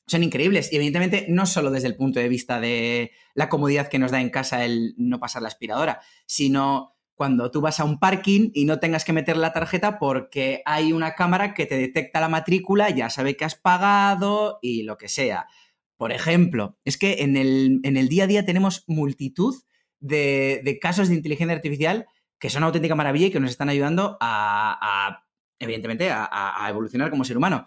son 0.07 0.23
increíbles. 0.23 0.71
Y 0.71 0.77
evidentemente 0.77 1.25
no 1.29 1.45
solo 1.45 1.71
desde 1.71 1.87
el 1.87 1.95
punto 1.95 2.19
de 2.19 2.29
vista 2.29 2.59
de 2.59 3.11
la 3.33 3.49
comodidad 3.49 3.87
que 3.87 3.99
nos 3.99 4.11
da 4.11 4.21
en 4.21 4.29
casa 4.29 4.65
el 4.65 4.93
no 4.97 5.19
pasar 5.19 5.41
la 5.41 5.47
aspiradora, 5.47 6.01
sino 6.25 6.95
cuando 7.15 7.51
tú 7.51 7.61
vas 7.61 7.79
a 7.79 7.85
un 7.85 7.99
parking 7.99 8.49
y 8.53 8.65
no 8.65 8.79
tengas 8.79 9.05
que 9.05 9.13
meter 9.13 9.37
la 9.37 9.53
tarjeta 9.53 9.99
porque 9.99 10.61
hay 10.65 10.93
una 10.93 11.13
cámara 11.13 11.53
que 11.53 11.65
te 11.65 11.77
detecta 11.77 12.19
la 12.19 12.29
matrícula, 12.29 12.89
ya 12.89 13.09
sabe 13.09 13.37
que 13.37 13.45
has 13.45 13.55
pagado 13.55 14.59
y 14.61 14.83
lo 14.83 14.97
que 14.97 15.07
sea. 15.07 15.47
Por 15.95 16.11
ejemplo, 16.11 16.77
es 16.85 16.97
que 16.97 17.21
en 17.21 17.37
el, 17.37 17.79
en 17.83 17.97
el 17.97 18.09
día 18.09 18.23
a 18.23 18.27
día 18.27 18.45
tenemos 18.45 18.83
multitud 18.87 19.55
de, 19.99 20.61
de 20.63 20.79
casos 20.79 21.07
de 21.07 21.15
inteligencia 21.15 21.55
artificial 21.55 22.07
que 22.43 22.49
son 22.49 22.59
una 22.59 22.67
auténtica 22.67 22.93
maravilla 22.93 23.27
y 23.27 23.31
que 23.31 23.39
nos 23.39 23.51
están 23.51 23.69
ayudando 23.69 24.17
a, 24.19 25.23
evidentemente, 25.59 26.09
a, 26.11 26.65
evolucionar 26.67 27.09
como 27.09 27.23
ser 27.23 27.37
humano. 27.37 27.65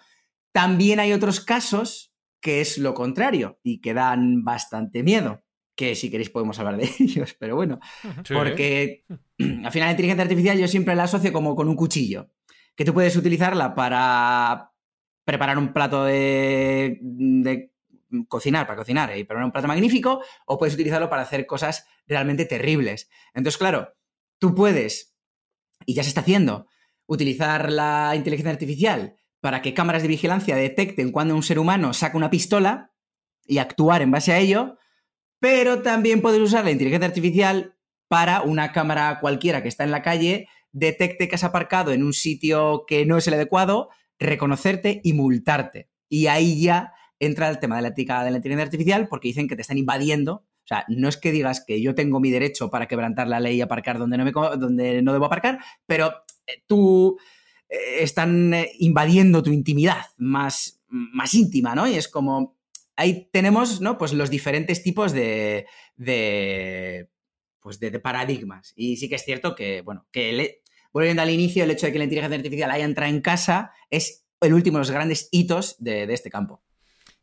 También 0.53 1.01
hay 1.01 1.15
otros 1.15 1.41
casos 1.41 2.13
que 2.47 2.61
es 2.61 2.79
lo 2.79 2.95
contrario 2.95 3.59
y 3.65 3.81
que 3.81 3.93
dan 3.93 4.45
bastante 4.45 5.03
miedo, 5.03 5.43
que 5.75 5.97
si 5.97 6.13
queréis 6.13 6.31
podemos 6.31 6.57
hablar 6.61 6.77
de 6.77 6.89
ellos, 7.01 7.35
pero 7.37 7.57
bueno, 7.57 7.81
porque 8.29 9.05
al 9.65 9.73
final 9.73 9.89
la 9.89 9.91
inteligencia 9.91 10.23
artificial 10.23 10.57
yo 10.57 10.69
siempre 10.69 10.95
la 10.95 11.03
asocio 11.03 11.33
como 11.33 11.57
con 11.57 11.67
un 11.67 11.75
cuchillo, 11.75 12.31
que 12.77 12.85
tú 12.85 12.95
puedes 12.95 13.17
utilizarla 13.17 13.75
para 13.75 14.71
preparar 15.25 15.59
un 15.59 15.73
plato 15.73 16.05
de, 16.05 17.01
de 17.01 17.73
cocinar, 18.29 18.65
para 18.65 18.77
cocinar 18.77 19.11
y 19.19 19.25
preparar 19.25 19.47
un 19.47 19.51
plato 19.51 19.67
magnífico, 19.67 20.23
o 20.47 20.57
puedes 20.57 20.75
utilizarlo 20.75 21.11
para 21.11 21.23
hacer 21.23 21.47
cosas 21.47 21.85
realmente 22.07 22.45
terribles. 22.45 23.11
Entonces, 23.35 23.59
claro, 23.59 23.93
tú 24.39 24.55
puedes, 24.55 25.17
y 25.85 25.95
ya 25.95 26.05
se 26.05 26.11
está 26.11 26.21
haciendo, 26.21 26.69
utilizar 27.07 27.73
la 27.73 28.13
inteligencia 28.15 28.53
artificial 28.53 29.17
para 29.47 29.63
que 29.63 29.75
cámaras 29.75 30.03
de 30.03 30.09
vigilancia 30.09 30.57
detecten 30.57 31.13
cuando 31.13 31.37
un 31.37 31.45
ser 31.45 31.61
humano 31.61 31.93
saca 31.93 32.17
una 32.17 32.31
pistola 32.31 32.91
y 33.47 33.59
actuar 33.59 34.03
en 34.03 34.11
base 34.11 34.33
a 34.33 34.41
ello, 34.41 34.77
pero 35.39 35.83
también 35.83 36.21
puedes 36.21 36.41
usar 36.41 36.65
la 36.65 36.73
inteligencia 36.73 37.07
artificial 37.07 37.77
para 38.09 38.43
una 38.43 38.73
cámara 38.73 39.21
cualquiera 39.21 39.63
que 39.63 39.69
está 39.69 39.85
en 39.85 39.93
la 39.93 40.03
calle, 40.03 40.49
detecte 40.73 41.29
que 41.29 41.37
has 41.37 41.45
aparcado 41.45 41.93
en 41.93 42.03
un 42.03 42.13
sitio 42.13 42.87
que 42.89 43.07
no 43.07 43.19
es 43.19 43.29
el 43.29 43.35
adecuado, 43.35 43.91
reconocerte 44.19 45.01
y 45.05 45.13
multarte. 45.13 45.91
Y 46.09 46.27
ahí 46.27 46.61
ya 46.61 46.93
entra 47.21 47.49
el 47.49 47.61
tema 47.61 47.77
de 47.77 47.83
la 47.83 47.89
ética 47.91 48.25
de 48.25 48.33
la 48.33 48.39
inteligencia 48.39 48.65
artificial 48.65 49.07
porque 49.07 49.29
dicen 49.29 49.47
que 49.47 49.55
te 49.55 49.63
están 49.63 49.79
invadiendo 49.79 50.45
o 50.65 50.69
sea, 50.69 50.85
no 50.89 51.09
es 51.09 51.17
que 51.17 51.31
digas 51.31 51.63
que 51.65 51.81
yo 51.81 51.95
tengo 51.95 52.19
mi 52.19 52.33
derecho 52.33 52.71
para 52.71 52.89
quebrantar 52.89 53.29
la 53.29 53.39
ley 53.39 53.59
y 53.59 53.61
aparcar 53.61 53.99
donde 53.99 54.19
no, 54.19 54.25
me, 54.25 54.33
donde 54.33 55.01
no 55.01 55.13
debo 55.13 55.27
aparcar, 55.27 55.61
pero 55.87 56.13
eh, 56.45 56.65
tú 56.67 57.17
están 57.69 58.55
eh, 58.55 58.73
invadiendo 58.79 59.43
tu 59.43 59.53
intimidad 59.53 60.07
más, 60.17 60.81
más 60.89 61.35
íntima, 61.35 61.75
¿no? 61.75 61.89
Y 61.89 61.95
es 61.95 62.09
como, 62.09 62.57
ahí 62.97 63.29
tenemos, 63.33 63.81
¿no? 63.81 63.99
Pues 63.99 64.13
los 64.13 64.31
diferentes 64.31 64.83
tipos 64.83 65.13
de, 65.13 65.67
de 65.97 67.09
pues 67.61 67.81
de, 67.81 67.99
paradigmas. 67.99 68.73
Y 68.77 68.97
sí 68.97 69.09
que 69.09 69.17
es 69.17 69.25
cierto 69.25 69.55
que, 69.55 69.81
bueno, 69.81 70.07
que 70.13 70.61
volviendo 70.93 71.23
al 71.23 71.31
inicio, 71.31 71.65
el 71.65 71.71
hecho 71.71 71.87
de 71.87 71.93
que 71.93 71.99
la 71.99 72.05
inteligencia 72.05 72.37
artificial 72.37 72.71
haya 72.71 72.85
entrado 72.85 73.13
en 73.13 73.21
casa 73.21 73.73
es 73.91 74.25
el 74.41 74.55
último 74.55 74.79
de 74.79 74.83
los 74.83 74.91
grandes 74.91 75.29
hitos 75.33 75.77
de 75.79 76.05
este 76.13 76.31
campo 76.31 76.63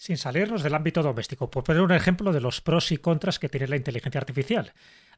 sin 0.04 0.18
salirnos 0.18 0.64
del 0.64 0.76
ámbito 0.76 1.02
doméstico, 1.02 1.50
por 1.50 1.64
poner 1.64 1.82
un 1.82 1.94
ejemplo 1.94 2.34
de 2.34 2.42
los 2.42 2.60
pros 2.60 2.92
y 2.92 2.98
contras 2.98 3.40
que 3.40 3.48
tiene 3.48 3.70
la 3.70 3.78
inteligencia 3.78 4.20
artificial. 4.20 4.74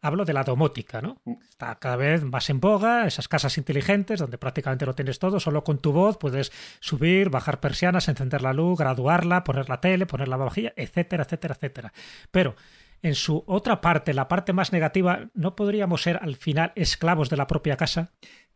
Hablo 0.06 0.24
de 0.24 0.34
la 0.34 0.44
domótica, 0.44 1.02
¿no? 1.02 1.20
Mm. 1.26 1.34
Está 1.50 1.80
cada 1.80 1.96
vez 1.96 2.24
más 2.24 2.48
en 2.52 2.60
boga, 2.60 3.08
esas 3.08 3.28
casas 3.28 3.58
inteligentes 3.58 4.20
donde 4.20 4.38
prácticamente 4.38 4.86
lo 4.86 4.94
tienes 4.94 5.18
todo, 5.18 5.40
solo 5.40 5.64
con 5.64 5.80
tu 5.80 5.94
voz 5.94 6.18
puedes 6.18 6.52
subir, 6.80 7.32
bajar 7.32 7.60
persianas, 7.60 8.08
encender 8.08 8.44
la 8.44 8.54
luz, 8.54 8.78
graduarla, 8.78 9.44
poner 9.44 9.68
la 9.68 9.82
tele, 9.82 10.06
poner 10.06 10.28
la 10.28 10.38
vajilla, 10.38 10.74
etcétera, 10.76 11.24
etcétera, 11.24 11.56
etcétera. 11.56 11.94
Pero 12.30 12.56
en 13.02 13.16
su 13.16 13.44
otra 13.48 13.82
parte, 13.82 14.14
la 14.14 14.28
parte 14.28 14.54
más 14.54 14.72
negativa, 14.72 15.32
¿no 15.34 15.56
podríamos 15.56 16.04
ser 16.04 16.20
al 16.22 16.36
final 16.36 16.72
esclavos 16.76 17.32
de 17.32 17.38
la 17.38 17.48
propia 17.48 17.76
casa? 17.76 18.12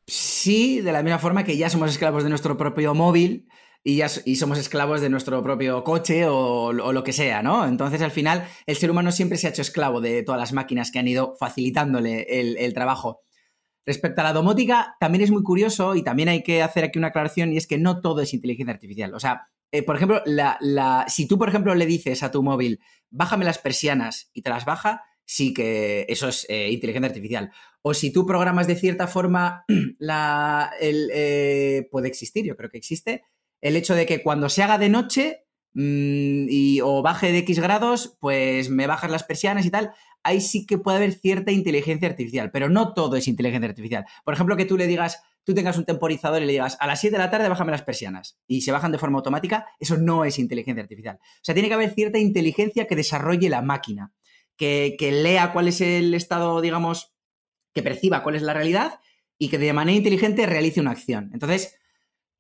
Sí, 0.06 0.82
de 0.82 0.92
la 0.92 1.02
misma 1.02 1.18
forma 1.18 1.44
que 1.44 1.58
ya 1.58 1.72
somos 1.72 1.90
esclavos 1.90 2.24
de 2.24 2.30
nuestro 2.30 2.58
propio 2.58 2.94
móvil, 2.94 3.48
y, 3.84 3.98
ya, 3.98 4.08
y 4.26 4.36
somos 4.36 4.58
esclavos 4.58 5.02
de 5.02 5.10
nuestro 5.10 5.42
propio 5.42 5.84
coche 5.84 6.26
o, 6.28 6.74
lo 6.74 7.04
que 7.04 7.14
sea, 7.14 7.42
¿no? 7.42 7.66
Entonces, 7.66 8.02
al 8.02 8.12
final, 8.12 8.48
el 8.66 8.76
ser 8.76 8.92
humano 8.92 9.12
siempre 9.12 9.38
se 9.38 9.48
ha 9.48 9.52
hecho 9.52 9.62
esclavo 9.62 10.02
de 10.02 10.24
todas 10.24 10.40
las 10.40 10.54
máquinas 10.54 10.92
que 10.92 11.00
han 11.00 11.08
ido 11.08 11.36
facilitándole 11.40 12.26
el, 12.30 12.74
trabajo. 12.74 13.22
Respecto 13.86 14.22
a 14.22 14.26
la 14.26 14.34
domótica, 14.34 14.96
también 15.00 15.24
es 15.24 15.32
muy 15.32 15.44
curioso 15.44 15.96
y 15.96 16.04
también 16.04 16.30
hay 16.30 16.44
que 16.44 16.62
hacer 16.62 16.84
aquí 16.84 17.00
una 17.00 17.08
aclaración 17.08 17.54
y 17.54 17.58
es 17.58 17.68
que 17.68 17.78
no 17.78 18.02
todo 18.02 18.22
es 18.22 18.34
inteligencia 18.34 18.74
artificial. 18.74 19.14
O 19.14 19.20
sea, 19.20 19.48
eh, 19.72 19.84
por 19.84 19.96
ejemplo, 19.96 20.22
la, 20.26 21.06
si 21.08 21.28
tú, 21.28 21.38
por 21.38 21.50
ejemplo, 21.50 21.74
le 21.74 21.86
dices 21.86 22.22
a 22.22 22.32
tu 22.32 22.44
móvil, 22.44 22.80
bájame 23.10 23.46
las 23.46 23.58
persianas 23.58 24.30
y 24.34 24.42
te 24.42 24.50
las 24.50 24.66
baja, 24.66 25.04
sí 25.26 25.54
que 25.54 26.06
eso 26.10 26.28
es 26.28 26.46
eh, 26.50 26.70
inteligencia 26.72 27.08
artificial. 27.08 27.52
O 27.82 27.94
si 27.94 28.12
tú 28.12 28.26
programas 28.26 28.68
de 28.68 28.76
cierta 28.76 29.08
forma, 29.08 29.64
la, 30.00 30.72
el, 30.82 31.10
eh, 31.14 31.88
puede 31.92 32.10
existir, 32.10 32.46
yo 32.46 32.58
creo 32.58 32.70
que 32.70 32.78
existe, 32.78 33.24
el 33.62 33.76
hecho 33.76 33.96
de 33.96 34.06
que 34.06 34.22
cuando 34.24 34.50
se 34.50 34.64
haga 34.64 34.78
de 34.78 34.90
noche 34.90 35.46
mm, 35.74 36.48
y, 36.50 36.82
o 36.82 37.02
baje 37.02 37.32
de 37.32 37.40
X 37.40 37.60
grados, 37.60 38.18
pues 38.20 38.70
me 38.70 38.88
bajas 38.88 39.12
las 39.12 39.24
persianas 39.24 39.66
y 39.66 39.72
tal, 39.72 39.92
ahí 40.24 40.42
sí 40.42 40.66
que 40.66 40.78
puede 40.78 40.98
haber 40.98 41.14
cierta 41.14 41.52
inteligencia 41.52 42.08
artificial, 42.08 42.52
pero 42.52 42.70
no 42.70 42.94
todo 42.94 43.16
es 43.16 43.28
inteligencia 43.28 43.70
artificial. 43.70 44.06
Por 44.24 44.34
ejemplo, 44.34 44.58
que 44.58 44.66
tú 44.66 44.78
le 44.78 44.88
digas, 44.88 45.22
tú 45.44 45.54
tengas 45.54 45.78
un 45.78 45.86
temporizador 45.86 46.42
y 46.42 46.46
le 46.46 46.52
digas, 46.54 46.78
a 46.80 46.88
las 46.88 47.00
7 47.02 47.16
de 47.16 47.24
la 47.24 47.32
tarde 47.32 47.50
bájame 47.50 47.72
las 47.72 47.84
persianas 47.84 48.40
y 48.48 48.62
se 48.62 48.72
bajan 48.72 48.92
de 48.92 48.98
forma 48.98 49.18
automática, 49.18 49.68
eso 49.80 49.98
no 49.98 50.26
es 50.26 50.40
inteligencia 50.40 50.84
artificial. 50.84 51.20
O 51.22 51.44
sea, 51.44 51.54
tiene 51.54 51.70
que 51.70 51.76
haber 51.76 51.94
cierta 51.94 52.20
inteligencia 52.20 52.88
que 52.88 52.96
desarrolle 52.96 53.50
la 53.50 53.62
máquina, 53.62 54.14
que, 54.56 54.96
que 55.00 55.12
lea 55.12 55.54
cuál 55.54 55.68
es 55.68 55.82
el 55.82 56.14
estado, 56.14 56.62
digamos, 56.62 57.14
que 57.74 57.84
perciba 57.84 58.24
cuál 58.24 58.36
es 58.36 58.42
la 58.42 58.54
realidad 58.54 59.00
y 59.38 59.50
que 59.50 59.58
de 59.58 59.72
manera 59.74 59.98
inteligente 59.98 60.46
realice 60.46 60.82
una 60.82 60.92
acción. 60.92 61.30
Entonces, 61.34 61.79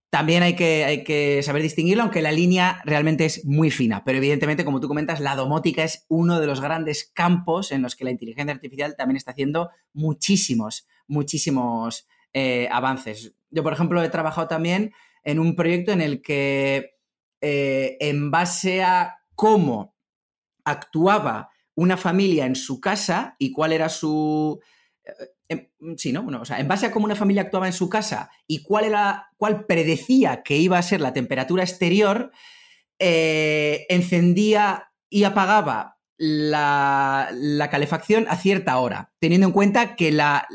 también 0.09 0.41
hay 0.41 0.55
que, 0.55 1.41
saber 1.43 1.61
distinguirlo, 1.61 2.03
aunque 2.03 2.21
la 2.21 2.31
línea 2.31 2.81
realmente 2.83 3.25
es 3.25 3.45
muy 3.45 3.69
fina. 3.69 4.03
Pero 4.03 4.17
evidentemente, 4.17 4.65
como 4.65 4.79
tú 4.79 4.87
comentas, 4.87 5.19
la 5.19 5.35
domótica 5.35 5.83
es 5.83 6.05
uno 6.07 6.39
de 6.39 6.47
los 6.47 6.61
grandes 6.61 7.11
campos 7.13 7.71
en 7.71 7.83
los 7.83 7.95
que 7.95 8.05
la 8.05 8.11
inteligencia 8.11 8.53
artificial 8.53 8.95
también 8.95 9.17
está 9.17 9.31
haciendo 9.31 9.69
muchísimos, 9.93 10.87
muchísimos 11.07 12.07
eh, 12.33 12.67
avances. 12.71 13.33
Yo, 13.51 13.61
por 13.61 13.73
ejemplo, 13.73 14.01
he 14.03 14.09
trabajado 14.09 14.47
también 14.47 14.93
en 15.23 15.39
un 15.39 15.55
proyecto 15.55 15.91
en 15.91 16.01
el 16.01 16.21
que, 16.23 16.97
eh, 17.41 17.97
en 17.99 18.31
base 18.31 18.81
a 18.81 19.19
cómo 19.35 19.95
actuaba 20.63 21.51
una 21.75 21.97
familia 21.97 22.45
en 22.45 22.55
su 22.55 22.81
casa 22.81 23.35
y 23.37 23.51
cuál 23.51 23.73
era 23.73 23.89
su 23.89 24.59
Em, 25.49 25.67
sí, 25.97 26.13
¿no? 26.13 26.21
Bueno, 26.23 26.41
o 26.41 26.45
sea, 26.45 26.59
en 26.59 26.67
base 26.67 26.85
a 26.85 26.91
cómo 26.91 27.05
una 27.05 27.15
familia 27.15 27.41
actuaba 27.41 27.65
en 27.65 27.73
su 27.73 27.89
casa 27.89 28.29
y 28.47 28.61
cuál 28.61 28.85
era, 28.85 29.31
cuál 29.37 29.65
predecía 29.65 30.43
que 30.43 30.57
iba 30.57 30.77
a 30.77 30.83
ser 30.83 31.01
la 31.01 31.11
temperatura 31.11 31.63
exterior, 31.63 32.31
eh, 32.99 33.87
encendía 33.89 34.91
y 35.09 35.23
apagaba 35.23 35.97
la, 36.17 37.67
calefacción 37.71 38.27
a 38.29 38.35
cierta 38.35 38.77
hora, 38.77 39.11
teniendo 39.19 39.47
en 39.47 39.53
cuenta 39.53 39.95
que 39.95 40.11
la, 40.11 40.45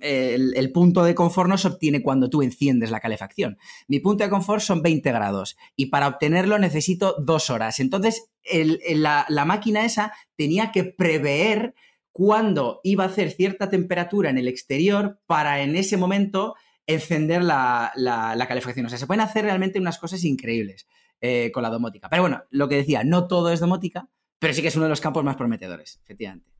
el, 0.00 0.72
punto 0.72 1.04
de 1.04 1.14
confort 1.14 1.48
no 1.48 1.56
se 1.56 1.68
obtiene 1.68 2.02
cuando 2.02 2.28
tú 2.28 2.42
enciendes 2.42 2.90
la 2.90 3.00
calefacción. 3.00 3.56
Mi 3.86 4.00
punto 4.00 4.24
de 4.24 4.30
confort 4.30 4.60
son 4.60 4.82
20 4.82 5.12
grados 5.12 5.56
y 5.76 5.86
para 5.86 6.08
obtenerlo 6.08 6.58
necesito 6.58 7.14
dos 7.20 7.48
horas. 7.48 7.80
Entonces, 7.80 8.30
la 8.90 9.44
máquina 9.46 9.84
esa 9.84 10.12
tenía 10.36 10.72
que 10.72 10.84
prever 10.84 11.74
cuándo 12.12 12.80
iba 12.82 13.04
a 13.04 13.08
hacer 13.08 13.30
cierta 13.30 13.70
temperatura 13.70 14.30
en 14.30 14.38
el 14.38 14.48
exterior 14.48 15.20
para 15.26 15.62
en 15.62 15.76
ese 15.76 15.96
momento 15.96 16.54
encender 16.86 17.42
la, 17.44 17.92
calefacción. 18.48 18.86
O 18.86 18.88
sea, 18.88 18.98
se 18.98 19.06
pueden 19.06 19.20
hacer 19.20 19.44
realmente 19.44 19.78
unas 19.78 19.98
cosas 19.98 20.24
increíbles 20.24 20.88
eh, 21.20 21.50
con 21.52 21.62
la 21.62 21.70
domótica. 21.70 22.08
Pero 22.08 22.22
bueno, 22.22 22.44
lo 22.50 22.68
que 22.68 22.76
decía, 22.76 23.04
no 23.04 23.28
todo 23.28 23.52
es 23.52 23.60
domótica, 23.60 24.08
pero 24.38 24.54
sí 24.54 24.62
que 24.62 24.68
es 24.68 24.76
uno 24.76 24.84
de 24.84 24.90
los 24.90 25.00
campos 25.00 25.24
más 25.24 25.36
prometedores, 25.36 26.00
efectivamente. 26.02 26.50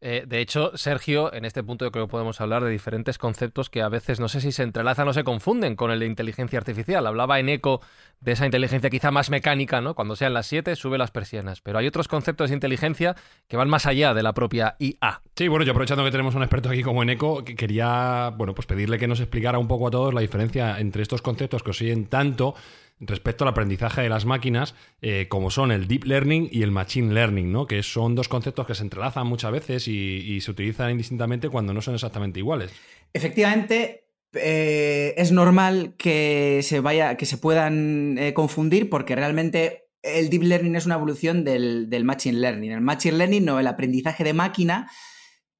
Eh, 0.00 0.24
de 0.26 0.40
hecho, 0.40 0.76
Sergio, 0.76 1.32
en 1.32 1.44
este 1.44 1.64
punto 1.64 1.84
yo 1.84 1.90
creo 1.90 2.06
que 2.06 2.10
podemos 2.10 2.40
hablar 2.40 2.62
de 2.62 2.70
diferentes 2.70 3.18
conceptos 3.18 3.68
que 3.68 3.82
a 3.82 3.88
veces 3.88 4.20
no 4.20 4.28
sé 4.28 4.40
si 4.40 4.52
se 4.52 4.62
entrelazan 4.62 5.08
o 5.08 5.12
se 5.12 5.24
confunden 5.24 5.74
con 5.74 5.90
el 5.90 5.98
de 5.98 6.06
inteligencia 6.06 6.58
artificial. 6.58 7.06
Hablaba 7.06 7.40
en 7.40 7.48
eco 7.48 7.80
de 8.20 8.32
esa 8.32 8.44
inteligencia 8.44 8.90
quizá 8.90 9.10
más 9.10 9.30
mecánica, 9.30 9.80
¿no? 9.80 9.94
Cuando 9.94 10.14
sean 10.14 10.34
las 10.34 10.46
7, 10.46 10.76
sube 10.76 10.98
las 10.98 11.10
persianas. 11.10 11.60
Pero 11.60 11.78
hay 11.78 11.86
otros 11.88 12.06
conceptos 12.06 12.50
de 12.50 12.54
inteligencia 12.54 13.16
que 13.48 13.56
van 13.56 13.68
más 13.68 13.86
allá 13.86 14.14
de 14.14 14.22
la 14.22 14.34
propia 14.34 14.76
IA. 14.78 15.22
Sí, 15.34 15.48
bueno, 15.48 15.64
yo 15.64 15.72
aprovechando 15.72 16.04
que 16.04 16.12
tenemos 16.12 16.34
un 16.36 16.42
experto 16.42 16.68
aquí 16.68 16.82
como 16.82 17.02
en 17.02 17.10
eco, 17.10 17.44
quería, 17.44 18.32
bueno, 18.36 18.54
pues 18.54 18.66
pedirle 18.66 18.98
que 18.98 19.08
nos 19.08 19.18
explicara 19.18 19.58
un 19.58 19.66
poco 19.66 19.88
a 19.88 19.90
todos 19.90 20.14
la 20.14 20.20
diferencia 20.20 20.78
entre 20.78 21.02
estos 21.02 21.22
conceptos 21.22 21.64
que 21.64 21.70
os 21.70 21.76
siguen 21.76 22.06
tanto 22.06 22.54
respecto 23.00 23.44
al 23.44 23.50
aprendizaje 23.50 24.02
de 24.02 24.08
las 24.08 24.24
máquinas, 24.24 24.74
eh, 25.00 25.26
como 25.28 25.50
son 25.50 25.70
el 25.70 25.86
deep 25.86 26.04
learning 26.04 26.48
y 26.50 26.62
el 26.62 26.70
machine 26.70 27.12
learning, 27.12 27.52
¿no? 27.52 27.66
que 27.66 27.82
son 27.82 28.14
dos 28.14 28.28
conceptos 28.28 28.66
que 28.66 28.74
se 28.74 28.82
entrelazan 28.82 29.26
muchas 29.26 29.52
veces 29.52 29.88
y, 29.88 30.40
se 30.40 30.50
utilizan 30.50 30.90
indistintamente 30.90 31.48
cuando 31.48 31.74
no 31.74 31.82
son 31.82 31.94
exactamente 31.94 32.38
iguales. 32.38 32.72
Efectivamente, 33.12 34.04
eh, 34.34 35.14
es 35.16 35.32
normal 35.32 35.94
que 35.96 36.60
se 36.62 36.80
vaya, 36.80 37.16
que 37.16 37.26
se 37.26 37.38
puedan 37.38 38.16
eh, 38.18 38.34
confundir 38.34 38.88
porque 38.88 39.16
realmente 39.16 39.88
el 40.02 40.30
deep 40.30 40.42
learning 40.42 40.76
es 40.76 40.86
una 40.86 40.94
evolución 40.94 41.44
del, 41.44 41.90
del, 41.90 42.04
machine 42.04 42.38
learning. 42.38 42.72
El 42.72 42.80
machine 42.80 43.16
learning, 43.16 43.44
no, 43.44 43.58
el 43.58 43.66
aprendizaje 43.66 44.22
de 44.22 44.32
máquina, 44.32 44.90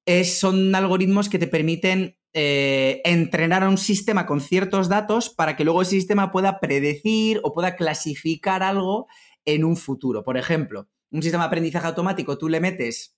es, 0.05 0.39
son 0.39 0.73
algoritmos 0.73 1.29
que 1.29 1.39
te 1.39 1.47
permiten 1.47 2.18
eh, 2.33 3.01
entrenar 3.05 3.63
a 3.63 3.69
un 3.69 3.77
sistema 3.77 4.25
con 4.25 4.41
ciertos 4.41 4.89
datos 4.89 5.29
para 5.29 5.55
que 5.55 5.63
luego 5.63 5.81
ese 5.81 5.91
sistema 5.91 6.31
pueda 6.31 6.59
predecir 6.59 7.39
o 7.43 7.53
pueda 7.53 7.75
clasificar 7.75 8.63
algo 8.63 9.07
en 9.45 9.63
un 9.63 9.77
futuro. 9.77 10.23
Por 10.23 10.37
ejemplo, 10.37 10.87
un 11.11 11.23
sistema 11.23 11.43
de 11.43 11.47
aprendizaje 11.47 11.87
automático, 11.87 12.37
tú 12.37 12.49
le 12.49 12.59
metes 12.59 13.17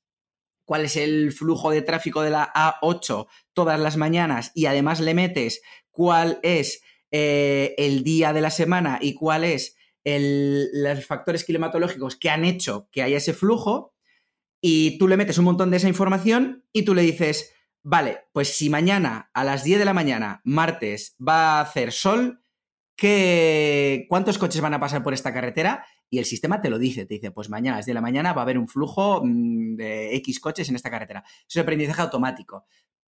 cuál 0.65 0.85
es 0.85 0.95
el 0.95 1.31
flujo 1.31 1.71
de 1.71 1.81
tráfico 1.81 2.21
de 2.21 2.29
la 2.29 2.51
A8 2.53 3.27
todas 3.53 3.79
las 3.79 3.97
mañanas 3.97 4.51
y 4.55 4.67
además 4.67 4.99
le 4.99 5.13
metes 5.13 5.61
cuál 5.89 6.39
es 6.43 6.81
eh, 7.11 7.75
el 7.77 8.03
día 8.03 8.31
de 8.31 8.41
la 8.41 8.49
semana 8.49 8.99
y 9.01 9.13
cuál 9.13 9.43
es 9.43 9.75
los 10.03 11.05
factores 11.05 11.43
climatológicos 11.43 12.15
que 12.15 12.29
han 12.29 12.43
hecho 12.43 12.87
que 12.91 13.03
haya 13.03 13.17
ese 13.17 13.33
flujo, 13.33 13.93
y 14.61 14.97
tú 14.99 15.07
le 15.07 15.17
metes 15.17 15.39
un 15.39 15.45
montón 15.45 15.71
de 15.71 15.77
esa 15.77 15.87
información 15.87 16.63
y 16.71 16.83
tú 16.83 16.93
le 16.93 17.01
dices, 17.01 17.53
vale, 17.83 18.19
pues 18.33 18.55
si 18.55 18.69
mañana 18.69 19.29
a 19.33 19.43
las 19.43 19.63
10 19.63 19.79
de 19.79 19.85
la 19.85 19.93
mañana, 19.93 20.41
martes, 20.43 21.15
va 21.19 21.57
a 21.57 21.61
hacer 21.61 21.91
sol, 21.91 22.43
¿qué, 22.95 24.05
¿cuántos 24.09 24.37
coches 24.37 24.61
van 24.61 24.73
a 24.73 24.79
pasar 24.79 25.03
por 25.03 25.13
esta 25.13 25.33
carretera? 25.33 25.85
Y 26.09 26.19
el 26.19 26.25
sistema 26.25 26.61
te 26.61 26.69
lo 26.69 26.77
dice, 26.77 27.05
te 27.05 27.15
dice, 27.15 27.31
pues 27.31 27.49
mañana 27.49 27.75
a 27.75 27.79
las 27.79 27.85
10 27.85 27.93
de 27.93 27.95
la 27.95 28.01
mañana 28.01 28.33
va 28.33 28.41
a 28.41 28.43
haber 28.43 28.57
un 28.57 28.67
flujo 28.67 29.21
mm, 29.23 29.75
de 29.75 30.15
X 30.17 30.39
coches 30.39 30.69
en 30.69 30.75
esta 30.75 30.89
carretera. 30.89 31.23
Eso 31.47 31.59
es 31.59 31.63
aprendizaje 31.63 32.01
automático. 32.01 32.65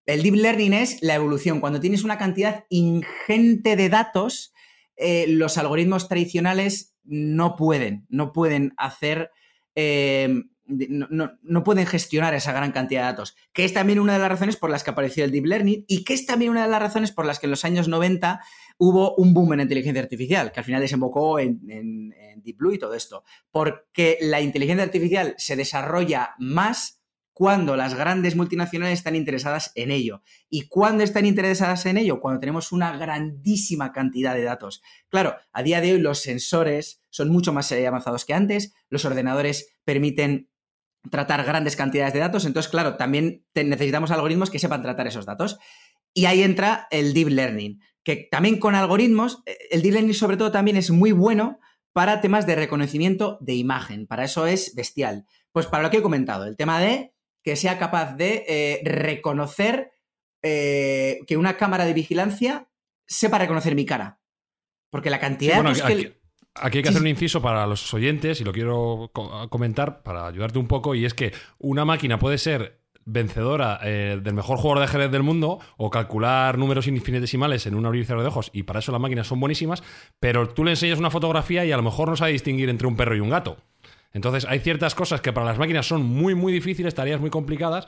El 0.05 0.23
deep 0.23 0.35
learning 0.35 0.73
es 0.73 1.01
la 1.01 1.15
evolución. 1.15 1.59
Cuando 1.59 1.79
tienes 1.79 2.03
una 2.03 2.17
cantidad 2.17 2.65
ingente 2.69 3.75
de 3.75 3.89
datos, 3.89 4.53
eh, 4.95 5.25
los 5.27 5.57
algoritmos 5.57 6.07
tradicionales 6.07 6.95
no 7.03 7.55
pueden, 7.55 8.05
no 8.09 8.31
pueden 8.31 8.73
hacer 8.77 9.31
eh, 9.75 10.43
no, 10.67 11.63
pueden 11.63 11.85
gestionar 11.85 12.33
esa 12.33 12.53
gran 12.53 12.71
cantidad 12.71 13.01
de 13.01 13.07
datos, 13.07 13.35
que 13.53 13.65
es 13.65 13.73
también 13.73 13.99
una 13.99 14.13
de 14.13 14.19
las 14.19 14.29
razones 14.29 14.57
por 14.57 14.69
las 14.69 14.83
que 14.83 14.91
apareció 14.91 15.25
el 15.25 15.31
Deep 15.31 15.45
Learning 15.45 15.85
y 15.87 16.03
que 16.03 16.13
es 16.13 16.25
también 16.25 16.51
una 16.51 16.63
de 16.63 16.69
las 16.69 16.81
razones 16.81 17.11
por 17.11 17.25
las 17.25 17.39
que 17.39 17.47
en 17.47 17.51
los 17.51 17.65
años 17.65 17.87
90 17.87 18.41
hubo 18.77 19.15
un 19.15 19.33
boom 19.33 19.53
en 19.53 19.61
inteligencia 19.61 20.01
artificial, 20.01 20.51
que 20.51 20.59
al 20.59 20.65
final 20.65 20.81
desembocó 20.81 21.39
en, 21.39 21.59
en 21.69 22.41
Deep 22.43 22.57
Blue 22.57 22.73
y 22.73 22.79
todo 22.79 22.93
esto, 22.93 23.23
porque 23.51 24.17
la 24.21 24.41
inteligencia 24.41 24.83
artificial 24.83 25.35
se 25.37 25.55
desarrolla 25.55 26.35
más 26.39 27.01
cuando 27.33 27.75
las 27.75 27.95
grandes 27.95 28.35
multinacionales 28.35 28.99
están 28.99 29.15
interesadas 29.15 29.71
en 29.73 29.89
ello. 29.89 30.21
¿Y 30.47 30.67
cuándo 30.67 31.03
están 31.03 31.25
interesadas 31.25 31.87
en 31.87 31.97
ello? 31.97 32.21
Cuando 32.21 32.39
tenemos 32.39 32.71
una 32.71 32.95
grandísima 32.95 33.91
cantidad 33.91 34.35
de 34.35 34.43
datos. 34.43 34.83
Claro, 35.09 35.35
a 35.51 35.63
día 35.63 35.81
de 35.81 35.93
hoy 35.93 35.99
los 35.99 36.19
sensores 36.19 37.01
son 37.09 37.29
mucho 37.29 37.51
más 37.51 37.71
eh, 37.71 37.87
avanzados 37.87 38.25
que 38.25 38.35
antes, 38.35 38.75
los 38.89 39.05
ordenadores 39.05 39.73
permiten 39.85 40.50
tratar 41.09 41.43
grandes 41.43 41.75
cantidades 41.75 42.13
de 42.13 42.19
datos. 42.19 42.45
Entonces, 42.45 42.69
claro, 42.69 42.95
también 42.95 43.45
necesitamos 43.55 44.11
algoritmos 44.11 44.49
que 44.49 44.59
sepan 44.59 44.81
tratar 44.81 45.07
esos 45.07 45.25
datos. 45.25 45.57
Y 46.13 46.25
ahí 46.25 46.43
entra 46.43 46.87
el 46.91 47.13
deep 47.13 47.29
learning, 47.29 47.81
que 48.03 48.27
también 48.29 48.59
con 48.59 48.75
algoritmos, 48.75 49.41
eh, 49.45 49.57
el 49.71 49.81
deep 49.81 49.93
learning 49.93 50.13
sobre 50.13 50.37
todo 50.37 50.51
también 50.51 50.77
es 50.77 50.91
muy 50.91 51.11
bueno 51.11 51.59
para 51.93 52.21
temas 52.21 52.45
de 52.45 52.55
reconocimiento 52.55 53.37
de 53.41 53.55
imagen. 53.55 54.07
Para 54.07 54.25
eso 54.25 54.45
es 54.45 54.75
bestial. 54.75 55.25
Pues 55.51 55.67
para 55.67 55.83
lo 55.83 55.89
que 55.89 55.97
he 55.97 56.01
comentado, 56.01 56.45
el 56.45 56.57
tema 56.57 56.79
de 56.79 57.13
que 57.43 57.55
sea 57.55 57.79
capaz 57.79 58.15
de 58.15 58.45
eh, 58.47 58.81
reconocer 58.83 59.91
eh, 60.43 61.19
que 61.27 61.37
una 61.37 61.57
cámara 61.57 61.85
de 61.85 61.93
vigilancia 61.93 62.69
sepa 63.07 63.39
reconocer 63.39 63.75
mi 63.75 63.85
cara. 63.85 64.19
Porque 64.89 65.09
la 65.09 65.19
cantidad 65.19 65.63
de 65.63 65.81
que... 65.81 66.20
Aquí 66.55 66.79
hay 66.79 66.83
que 66.83 66.89
hacer 66.89 67.01
un 67.01 67.07
inciso 67.07 67.41
para 67.41 67.65
los 67.65 67.93
oyentes 67.93 68.41
y 68.41 68.43
lo 68.43 68.51
quiero 68.51 69.11
comentar 69.49 70.03
para 70.03 70.27
ayudarte 70.27 70.59
un 70.59 70.67
poco 70.67 70.95
y 70.95 71.05
es 71.05 71.13
que 71.13 71.33
una 71.59 71.85
máquina 71.85 72.19
puede 72.19 72.37
ser 72.37 72.81
vencedora 73.05 73.79
eh, 73.83 74.19
del 74.21 74.33
mejor 74.33 74.57
jugador 74.57 74.79
de 74.79 74.85
ajedrez 74.85 75.11
del 75.11 75.23
mundo 75.23 75.59
o 75.77 75.89
calcular 75.89 76.57
números 76.57 76.87
infinitesimales 76.87 77.65
en 77.65 77.75
un 77.75 77.85
abrir 77.85 78.03
y 78.03 78.05
cerrar 78.05 78.21
de 78.21 78.27
ojos 78.27 78.49
y 78.53 78.63
para 78.63 78.79
eso 78.79 78.91
las 78.91 79.01
máquinas 79.01 79.27
son 79.27 79.39
buenísimas, 79.39 79.81
pero 80.19 80.49
tú 80.49 80.63
le 80.63 80.71
enseñas 80.71 80.99
una 80.99 81.09
fotografía 81.09 81.65
y 81.65 81.71
a 81.71 81.77
lo 81.77 81.83
mejor 81.83 82.09
no 82.09 82.15
sabe 82.15 82.33
distinguir 82.33 82.69
entre 82.69 82.87
un 82.87 82.95
perro 82.95 83.15
y 83.15 83.21
un 83.21 83.29
gato. 83.29 83.57
Entonces 84.13 84.45
hay 84.45 84.59
ciertas 84.59 84.93
cosas 84.93 85.21
que 85.21 85.31
para 85.31 85.45
las 85.45 85.57
máquinas 85.57 85.87
son 85.87 86.03
muy 86.03 86.35
muy 86.35 86.51
difíciles, 86.51 86.93
tareas 86.93 87.21
muy 87.21 87.29
complicadas 87.29 87.87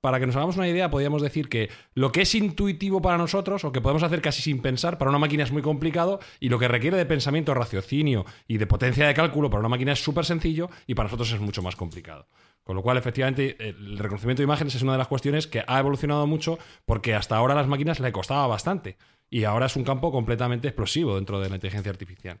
para 0.00 0.20
que 0.20 0.26
nos 0.26 0.36
hagamos 0.36 0.56
una 0.56 0.68
idea, 0.68 0.90
podríamos 0.90 1.22
decir 1.22 1.48
que 1.48 1.70
lo 1.94 2.12
que 2.12 2.22
es 2.22 2.34
intuitivo 2.34 3.02
para 3.02 3.18
nosotros, 3.18 3.64
o 3.64 3.72
que 3.72 3.80
podemos 3.80 4.02
hacer 4.02 4.22
casi 4.22 4.42
sin 4.42 4.60
pensar, 4.60 4.98
para 4.98 5.10
una 5.10 5.18
máquina 5.18 5.42
es 5.42 5.52
muy 5.52 5.62
complicado, 5.62 6.20
y 6.40 6.48
lo 6.48 6.58
que 6.58 6.68
requiere 6.68 6.96
de 6.96 7.06
pensamiento, 7.06 7.54
raciocinio 7.54 8.24
y 8.46 8.58
de 8.58 8.66
potencia 8.66 9.06
de 9.06 9.14
cálculo 9.14 9.50
para 9.50 9.60
una 9.60 9.68
máquina 9.68 9.92
es 9.92 10.02
súper 10.02 10.24
sencillo, 10.24 10.70
y 10.86 10.94
para 10.94 11.06
nosotros 11.06 11.32
es 11.32 11.40
mucho 11.40 11.62
más 11.62 11.76
complicado. 11.76 12.28
Con 12.62 12.76
lo 12.76 12.82
cual, 12.82 12.98
efectivamente, 12.98 13.56
el 13.58 13.98
reconocimiento 13.98 14.42
de 14.42 14.44
imágenes 14.44 14.74
es 14.74 14.82
una 14.82 14.92
de 14.92 14.98
las 14.98 15.08
cuestiones 15.08 15.46
que 15.46 15.64
ha 15.66 15.78
evolucionado 15.78 16.26
mucho, 16.26 16.58
porque 16.84 17.14
hasta 17.14 17.36
ahora 17.36 17.54
a 17.54 17.56
las 17.56 17.66
máquinas 17.66 17.98
le 17.98 18.12
costaba 18.12 18.46
bastante, 18.46 18.98
y 19.30 19.44
ahora 19.44 19.66
es 19.66 19.76
un 19.76 19.84
campo 19.84 20.12
completamente 20.12 20.68
explosivo 20.68 21.16
dentro 21.16 21.40
de 21.40 21.48
la 21.48 21.56
inteligencia 21.56 21.90
artificial 21.90 22.40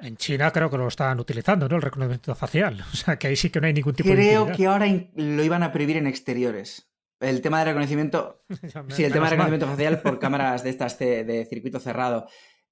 en 0.00 0.16
China 0.16 0.50
creo 0.50 0.70
que 0.70 0.78
lo 0.78 0.88
están 0.88 1.18
utilizando, 1.20 1.68
¿no? 1.68 1.76
El 1.76 1.82
reconocimiento 1.82 2.34
facial. 2.34 2.84
O 2.92 2.96
sea, 2.96 3.18
que 3.18 3.28
ahí 3.28 3.36
sí 3.36 3.50
que 3.50 3.60
no 3.60 3.66
hay 3.66 3.72
ningún 3.72 3.94
tipo 3.94 4.08
de. 4.08 4.14
Creo 4.14 4.52
que 4.52 4.66
ahora 4.66 4.86
lo 5.14 5.44
iban 5.44 5.62
a 5.62 5.72
prohibir 5.72 5.96
en 5.96 6.06
exteriores. 6.06 6.88
El 7.20 7.40
tema 7.40 7.60
de 7.60 7.66
reconocimiento. 7.66 8.42
sí, 8.88 9.04
el 9.04 9.12
tema 9.12 9.26
de 9.26 9.30
reconocimiento 9.30 9.66
facial 9.66 10.00
por 10.00 10.18
cámaras 10.20 10.62
de 10.64 10.70
estas 10.70 10.98
de, 10.98 11.46
circuito 11.48 11.80
cerrado. 11.80 12.26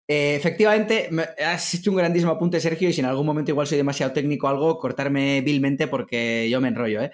Eh, 0.06 0.34
efectivamente, 0.34 1.08
has 1.44 1.74
hecho 1.74 1.90
un 1.90 1.96
grandísimo 1.96 2.32
apunte, 2.32 2.60
Sergio, 2.60 2.88
y 2.88 2.92
si 2.92 3.00
en 3.00 3.06
algún 3.06 3.24
momento 3.24 3.50
igual 3.50 3.66
soy 3.66 3.78
demasiado 3.78 4.12
técnico 4.12 4.46
o 4.46 4.50
algo, 4.50 4.78
cortarme 4.78 5.40
vilmente 5.40 5.88
porque 5.88 6.48
yo 6.50 6.60
me 6.60 6.68
enrollo, 6.68 7.02
¿eh? 7.02 7.10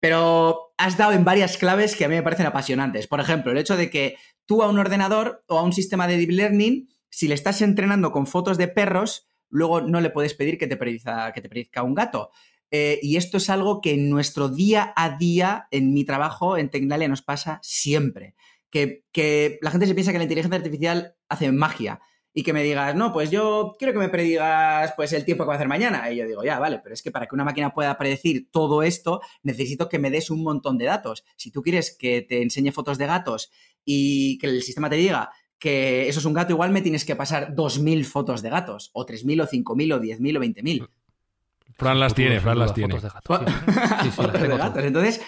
Pero 0.00 0.72
has 0.78 0.96
dado 0.96 1.12
en 1.12 1.24
varias 1.24 1.58
claves 1.58 1.94
que 1.94 2.06
a 2.06 2.08
mí 2.08 2.14
me 2.14 2.22
parecen 2.22 2.46
apasionantes. 2.46 3.06
Por 3.06 3.20
ejemplo, 3.20 3.52
el 3.52 3.58
hecho 3.58 3.76
de 3.76 3.90
que 3.90 4.16
tú 4.46 4.62
a 4.62 4.68
un 4.68 4.78
ordenador 4.78 5.44
o 5.46 5.58
a 5.58 5.62
un 5.62 5.74
sistema 5.74 6.06
de 6.06 6.16
deep 6.16 6.30
learning, 6.30 6.88
si 7.10 7.28
le 7.28 7.34
estás 7.34 7.60
entrenando 7.60 8.10
con 8.10 8.26
fotos 8.26 8.56
de 8.56 8.68
perros, 8.68 9.29
luego 9.50 9.80
no 9.80 10.00
le 10.00 10.10
puedes 10.10 10.34
pedir 10.34 10.58
que 10.58 10.66
te 10.66 10.76
predica, 10.76 11.32
que 11.32 11.40
te 11.40 11.82
un 11.82 11.94
gato. 11.94 12.30
Eh, 12.70 13.00
y 13.02 13.16
esto 13.16 13.38
es 13.38 13.50
algo 13.50 13.80
que 13.80 13.94
en 13.94 14.08
nuestro 14.08 14.48
día 14.48 14.92
a 14.96 15.16
día, 15.16 15.66
en 15.70 15.92
mi 15.92 16.04
trabajo 16.04 16.56
en 16.56 16.70
Tecnalia, 16.70 17.08
nos 17.08 17.22
pasa 17.22 17.58
siempre. 17.62 18.34
Que, 18.70 19.04
que, 19.12 19.58
la 19.62 19.72
gente 19.72 19.86
se 19.86 19.94
piensa 19.94 20.12
que 20.12 20.18
la 20.18 20.24
inteligencia 20.24 20.56
artificial 20.56 21.16
hace 21.28 21.50
magia 21.50 22.00
y 22.32 22.44
que 22.44 22.52
me 22.52 22.62
digas, 22.62 22.94
no, 22.94 23.12
pues 23.12 23.30
yo 23.30 23.74
quiero 23.76 23.92
que 23.92 23.98
me 23.98 24.08
predigas 24.08 24.92
pues, 24.94 25.12
el 25.12 25.24
tiempo 25.24 25.42
que 25.42 25.48
va 25.48 25.54
a 25.54 25.56
hacer 25.56 25.66
mañana. 25.66 26.10
Y 26.12 26.16
yo 26.16 26.26
digo, 26.26 26.44
ya, 26.44 26.60
vale, 26.60 26.78
pero 26.80 26.94
es 26.94 27.02
que 27.02 27.10
para 27.10 27.26
que 27.26 27.34
una 27.34 27.44
máquina 27.44 27.74
pueda 27.74 27.98
predecir 27.98 28.48
todo 28.52 28.84
esto, 28.84 29.20
necesito 29.42 29.88
que 29.88 29.98
me 29.98 30.10
des 30.10 30.30
un 30.30 30.44
montón 30.44 30.78
de 30.78 30.84
datos. 30.84 31.24
Si 31.36 31.50
tú 31.50 31.62
quieres 31.62 31.96
que 31.96 32.22
te 32.22 32.42
enseñe 32.42 32.70
fotos 32.70 32.98
de 32.98 33.06
gatos 33.06 33.50
y 33.84 34.38
que 34.38 34.46
el 34.46 34.62
sistema 34.62 34.88
te 34.88 34.96
diga 34.96 35.30
que 35.60 36.08
eso 36.08 36.18
es 36.18 36.24
un 36.24 36.32
gato, 36.32 36.52
igual 36.52 36.72
me 36.72 36.80
tienes 36.80 37.04
que 37.04 37.14
pasar 37.14 37.54
2.000 37.54 38.04
fotos 38.04 38.42
de 38.42 38.48
gatos, 38.48 38.90
o 38.94 39.06
3.000, 39.06 39.42
o 39.42 39.46
5.000, 39.46 39.94
o 39.94 40.00
10.000, 40.00 40.36
o 40.36 40.40
20.000. 40.40 40.88
Fran 41.74 42.00
las 42.00 42.14
tiene, 42.14 42.40
Fran 42.40 42.58
las 42.58 42.74
tiene. 42.74 42.98
Fotos 42.98 44.42
de 44.42 44.48
gatos. 44.48 44.84
Entonces, 44.84 45.20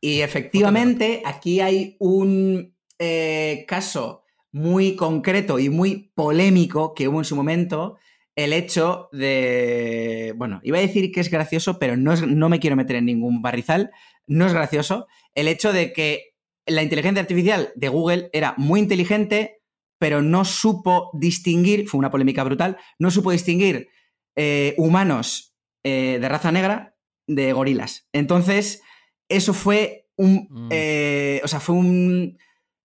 y 0.00 0.22
efectivamente, 0.22 1.22
aquí 1.24 1.60
hay 1.60 1.96
un 2.00 2.74
eh, 2.98 3.64
caso 3.68 4.24
muy 4.50 4.96
concreto 4.96 5.58
y 5.58 5.68
muy 5.68 6.10
polémico 6.14 6.94
que 6.94 7.06
hubo 7.06 7.18
en 7.18 7.24
su 7.24 7.36
momento, 7.36 7.98
el 8.34 8.54
hecho 8.54 9.10
de, 9.12 10.32
bueno, 10.36 10.60
iba 10.62 10.78
a 10.78 10.82
decir 10.82 11.12
que 11.12 11.20
es 11.20 11.30
gracioso, 11.30 11.78
pero 11.78 11.98
no, 11.98 12.16
no 12.16 12.48
me 12.48 12.60
quiero 12.60 12.76
meter 12.76 12.96
en 12.96 13.04
ningún 13.04 13.42
barrizal, 13.42 13.90
no 14.26 14.46
es 14.46 14.54
gracioso, 14.54 15.06
el 15.34 15.48
hecho 15.48 15.72
de 15.72 15.92
que 15.92 16.29
la 16.70 16.82
inteligencia 16.82 17.20
artificial 17.20 17.72
de 17.74 17.88
Google 17.88 18.30
era 18.32 18.54
muy 18.56 18.80
inteligente, 18.80 19.62
pero 19.98 20.22
no 20.22 20.44
supo 20.44 21.10
distinguir, 21.12 21.88
fue 21.88 21.98
una 21.98 22.10
polémica 22.10 22.44
brutal, 22.44 22.78
no 22.98 23.10
supo 23.10 23.30
distinguir 23.30 23.88
eh, 24.36 24.74
humanos 24.78 25.54
eh, 25.84 26.18
de 26.20 26.28
raza 26.28 26.52
negra 26.52 26.96
de 27.26 27.52
gorilas. 27.52 28.08
Entonces, 28.12 28.82
eso 29.28 29.52
fue 29.52 30.08
un, 30.16 30.48
mm. 30.48 30.68
eh, 30.70 31.40
o 31.44 31.48
sea, 31.48 31.60
fue 31.60 31.74
un, 31.74 32.38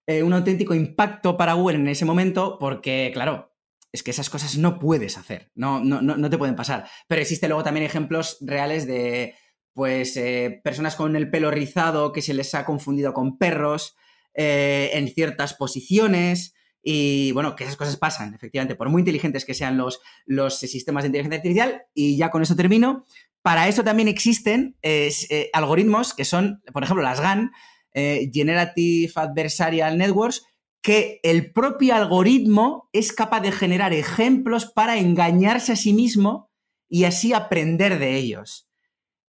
un 0.07 0.33
auténtico 0.33 0.75
impacto 0.75 1.38
para 1.38 1.53
Google 1.53 1.77
en 1.77 1.88
ese 1.88 2.05
momento, 2.05 2.57
porque, 2.59 3.11
claro, 3.13 3.55
es 3.95 4.03
que 4.03 4.11
esas 4.11 4.29
cosas 4.29 4.57
no 4.57 4.77
puedes 4.77 5.17
hacer, 5.17 5.51
no, 5.55 5.81
no, 5.83 6.01
no, 6.01 6.29
te 6.29 6.38
pueden 6.38 6.55
pasar. 6.55 6.88
Pero 7.07 7.21
existe 7.21 7.47
luego 7.47 7.63
también 7.63 7.86
ejemplos 7.86 8.38
reales 8.41 8.86
de 8.86 9.36
pues 9.76 10.15
eh, 10.15 10.61
personas 10.63 10.95
con 10.95 11.17
el 11.17 11.30
pelo 11.30 11.51
rizado 11.51 12.13
que 12.13 12.21
se 12.21 12.34
les 12.34 12.55
ha 12.55 12.65
confundido 12.65 13.13
con 13.13 13.38
perros 13.38 13.97
eh, 14.34 14.91
en 14.93 15.09
ciertas 15.09 15.53
posiciones. 15.53 16.55
Y 16.82 17.34
bueno, 17.34 17.57
que 17.57 17.65
esas 17.65 17.76
cosas 17.76 17.97
pasan, 17.97 18.34
efectivamente, 18.34 18.76
por 18.76 18.89
muy 18.89 19.01
inteligentes 19.01 19.43
que 19.43 19.53
sean 19.53 19.76
los, 19.76 19.99
los 20.26 20.57
sistemas 20.59 21.03
de 21.03 21.07
inteligencia 21.07 21.39
artificial. 21.39 21.84
Y 21.93 22.15
ya 22.15 22.32
con 22.32 22.41
eso 22.41 22.55
termino. 22.55 23.05
Para 23.41 23.67
eso 23.67 23.84
también 23.84 24.07
existen 24.07 24.78
eh, 24.82 25.49
algoritmos 25.51 26.13
que 26.13 26.23
son, 26.23 26.63
por 26.71 26.84
ejemplo, 26.84 27.03
las 27.03 27.19
GAN, 27.19 27.51
Generative 27.93 29.11
Adversarial 29.15 29.97
Networks, 29.97 30.43
que 30.82 31.19
el 31.23 31.51
propio 31.51 31.95
algoritmo 31.95 32.89
es 32.93 33.11
capaz 33.11 33.41
de 33.41 33.51
generar 33.51 33.93
ejemplos 33.93 34.65
para 34.65 34.97
engañarse 34.97 35.73
a 35.73 35.76
sí 35.76 35.93
mismo 35.93 36.49
y 36.89 37.03
así 37.03 37.34
aprender 37.34 37.99
de 37.99 38.15
ellos. 38.15 38.64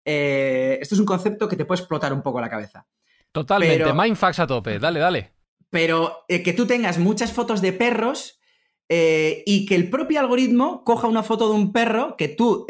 Eh, 0.05 0.77
esto 0.81 0.95
es 0.95 0.99
un 0.99 1.05
concepto 1.05 1.47
que 1.47 1.55
te 1.55 1.65
puede 1.65 1.81
explotar 1.81 2.13
un 2.13 2.21
poco 2.21 2.39
la 2.39 2.49
cabeza. 2.49 2.87
Totalmente, 3.31 3.91
mindfax 3.91 4.39
a 4.39 4.47
tope, 4.47 4.79
dale, 4.79 4.99
dale. 4.99 5.33
Pero 5.69 6.23
eh, 6.29 6.43
que 6.43 6.53
tú 6.53 6.67
tengas 6.67 6.99
muchas 6.99 7.33
fotos 7.33 7.61
de 7.61 7.73
perros 7.73 8.39
eh, 8.87 9.43
y 9.45 9.65
que 9.65 9.75
el 9.75 9.89
propio 9.89 10.19
algoritmo 10.19 10.83
coja 10.85 11.07
una 11.07 11.23
foto 11.23 11.49
de 11.49 11.55
un 11.55 11.73
perro 11.73 12.15
que 12.15 12.29
tú 12.29 12.65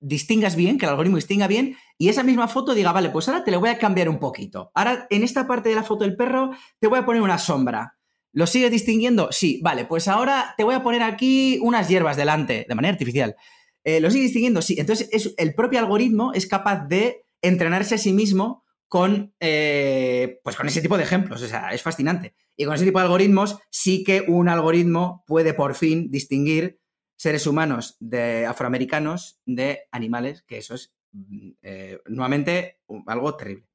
distingas 0.00 0.56
bien, 0.56 0.78
que 0.78 0.86
el 0.86 0.90
algoritmo 0.90 1.16
distinga 1.16 1.46
bien, 1.46 1.76
y 1.96 2.08
esa 2.08 2.24
misma 2.24 2.48
foto 2.48 2.74
diga, 2.74 2.90
vale, 2.90 3.10
pues 3.10 3.28
ahora 3.28 3.44
te 3.44 3.52
lo 3.52 3.60
voy 3.60 3.68
a 3.68 3.78
cambiar 3.78 4.08
un 4.08 4.18
poquito. 4.18 4.72
Ahora, 4.74 5.06
en 5.10 5.22
esta 5.22 5.46
parte 5.46 5.68
de 5.68 5.76
la 5.76 5.84
foto 5.84 6.02
del 6.02 6.16
perro, 6.16 6.50
te 6.80 6.88
voy 6.88 6.98
a 6.98 7.04
poner 7.04 7.22
una 7.22 7.38
sombra. 7.38 7.98
¿Lo 8.32 8.46
sigues 8.46 8.72
distinguiendo? 8.72 9.28
Sí, 9.30 9.60
vale, 9.62 9.84
pues 9.84 10.08
ahora 10.08 10.54
te 10.56 10.64
voy 10.64 10.74
a 10.74 10.82
poner 10.82 11.02
aquí 11.02 11.60
unas 11.62 11.88
hierbas 11.88 12.16
delante, 12.16 12.66
de 12.66 12.74
manera 12.74 12.92
artificial. 12.92 13.36
Eh, 13.84 14.00
¿Lo 14.00 14.10
sigues 14.10 14.26
distinguiendo? 14.26 14.62
Sí. 14.62 14.76
Entonces, 14.78 15.08
es, 15.12 15.34
el 15.36 15.54
propio 15.54 15.78
algoritmo 15.78 16.32
es 16.32 16.46
capaz 16.46 16.86
de 16.86 17.24
entrenarse 17.40 17.96
a 17.96 17.98
sí 17.98 18.12
mismo 18.12 18.64
con, 18.88 19.34
eh, 19.40 20.40
pues 20.44 20.56
con 20.56 20.68
ese 20.68 20.82
tipo 20.82 20.96
de 20.96 21.04
ejemplos. 21.04 21.42
O 21.42 21.46
sea, 21.46 21.70
es 21.70 21.82
fascinante. 21.82 22.34
Y 22.56 22.64
con 22.64 22.74
ese 22.74 22.84
tipo 22.84 22.98
de 22.98 23.04
algoritmos, 23.04 23.58
sí 23.70 24.04
que 24.04 24.24
un 24.28 24.48
algoritmo 24.48 25.24
puede 25.26 25.54
por 25.54 25.74
fin 25.74 26.10
distinguir 26.10 26.78
seres 27.16 27.46
humanos 27.46 27.96
de 28.00 28.46
afroamericanos 28.46 29.40
de 29.46 29.82
animales, 29.92 30.42
que 30.42 30.58
eso 30.58 30.74
es 30.74 30.92
mm, 31.12 31.50
eh, 31.62 32.00
nuevamente 32.06 32.80
algo 33.06 33.36
terrible. 33.36 33.71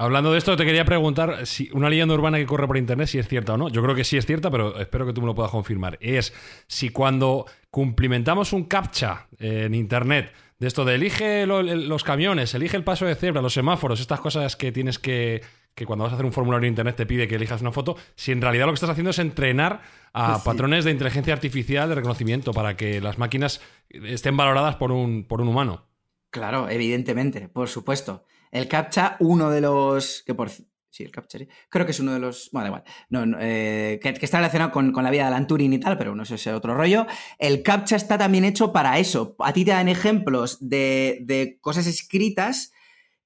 Hablando 0.00 0.30
de 0.30 0.38
esto, 0.38 0.56
te 0.56 0.64
quería 0.64 0.84
preguntar 0.84 1.44
si 1.44 1.70
una 1.72 1.90
leyenda 1.90 2.14
urbana 2.14 2.38
que 2.38 2.46
corre 2.46 2.68
por 2.68 2.76
internet, 2.76 3.08
si 3.08 3.18
es 3.18 3.26
cierta 3.26 3.54
o 3.54 3.56
no. 3.56 3.68
Yo 3.68 3.82
creo 3.82 3.96
que 3.96 4.04
sí 4.04 4.16
es 4.16 4.26
cierta, 4.26 4.48
pero 4.48 4.78
espero 4.78 5.04
que 5.04 5.12
tú 5.12 5.20
me 5.20 5.26
lo 5.26 5.34
puedas 5.34 5.50
confirmar. 5.50 5.98
Es 6.00 6.32
si 6.68 6.90
cuando 6.90 7.46
cumplimentamos 7.68 8.52
un 8.52 8.66
captcha 8.66 9.26
en 9.40 9.74
internet, 9.74 10.32
de 10.60 10.68
esto 10.68 10.84
de 10.84 10.94
elige 10.94 11.46
los 11.46 12.04
camiones, 12.04 12.54
elige 12.54 12.76
el 12.76 12.84
paso 12.84 13.06
de 13.06 13.16
cebra, 13.16 13.42
los 13.42 13.54
semáforos, 13.54 13.98
estas 13.98 14.20
cosas 14.20 14.54
que 14.54 14.70
tienes 14.70 15.00
que, 15.00 15.42
que 15.74 15.84
cuando 15.84 16.04
vas 16.04 16.12
a 16.12 16.14
hacer 16.14 16.26
un 16.26 16.32
formulario 16.32 16.68
en 16.68 16.74
internet 16.74 16.94
te 16.94 17.04
pide 17.06 17.26
que 17.26 17.34
elijas 17.34 17.60
una 17.60 17.72
foto, 17.72 17.96
si 18.14 18.30
en 18.30 18.40
realidad 18.40 18.66
lo 18.66 18.72
que 18.72 18.76
estás 18.76 18.90
haciendo 18.90 19.10
es 19.10 19.18
entrenar 19.18 19.82
a 20.12 20.44
patrones 20.44 20.84
de 20.84 20.92
inteligencia 20.92 21.34
artificial 21.34 21.88
de 21.88 21.96
reconocimiento 21.96 22.52
para 22.52 22.76
que 22.76 23.00
las 23.00 23.18
máquinas 23.18 23.60
estén 23.90 24.36
valoradas 24.36 24.76
por 24.76 24.92
un, 24.92 25.24
por 25.24 25.40
un 25.40 25.48
humano. 25.48 25.86
Claro, 26.30 26.68
evidentemente, 26.68 27.48
por 27.48 27.68
supuesto. 27.68 28.24
El 28.50 28.68
CAPTCHA, 28.68 29.16
uno 29.20 29.50
de 29.50 29.60
los. 29.60 30.22
que 30.26 30.34
por 30.34 30.50
Sí, 30.98 31.04
el 31.04 31.12
CAPTCHA, 31.12 31.46
creo 31.68 31.84
que 31.84 31.92
es 31.92 32.00
uno 32.00 32.12
de 32.12 32.18
los. 32.18 32.48
Bueno, 32.50 32.70
da 32.70 32.82
igual. 33.12 33.36
Eh, 33.40 34.00
que, 34.02 34.08
está 34.08 34.38
relacionado 34.38 34.72
con, 34.72 34.92
la 34.92 35.10
vida 35.10 35.22
de 35.22 35.28
Alan 35.28 35.46
Turing 35.46 35.72
y 35.72 35.78
tal, 35.78 35.98
pero 35.98 36.14
no 36.14 36.24
sé 36.24 36.38
si 36.38 36.48
es 36.48 36.54
otro 36.56 36.74
rollo. 36.74 37.06
El 37.38 37.62
CAPTCHA 37.62 37.96
está 37.96 38.18
también 38.18 38.44
hecho 38.44 38.72
para 38.72 38.98
eso. 38.98 39.36
A 39.38 39.52
ti 39.52 39.64
te 39.64 39.72
dan 39.72 39.88
ejemplos 39.88 40.58
de, 40.60 41.58
cosas 41.60 41.86
escritas. 41.86 42.72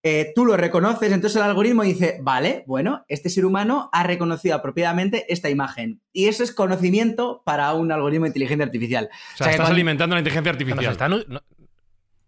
Eh, 0.03 0.33
tú 0.35 0.45
lo 0.45 0.57
reconoces, 0.57 1.13
entonces 1.13 1.37
el 1.37 1.45
algoritmo 1.45 1.85
dice, 1.85 2.19
vale, 2.21 2.65
bueno, 2.67 3.05
este 3.07 3.31
ser 3.31 3.47
humano 3.47 3.89
ha 3.93 4.03
reconocido 4.03 4.57
apropiadamente 4.57 5.33
esta 5.33 5.49
imagen. 5.49 6.03
Y 6.13 6.27
eso 6.27 6.43
es 6.43 6.53
conocimiento 6.53 7.43
para 7.47 7.73
un 7.75 7.93
algoritmo 7.93 8.25
de 8.25 8.31
inteligencia 8.31 8.67
artificial. 8.67 9.09
O 9.35 9.37
sea, 9.37 9.51
estás 9.53 9.71
alimentando 9.71 10.17
la 10.17 10.21
inteligencia 10.21 10.51
artificial. 10.51 10.97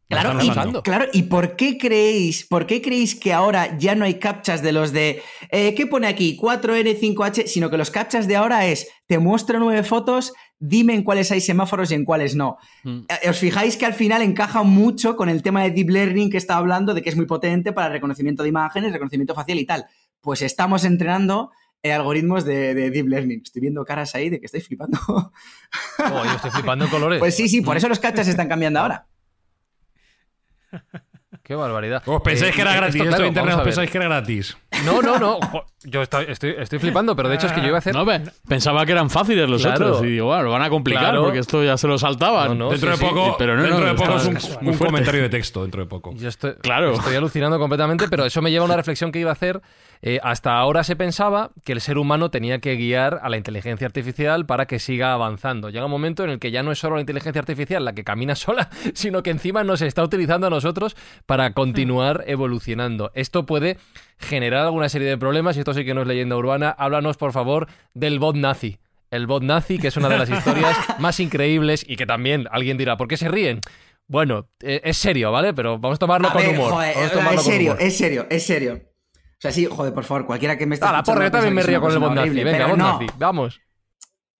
Claro 0.08 0.38
y, 0.42 0.50
claro, 0.82 1.06
¿y 1.14 1.22
por 1.24 1.56
qué 1.56 1.78
creéis, 1.78 2.46
por 2.46 2.66
qué 2.66 2.82
creéis 2.82 3.14
que 3.14 3.32
ahora 3.32 3.78
ya 3.78 3.94
no 3.94 4.04
hay 4.04 4.18
captchas 4.18 4.62
de 4.62 4.72
los 4.72 4.92
de 4.92 5.22
eh, 5.50 5.74
¿qué 5.74 5.86
pone 5.86 6.06
aquí? 6.06 6.38
4N5H, 6.38 7.46
sino 7.46 7.70
que 7.70 7.78
los 7.78 7.90
captchas 7.90 8.28
de 8.28 8.36
ahora 8.36 8.66
es 8.66 8.86
te 9.06 9.18
muestro 9.18 9.58
nueve 9.58 9.82
fotos, 9.82 10.34
dime 10.58 10.94
en 10.94 11.04
cuáles 11.04 11.30
hay 11.32 11.40
semáforos 11.40 11.90
y 11.90 11.94
en 11.94 12.04
cuáles 12.04 12.36
no. 12.36 12.58
Mm. 12.84 13.00
Eh, 13.08 13.30
Os 13.30 13.38
fijáis 13.38 13.78
que 13.78 13.86
al 13.86 13.94
final 13.94 14.20
encaja 14.20 14.62
mucho 14.62 15.16
con 15.16 15.30
el 15.30 15.42
tema 15.42 15.62
de 15.62 15.70
deep 15.70 15.88
learning 15.88 16.30
que 16.30 16.36
estaba 16.36 16.60
hablando 16.60 16.92
de 16.92 17.00
que 17.00 17.08
es 17.08 17.16
muy 17.16 17.26
potente 17.26 17.72
para 17.72 17.86
el 17.86 17.92
reconocimiento 17.94 18.42
de 18.42 18.50
imágenes, 18.50 18.92
reconocimiento 18.92 19.34
facial 19.34 19.58
y 19.58 19.64
tal. 19.64 19.86
Pues 20.20 20.42
estamos 20.42 20.84
entrenando 20.84 21.50
eh, 21.82 21.92
algoritmos 21.92 22.44
de, 22.44 22.74
deep 22.90 23.08
learning. 23.08 23.40
Estoy 23.42 23.60
viendo 23.60 23.84
caras 23.84 24.14
ahí 24.14 24.28
de 24.28 24.38
que 24.38 24.46
estáis 24.46 24.66
flipando. 24.66 24.98
Oh, 25.08 26.24
yo 26.24 26.32
estoy 26.36 26.50
flipando 26.50 26.84
en 26.84 26.90
colores. 26.92 27.18
Pues 27.18 27.34
sí, 27.34 27.48
sí, 27.48 27.62
por 27.62 27.76
eso 27.76 27.88
los 27.88 27.98
captchas 27.98 28.28
están 28.28 28.48
cambiando 28.48 28.80
ahora. 28.80 29.06
Qué 31.42 31.54
barbaridad. 31.54 32.02
¿Os 32.06 32.22
pensáis 32.22 32.52
eh, 32.52 32.54
que 32.54 32.62
era 32.62 32.74
gratis? 32.74 33.02
Esto, 33.02 33.26
internet 33.26 33.56
os 33.56 33.62
pensáis 33.62 33.90
que 33.90 33.98
era 33.98 34.06
gratis? 34.06 34.56
No, 34.86 35.02
no, 35.02 35.18
no. 35.18 35.38
Yo 35.82 36.00
estoy, 36.00 36.26
estoy, 36.28 36.78
flipando, 36.78 37.14
pero 37.14 37.28
de 37.28 37.34
hecho 37.34 37.48
es 37.48 37.52
que 37.52 37.60
yo 37.60 37.66
iba 37.66 37.76
a 37.76 37.80
hacer. 37.80 37.94
No, 37.94 38.06
pensaba 38.48 38.86
que 38.86 38.92
eran 38.92 39.10
fáciles 39.10 39.48
los 39.48 39.64
otros. 39.64 40.02
Y 40.02 40.06
digo, 40.06 40.26
bueno, 40.26 40.44
lo 40.44 40.50
van 40.52 40.62
a 40.62 40.70
complicar 40.70 41.16
porque 41.18 41.40
esto 41.40 41.62
ya 41.62 41.76
se 41.76 41.86
lo 41.86 41.98
saltaban. 41.98 42.58
dentro 42.58 42.90
de 42.90 42.96
poco, 42.96 43.36
pero 43.38 43.60
dentro 43.60 43.84
de 43.84 43.94
poco 43.94 44.16
es 44.16 44.56
un, 44.60 44.74
comentario 44.78 45.22
de 45.22 45.28
texto. 45.28 45.62
Dentro 45.62 45.82
de 45.82 45.86
poco. 45.86 46.14
Yo 46.14 46.28
estoy, 46.28 46.54
claro. 46.54 46.94
estoy 46.94 47.14
alucinando 47.14 47.58
completamente, 47.58 48.08
pero 48.08 48.24
eso 48.24 48.40
me 48.40 48.50
lleva 48.50 48.64
a 48.64 48.66
una 48.66 48.76
reflexión 48.76 49.12
que 49.12 49.18
iba 49.18 49.30
a 49.30 49.34
hacer 49.34 49.60
eh, 50.06 50.20
hasta 50.22 50.58
ahora 50.58 50.84
se 50.84 50.96
pensaba 50.96 51.52
que 51.64 51.72
el 51.72 51.80
ser 51.80 51.96
humano 51.96 52.30
tenía 52.30 52.58
que 52.58 52.76
guiar 52.76 53.20
a 53.22 53.30
la 53.30 53.38
inteligencia 53.38 53.86
artificial 53.86 54.44
para 54.44 54.66
que 54.66 54.78
siga 54.78 55.14
avanzando. 55.14 55.70
Llega 55.70 55.86
un 55.86 55.90
momento 55.90 56.24
en 56.24 56.28
el 56.30 56.38
que 56.38 56.50
ya 56.50 56.62
no 56.62 56.72
es 56.72 56.78
solo 56.78 56.96
la 56.96 57.00
inteligencia 57.00 57.40
artificial 57.40 57.86
la 57.86 57.94
que 57.94 58.04
camina 58.04 58.34
sola, 58.34 58.68
sino 58.92 59.22
que 59.22 59.30
encima 59.30 59.64
nos 59.64 59.80
está 59.80 60.02
utilizando 60.02 60.48
a 60.48 60.50
nosotros 60.50 60.94
para 61.24 61.54
continuar 61.54 62.22
evolucionando. 62.26 63.12
Esto 63.14 63.46
puede 63.46 63.78
generar 64.18 64.66
alguna 64.66 64.90
serie 64.90 65.08
de 65.08 65.16
problemas 65.16 65.56
y 65.56 65.60
esto 65.60 65.72
sí 65.72 65.86
que 65.86 65.94
no 65.94 66.02
es 66.02 66.06
leyenda 66.06 66.36
urbana. 66.36 66.68
Háblanos, 66.68 67.16
por 67.16 67.32
favor, 67.32 67.66
del 67.94 68.18
bot 68.18 68.36
nazi 68.36 68.78
el 69.10 69.26
bot 69.28 69.44
nazi, 69.44 69.78
que 69.78 69.88
es 69.88 69.96
una 69.96 70.08
de 70.08 70.18
las 70.18 70.28
historias 70.28 70.76
más 70.98 71.20
increíbles 71.20 71.84
y 71.88 71.94
que 71.94 72.04
también 72.04 72.46
alguien 72.50 72.76
dirá, 72.76 72.96
¿por 72.96 73.06
qué 73.06 73.16
se 73.16 73.28
ríen? 73.28 73.60
Bueno, 74.08 74.48
eh, 74.60 74.80
es 74.82 74.96
serio, 74.96 75.30
¿vale? 75.30 75.54
Pero 75.54 75.78
vamos 75.78 75.96
a 75.96 75.98
tomarlo 76.00 76.30
con 76.30 76.44
humor. 76.44 76.84
es 76.84 77.42
serio, 77.44 77.76
es 77.78 77.96
serio, 77.96 78.26
es 78.28 78.44
serio 78.44 78.93
sea, 79.44 79.52
sí, 79.52 79.66
joder, 79.66 79.92
por 79.92 80.04
favor, 80.04 80.26
cualquiera 80.26 80.56
que 80.56 80.64
me 80.64 80.74
esté. 80.74 80.86
Ah, 80.86 80.92
la 80.92 81.02
porra, 81.02 81.24
yo 81.24 81.30
también 81.30 81.54
me 81.54 81.62
río 81.62 81.80
con 81.80 81.92
el 81.92 81.98
bot 81.98 82.14
Venga, 82.14 82.74
no. 82.76 82.98
vamos. 83.18 83.60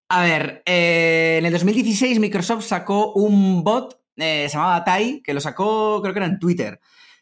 A 0.09 0.23
ver, 0.23 0.63
eh, 0.65 1.37
en 1.39 1.47
el 1.47 1.53
2016 1.53 2.21
Microsoft 2.21 2.65
sacó 2.65 3.13
un 3.13 3.65
bot, 3.65 4.01
eh, 4.17 4.47
se 4.49 4.57
llamaba 4.57 4.85
Tai, 4.85 5.23
que 5.23 5.35
lo 5.35 5.41
sacó, 5.41 6.01
creo 6.01 6.15
que 6.15 6.21
era 6.21 6.27
en 6.27 6.39
Twitter. 6.39 6.81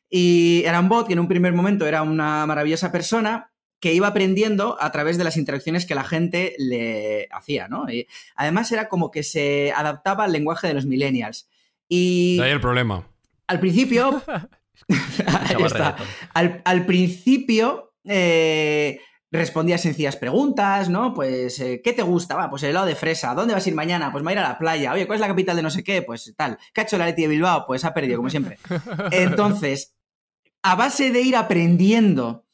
Y 0.08 0.62
era 0.64 0.78
un 0.78 0.88
bot 0.88 1.06
que 1.06 1.14
en 1.14 1.18
un 1.18 1.28
primer 1.28 1.52
momento 1.54 1.86
era 1.86 2.02
una 2.02 2.46
maravillosa 2.46 2.92
persona 2.92 3.50
que 3.80 3.94
iba 3.94 4.06
aprendiendo 4.06 4.76
a 4.80 4.92
través 4.92 5.18
de 5.18 5.24
las 5.24 5.36
interacciones 5.36 5.86
que 5.86 5.96
la 5.96 6.04
gente 6.04 6.54
le 6.58 7.28
hacía, 7.32 7.66
¿no? 7.66 7.90
Y 7.90 8.06
además 8.36 8.70
era 8.70 8.88
como 8.88 9.10
que 9.10 9.24
se 9.24 9.72
adaptaba 9.72 10.24
al 10.24 10.32
lenguaje 10.32 10.68
de 10.68 10.74
los 10.74 10.86
millennials. 10.86 11.48
Y... 11.88 12.36
De 12.36 12.44
ahí 12.44 12.52
el 12.52 12.60
problema. 12.60 13.08
Al 13.48 13.58
principio 13.58 14.22
Al, 16.34 16.86
principio 16.86 17.94
eh, 18.04 19.00
respondía 19.30 19.78
sencillas 19.78 20.16
preguntas, 20.16 20.88
¿no? 20.88 21.14
Pues, 21.14 21.58
eh, 21.60 21.80
¿qué 21.82 21.92
te 21.92 22.02
gusta? 22.02 22.36
Va, 22.36 22.50
pues 22.50 22.62
el 22.62 22.70
helado 22.70 22.86
de 22.86 22.94
fresa. 22.94 23.34
¿Dónde 23.34 23.54
vas 23.54 23.64
a 23.64 23.68
ir 23.68 23.74
mañana? 23.74 24.12
Pues 24.12 24.24
va 24.24 24.30
a 24.30 24.32
ir 24.32 24.38
a 24.38 24.48
la 24.48 24.58
playa. 24.58 24.92
Oye, 24.92 25.06
¿cuál 25.06 25.16
es 25.16 25.20
la 25.20 25.28
capital 25.28 25.56
de 25.56 25.62
no 25.62 25.70
sé 25.70 25.82
qué? 25.82 26.02
Pues 26.02 26.32
tal. 26.36 26.58
¿Qué 26.72 26.80
ha 26.80 26.84
hecho 26.84 26.98
la 26.98 27.06
Leti 27.06 27.22
de 27.22 27.28
Bilbao? 27.28 27.66
Pues 27.66 27.84
ha 27.84 27.94
perdido, 27.94 28.18
como 28.18 28.30
siempre. 28.30 28.58
Entonces, 29.10 29.94
a 30.62 30.74
base 30.76 31.10
de 31.10 31.20
ir 31.20 31.36
aprendiendo 31.36 32.44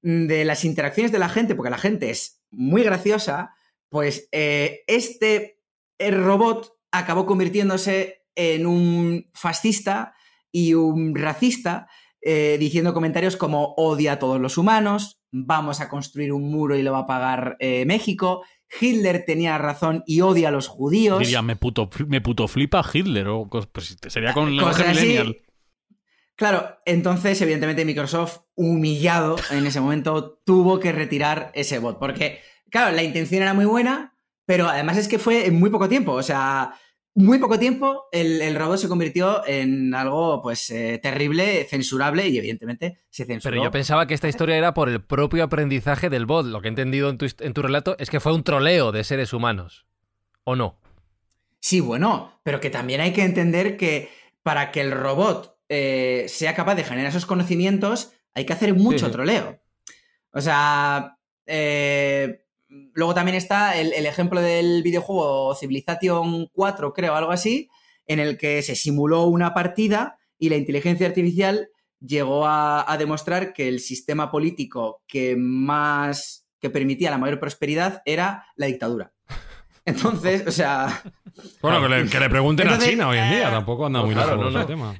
de 0.00 0.44
las 0.44 0.64
interacciones 0.64 1.12
de 1.12 1.18
la 1.18 1.28
gente, 1.28 1.54
porque 1.54 1.70
la 1.70 1.78
gente 1.78 2.10
es 2.10 2.42
muy 2.50 2.82
graciosa, 2.82 3.54
pues 3.88 4.28
eh, 4.32 4.82
este 4.86 5.60
robot 5.98 6.76
acabó 6.90 7.26
convirtiéndose 7.26 8.24
en 8.34 8.66
un 8.66 9.30
fascista 9.32 10.14
y 10.52 10.74
un 10.74 11.16
racista 11.16 11.88
eh, 12.20 12.56
diciendo 12.60 12.94
comentarios 12.94 13.36
como 13.36 13.74
odia 13.76 14.12
a 14.12 14.18
todos 14.20 14.40
los 14.40 14.56
humanos, 14.56 15.20
vamos 15.32 15.80
a 15.80 15.88
construir 15.88 16.32
un 16.32 16.50
muro 16.50 16.76
y 16.76 16.82
lo 16.82 16.92
va 16.92 17.00
a 17.00 17.06
pagar 17.06 17.56
eh, 17.58 17.84
México, 17.84 18.44
Hitler 18.80 19.24
tenía 19.26 19.58
razón 19.58 20.02
y 20.06 20.20
odia 20.20 20.48
a 20.48 20.52
los 20.52 20.68
judíos. 20.68 21.18
Diría, 21.18 21.42
me 21.42 21.56
puto, 21.56 21.90
me 22.06 22.20
puto 22.20 22.46
flipa 22.48 22.84
Hitler, 22.92 23.28
o 23.28 23.48
pues, 23.48 23.96
sería 24.08 24.32
con 24.32 24.56
la 24.56 24.72
millennial. 24.72 25.36
Claro, 26.34 26.78
entonces, 26.86 27.40
evidentemente, 27.42 27.84
Microsoft, 27.84 28.40
humillado 28.54 29.36
en 29.50 29.66
ese 29.66 29.80
momento, 29.80 30.40
tuvo 30.44 30.80
que 30.80 30.92
retirar 30.92 31.52
ese 31.54 31.78
bot. 31.78 31.98
Porque, 31.98 32.40
claro, 32.70 32.94
la 32.94 33.02
intención 33.02 33.42
era 33.42 33.52
muy 33.52 33.66
buena, 33.66 34.14
pero 34.46 34.68
además 34.68 34.96
es 34.96 35.08
que 35.08 35.18
fue 35.18 35.46
en 35.46 35.58
muy 35.58 35.70
poco 35.70 35.88
tiempo. 35.88 36.12
O 36.12 36.22
sea, 36.22 36.74
muy 37.14 37.38
poco 37.38 37.58
tiempo 37.58 38.04
el, 38.10 38.54
robot 38.54 38.78
se 38.78 38.88
convirtió 38.88 39.46
en 39.46 39.94
algo 39.94 40.40
pues 40.42 40.70
eh, 40.70 40.98
terrible, 41.02 41.66
censurable 41.68 42.28
y 42.28 42.38
evidentemente 42.38 43.00
se 43.10 43.24
censuró. 43.24 43.52
Pero 43.52 43.64
yo 43.64 43.70
pensaba 43.70 44.06
que 44.06 44.14
esta 44.14 44.28
historia 44.28 44.56
era 44.56 44.74
por 44.74 44.88
el 44.88 45.02
propio 45.02 45.44
aprendizaje 45.44 46.08
del 46.08 46.26
bot. 46.26 46.46
Lo 46.46 46.60
que 46.60 46.68
he 46.68 46.70
entendido 46.70 47.10
en 47.10 47.18
tu, 47.18 47.26
en 47.40 47.52
tu 47.52 47.62
relato 47.62 47.96
es 47.98 48.08
que 48.08 48.20
fue 48.20 48.34
un 48.34 48.44
troleo 48.44 48.92
de 48.92 49.04
seres 49.04 49.32
humanos. 49.32 49.86
¿O 50.44 50.56
no? 50.56 50.80
Sí, 51.60 51.80
bueno, 51.80 52.40
pero 52.42 52.60
que 52.60 52.70
también 52.70 53.00
hay 53.00 53.12
que 53.12 53.22
entender 53.22 53.76
que 53.76 54.10
para 54.42 54.72
que 54.72 54.80
el 54.80 54.90
robot 54.90 55.56
eh, 55.68 56.26
sea 56.28 56.54
capaz 56.54 56.74
de 56.74 56.84
generar 56.84 57.10
esos 57.10 57.26
conocimientos 57.26 58.12
hay 58.34 58.44
que 58.46 58.52
hacer 58.52 58.74
mucho 58.74 59.10
troleo. 59.10 59.60
O 60.32 60.40
sea, 60.40 61.18
eh, 61.46 62.41
luego 62.94 63.14
también 63.14 63.36
está 63.36 63.76
el, 63.76 64.06
ejemplo 64.06 64.40
del 64.40 64.82
videojuego 64.82 65.54
Civilization 65.54 66.48
4, 66.52 66.92
creo, 66.92 67.14
algo 67.14 67.32
así, 67.32 67.68
en 68.06 68.18
el 68.18 68.36
que 68.36 68.62
se 68.62 68.76
simuló 68.76 69.24
una 69.24 69.54
partida 69.54 70.18
y 70.38 70.48
la 70.48 70.56
inteligencia 70.56 71.06
artificial 71.06 71.68
llegó 72.00 72.46
a, 72.46 72.96
demostrar 72.98 73.52
que 73.52 73.68
el 73.68 73.80
sistema 73.80 74.30
político 74.30 75.02
que 75.06 75.36
más 75.36 76.46
que 76.60 76.70
permitía 76.70 77.10
la 77.10 77.18
mayor 77.18 77.40
prosperidad 77.40 78.02
era 78.04 78.46
la 78.56 78.66
dictadura. 78.66 79.12
Entonces, 79.84 80.46
o 80.46 80.52
sea. 80.52 81.02
Bueno, 81.60 81.80
que 82.08 82.20
le, 82.20 82.30
pregunten 82.30 82.68
a 82.68 82.78
China 82.78 83.08
hoy 83.08 83.18
en 83.18 83.30
día, 83.30 83.50
tampoco 83.50 83.86
anda 83.86 84.02
muy 84.02 84.14
claro, 84.14 84.50
no, 84.50 84.60
el 84.60 84.66
tema. 84.66 84.94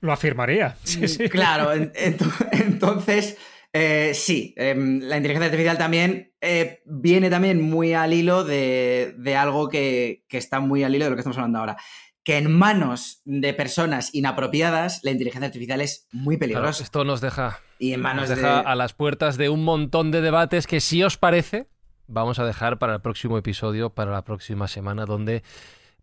lo 0.00 0.12
afirmaría. 0.12 0.76
Mm, 0.98 1.24
claro, 1.28 1.72
entonces, 2.52 3.36
eh, 3.72 4.12
sí, 4.14 4.54
em, 4.56 5.00
la 5.00 5.16
inteligencia 5.16 5.46
artificial 5.46 5.78
también 5.78 6.34
eh, 6.40 6.82
viene 6.84 7.30
también 7.30 7.62
muy 7.62 7.94
al 7.94 8.12
hilo 8.12 8.44
de, 8.44 9.36
algo 9.38 9.68
que, 9.68 10.24
está 10.30 10.60
muy 10.60 10.84
al 10.84 10.94
hilo 10.94 11.04
de 11.04 11.10
lo 11.10 11.16
que 11.16 11.20
estamos 11.20 11.38
hablando 11.38 11.58
ahora. 11.58 11.76
Que 12.22 12.36
en 12.36 12.52
manos 12.52 13.22
de 13.24 13.54
personas 13.54 14.14
inapropiadas, 14.14 15.00
la 15.02 15.10
inteligencia 15.10 15.46
artificial 15.46 15.80
es 15.80 16.06
muy 16.12 16.36
peligrosa. 16.36 16.82
esto 16.82 17.04
nos 17.04 17.20
deja, 17.20 17.60
y 17.78 17.94
en 17.94 18.00
manos 18.00 18.28
deja 18.28 18.60
a 18.60 18.74
las 18.76 18.92
puertas 18.92 19.36
de 19.38 19.48
un 19.48 19.64
montón 19.64 20.10
de 20.10 20.20
debates 20.20 20.66
que, 20.66 20.80
si 20.80 21.02
os 21.02 21.16
parece, 21.16 21.66
vamos 22.06 22.38
a 22.38 22.44
dejar 22.44 22.78
para 22.78 22.94
el 22.94 23.00
próximo 23.00 23.38
episodio, 23.38 23.90
para 23.90 24.12
la 24.12 24.22
próxima 24.22 24.68
semana, 24.68 25.06
donde 25.06 25.42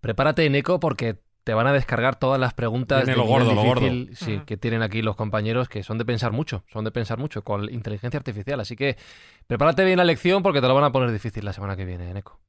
prepárate 0.02 0.46
en 0.46 0.56
eco 0.56 0.80
porque 0.80 1.20
te 1.44 1.54
van 1.54 1.68
a 1.68 1.74
descargar 1.74 2.18
todas 2.18 2.40
las 2.40 2.54
preguntas 2.54 3.06
de 3.06 3.16
lo 3.16 3.24
gordo, 3.24 3.54
lo 3.54 3.64
gordo. 3.64 3.88
Sí, 4.14 4.42
que 4.46 4.58
tienen 4.58 4.82
aquí 4.82 5.02
los 5.02 5.16
compañeros 5.16 5.70
que 5.70 5.84
son 5.84 5.98
de 5.98 6.06
pensar 6.06 6.32
mucho, 6.32 6.64
son 6.68 6.84
de 6.86 6.92
pensar 6.92 7.18
mucho 7.18 7.44
con 7.44 7.72
inteligencia 7.72 8.18
artificial. 8.18 8.60
Así 8.60 8.76
que 8.76 8.98
prepárate 9.48 9.84
bien 9.86 9.98
la 9.98 10.06
lección 10.06 10.44
porque 10.44 10.62
te 10.62 10.68
lo 10.68 10.76
van 10.76 10.84
a 10.84 10.92
poner 10.92 11.12
difícil 11.12 11.46
la 11.46 11.54
semana 11.54 11.76
que 11.76 11.86
viene, 11.86 12.10
Eneco. 12.10 12.40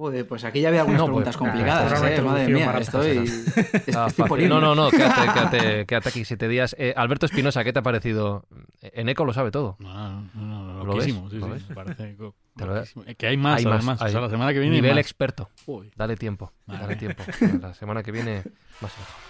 Joder, 0.00 0.26
pues 0.26 0.44
aquí 0.44 0.62
ya 0.62 0.68
había 0.68 0.80
algunas 0.80 1.02
preguntas 1.02 1.36
pues, 1.36 1.50
complicadas, 1.50 2.02
eh, 2.02 2.22
madre 2.22 2.48
mía, 2.48 2.74
estoy, 2.78 3.18
estoy 3.86 4.48
No, 4.48 4.58
no, 4.58 4.74
no, 4.74 4.90
quédate, 4.90 5.84
quédate, 5.86 6.08
aquí 6.08 6.24
siete 6.24 6.48
días. 6.48 6.74
Eh, 6.78 6.94
Alberto 6.96 7.26
Espinosa, 7.26 7.64
¿qué 7.64 7.74
te 7.74 7.80
ha 7.80 7.82
parecido? 7.82 8.46
Eneco 8.80 9.26
lo 9.26 9.34
sabe 9.34 9.50
todo. 9.50 9.76
No, 9.78 10.22
no, 10.32 10.72
no, 10.72 10.84
¿Lo 10.84 11.02
sí, 11.02 11.12
sí, 11.30 11.38
parece 11.74 12.16
que 13.18 13.26
hay 13.26 13.36
más, 13.36 13.58
hay 13.58 13.66
además. 13.66 14.00
Más, 14.00 14.14
la 14.14 14.30
semana 14.30 14.54
que 14.54 14.60
viene 14.60 14.76
Nivel 14.76 14.96
experto. 14.96 15.50
Dale 15.94 16.16
tiempo, 16.16 16.50
dale 16.66 16.96
tiempo. 16.96 17.22
La 17.60 17.74
semana 17.74 18.02
que 18.02 18.10
viene 18.10 18.42
más 18.80 18.94
mejor. 18.96 19.20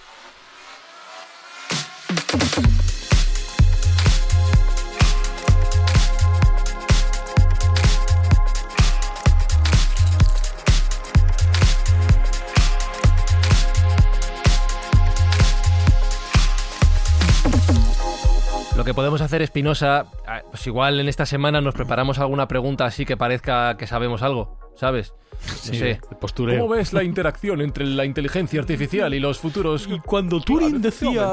Lo 18.81 18.85
que 18.85 18.95
podemos 18.95 19.21
hacer, 19.21 19.43
Espinosa, 19.43 20.07
ah, 20.27 20.41
pues 20.49 20.67
igual 20.67 21.01
en 21.01 21.09
esta 21.11 21.27
semana 21.27 21.61
nos 21.61 21.75
preparamos 21.75 22.19
alguna 22.19 22.49
pregunta 22.49 22.87
así 22.87 23.05
que 23.05 23.15
parezca 23.15 23.77
que 23.77 23.87
sabemos 23.87 24.23
algo, 24.23 24.59
¿sabes? 24.75 25.13
No 25.47 25.75
sé. 25.75 26.01
¿Cómo 26.35 26.69
ves 26.69 26.95
la 26.95 27.03
interacción 27.03 27.61
entre 27.61 27.85
la 27.85 28.07
inteligencia 28.07 28.59
artificial 28.59 29.13
y 29.13 29.21
los 29.21 29.39
futuros? 29.39 29.87
Y 29.87 29.99
cuando 29.99 30.41
Turing 30.41 30.81
decía... 30.81 31.29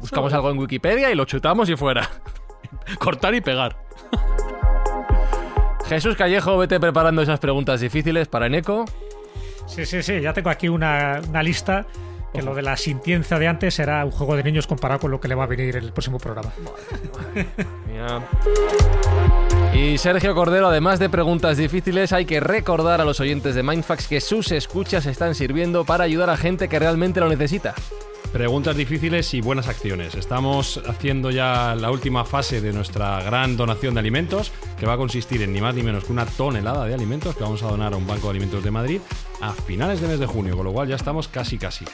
Buscamos 0.00 0.34
algo 0.34 0.50
en 0.50 0.58
Wikipedia 0.58 1.10
y 1.10 1.14
lo 1.14 1.24
chutamos 1.24 1.70
y 1.70 1.76
fuera. 1.76 2.10
Cortar 2.98 3.34
y 3.34 3.40
pegar. 3.40 3.78
Jesús 5.86 6.14
Callejo, 6.14 6.58
vete 6.58 6.78
preparando 6.78 7.22
esas 7.22 7.40
preguntas 7.40 7.80
difíciles 7.80 8.28
para 8.28 8.48
Eneco. 8.48 8.84
Sí, 9.64 9.86
sí, 9.86 10.02
sí, 10.02 10.20
ya 10.20 10.34
tengo 10.34 10.50
aquí 10.50 10.68
una, 10.68 11.22
una 11.26 11.42
lista 11.42 11.86
que 12.32 12.42
lo 12.42 12.54
de 12.54 12.62
la 12.62 12.76
sintiencia 12.76 13.38
de 13.38 13.48
antes 13.48 13.74
será 13.74 14.04
un 14.04 14.10
juego 14.10 14.36
de 14.36 14.42
niños 14.42 14.66
comparado 14.66 15.00
con 15.00 15.10
lo 15.10 15.20
que 15.20 15.28
le 15.28 15.34
va 15.34 15.44
a 15.44 15.46
venir 15.46 15.76
en 15.76 15.84
el 15.84 15.92
próximo 15.92 16.18
programa. 16.18 16.52
Y 19.74 19.98
Sergio 19.98 20.34
Cordero, 20.34 20.68
además 20.68 20.98
de 20.98 21.10
preguntas 21.10 21.56
difíciles, 21.56 22.12
hay 22.12 22.24
que 22.24 22.40
recordar 22.40 23.00
a 23.00 23.04
los 23.04 23.20
oyentes 23.20 23.54
de 23.54 23.62
Mindfax 23.62 24.08
que 24.08 24.20
sus 24.20 24.50
escuchas 24.52 25.06
están 25.06 25.34
sirviendo 25.34 25.84
para 25.84 26.04
ayudar 26.04 26.30
a 26.30 26.36
gente 26.36 26.68
que 26.68 26.78
realmente 26.78 27.20
lo 27.20 27.28
necesita. 27.28 27.74
Preguntas 28.32 28.76
difíciles 28.76 29.32
y 29.34 29.40
buenas 29.40 29.68
acciones. 29.68 30.14
Estamos 30.14 30.80
haciendo 30.86 31.30
ya 31.30 31.74
la 31.74 31.90
última 31.90 32.24
fase 32.24 32.60
de 32.60 32.72
nuestra 32.72 33.22
gran 33.22 33.56
donación 33.56 33.94
de 33.94 34.00
alimentos, 34.00 34.52
que 34.78 34.86
va 34.86 34.94
a 34.94 34.96
consistir 34.96 35.42
en 35.42 35.52
ni 35.52 35.60
más 35.60 35.74
ni 35.74 35.82
menos 35.82 36.04
que 36.04 36.12
una 36.12 36.26
tonelada 36.26 36.84
de 36.86 36.94
alimentos 36.94 37.34
que 37.34 37.42
vamos 37.42 37.62
a 37.62 37.68
donar 37.68 37.94
a 37.94 37.96
un 37.96 38.06
banco 38.06 38.26
de 38.26 38.30
alimentos 38.30 38.62
de 38.62 38.70
Madrid 38.70 39.00
a 39.40 39.52
finales 39.52 40.00
de 40.00 40.08
mes 40.08 40.20
de 40.20 40.26
junio, 40.26 40.56
con 40.56 40.66
lo 40.66 40.72
cual 40.72 40.88
ya 40.88 40.96
estamos 40.96 41.28
casi 41.28 41.56
casi. 41.58 41.84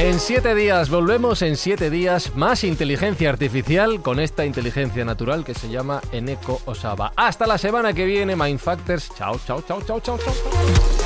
En 0.00 0.20
siete 0.20 0.54
días, 0.54 0.90
volvemos 0.90 1.42
en 1.42 1.56
siete 1.56 1.90
días, 1.90 2.36
más 2.36 2.62
inteligencia 2.62 3.30
artificial 3.30 4.00
con 4.00 4.20
esta 4.20 4.46
inteligencia 4.46 5.04
natural 5.04 5.44
que 5.44 5.54
se 5.54 5.68
llama 5.68 6.00
Eneco 6.12 6.60
Osaba. 6.66 7.12
Hasta 7.16 7.48
la 7.48 7.58
semana 7.58 7.92
que 7.92 8.06
viene, 8.06 8.36
Mindfactors. 8.36 9.10
Chao, 9.16 9.40
chao, 9.44 9.60
chao, 9.66 9.82
chao, 9.82 10.00
chao, 10.00 10.18
chao. 10.18 10.97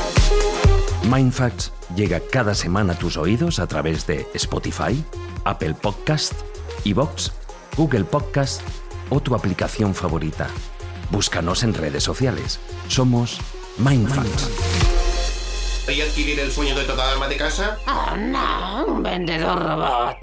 Mindfacts 1.10 1.72
llega 1.94 2.20
cada 2.20 2.54
semana 2.54 2.94
a 2.94 2.98
tus 2.98 3.16
oídos 3.16 3.58
a 3.58 3.66
través 3.66 4.06
de 4.06 4.26
Spotify, 4.34 5.04
Apple 5.44 5.74
Podcast, 5.74 6.32
Evox, 6.84 7.32
Google 7.76 8.04
Podcast 8.04 8.62
o 9.10 9.20
tu 9.20 9.34
aplicación 9.34 9.94
favorita. 9.94 10.48
Búscanos 11.10 11.62
en 11.62 11.74
redes 11.74 12.02
sociales. 12.02 12.60
Somos 12.88 13.38
Mindfacts. 13.78 14.48
¿Y 15.88 16.00
adquirir 16.00 16.40
el 16.40 16.50
sueño 16.50 16.74
de 16.76 16.84
toda 16.84 17.12
alma 17.12 17.28
de 17.28 17.36
casa? 17.36 17.78
Oh, 17.86 18.16
no, 18.16 18.86
un 18.86 19.02
vendedor 19.02 19.62
robot. 19.62 20.16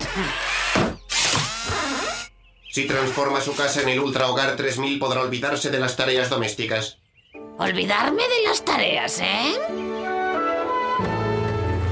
Si 2.72 2.86
transforma 2.86 3.42
su 3.42 3.56
casa 3.56 3.82
en 3.82 3.90
el 3.90 4.00
Ultra 4.00 4.28
Hogar 4.28 4.56
3000 4.56 5.00
podrá 5.00 5.22
olvidarse 5.22 5.70
de 5.70 5.80
las 5.80 5.96
tareas 5.96 6.30
domésticas. 6.30 6.99
¿Olvidarme 7.60 8.24
de 8.24 8.48
las 8.48 8.64
tareas, 8.64 9.20
eh? 9.20 9.54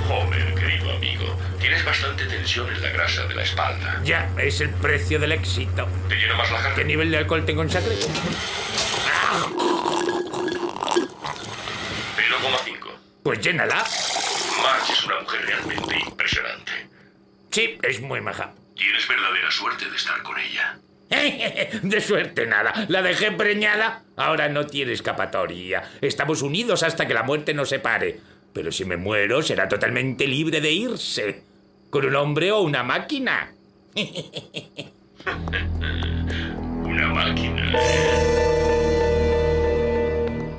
Homer, 0.09 0.55
querido 0.55 0.93
amigo, 0.93 1.37
tienes 1.59 1.83
bastante 1.83 2.25
tensión 2.25 2.69
en 2.73 2.81
la 2.81 2.89
grasa 2.91 3.25
de 3.25 3.35
la 3.35 3.43
espalda. 3.43 3.99
Ya, 4.01 4.31
es 4.37 4.61
el 4.61 4.69
precio 4.69 5.19
del 5.19 5.33
éxito. 5.33 5.85
¿Te 6.07 6.15
llena 6.15 6.35
más 6.37 6.49
la 6.51 6.59
jarra? 6.59 6.75
¿Qué 6.75 6.85
nivel 6.85 7.11
de 7.11 7.17
alcohol 7.17 7.45
tengo 7.45 7.63
en 7.63 7.69
sangre? 7.69 7.95
0,5. 7.95 8.07
Pues 13.23 13.41
llénala. 13.41 13.85
Marge 14.63 14.93
es 14.93 15.03
una 15.03 15.19
mujer 15.19 15.45
realmente 15.47 15.99
impresionante. 15.99 16.71
Sí, 17.51 17.77
es 17.83 17.99
muy 17.99 18.21
maja. 18.21 18.53
Tienes 18.73 19.05
verdadera 19.05 19.51
suerte 19.51 19.89
de 19.89 19.97
estar 19.97 20.23
con 20.23 20.39
ella. 20.39 20.79
De 21.81 22.01
suerte 22.01 22.45
nada. 22.45 22.85
La 22.89 23.01
dejé 23.01 23.31
preñada. 23.31 24.03
Ahora 24.15 24.49
no 24.49 24.67
tiene 24.67 24.93
escapatoria. 24.93 25.83
Estamos 26.01 26.41
unidos 26.41 26.83
hasta 26.83 27.07
que 27.07 27.13
la 27.13 27.23
muerte 27.23 27.53
nos 27.53 27.69
separe. 27.69 28.19
Pero 28.53 28.71
si 28.71 28.85
me 28.85 28.97
muero, 28.97 29.41
será 29.41 29.67
totalmente 29.67 30.27
libre 30.27 30.61
de 30.61 30.71
irse. 30.71 31.43
Con 31.89 32.05
un 32.05 32.15
hombre 32.15 32.51
o 32.51 32.61
una 32.61 32.83
máquina. 32.83 33.53
una 36.83 37.07
máquina. 37.07 37.79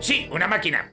Sí, 0.00 0.28
una 0.30 0.46
máquina. 0.46 0.92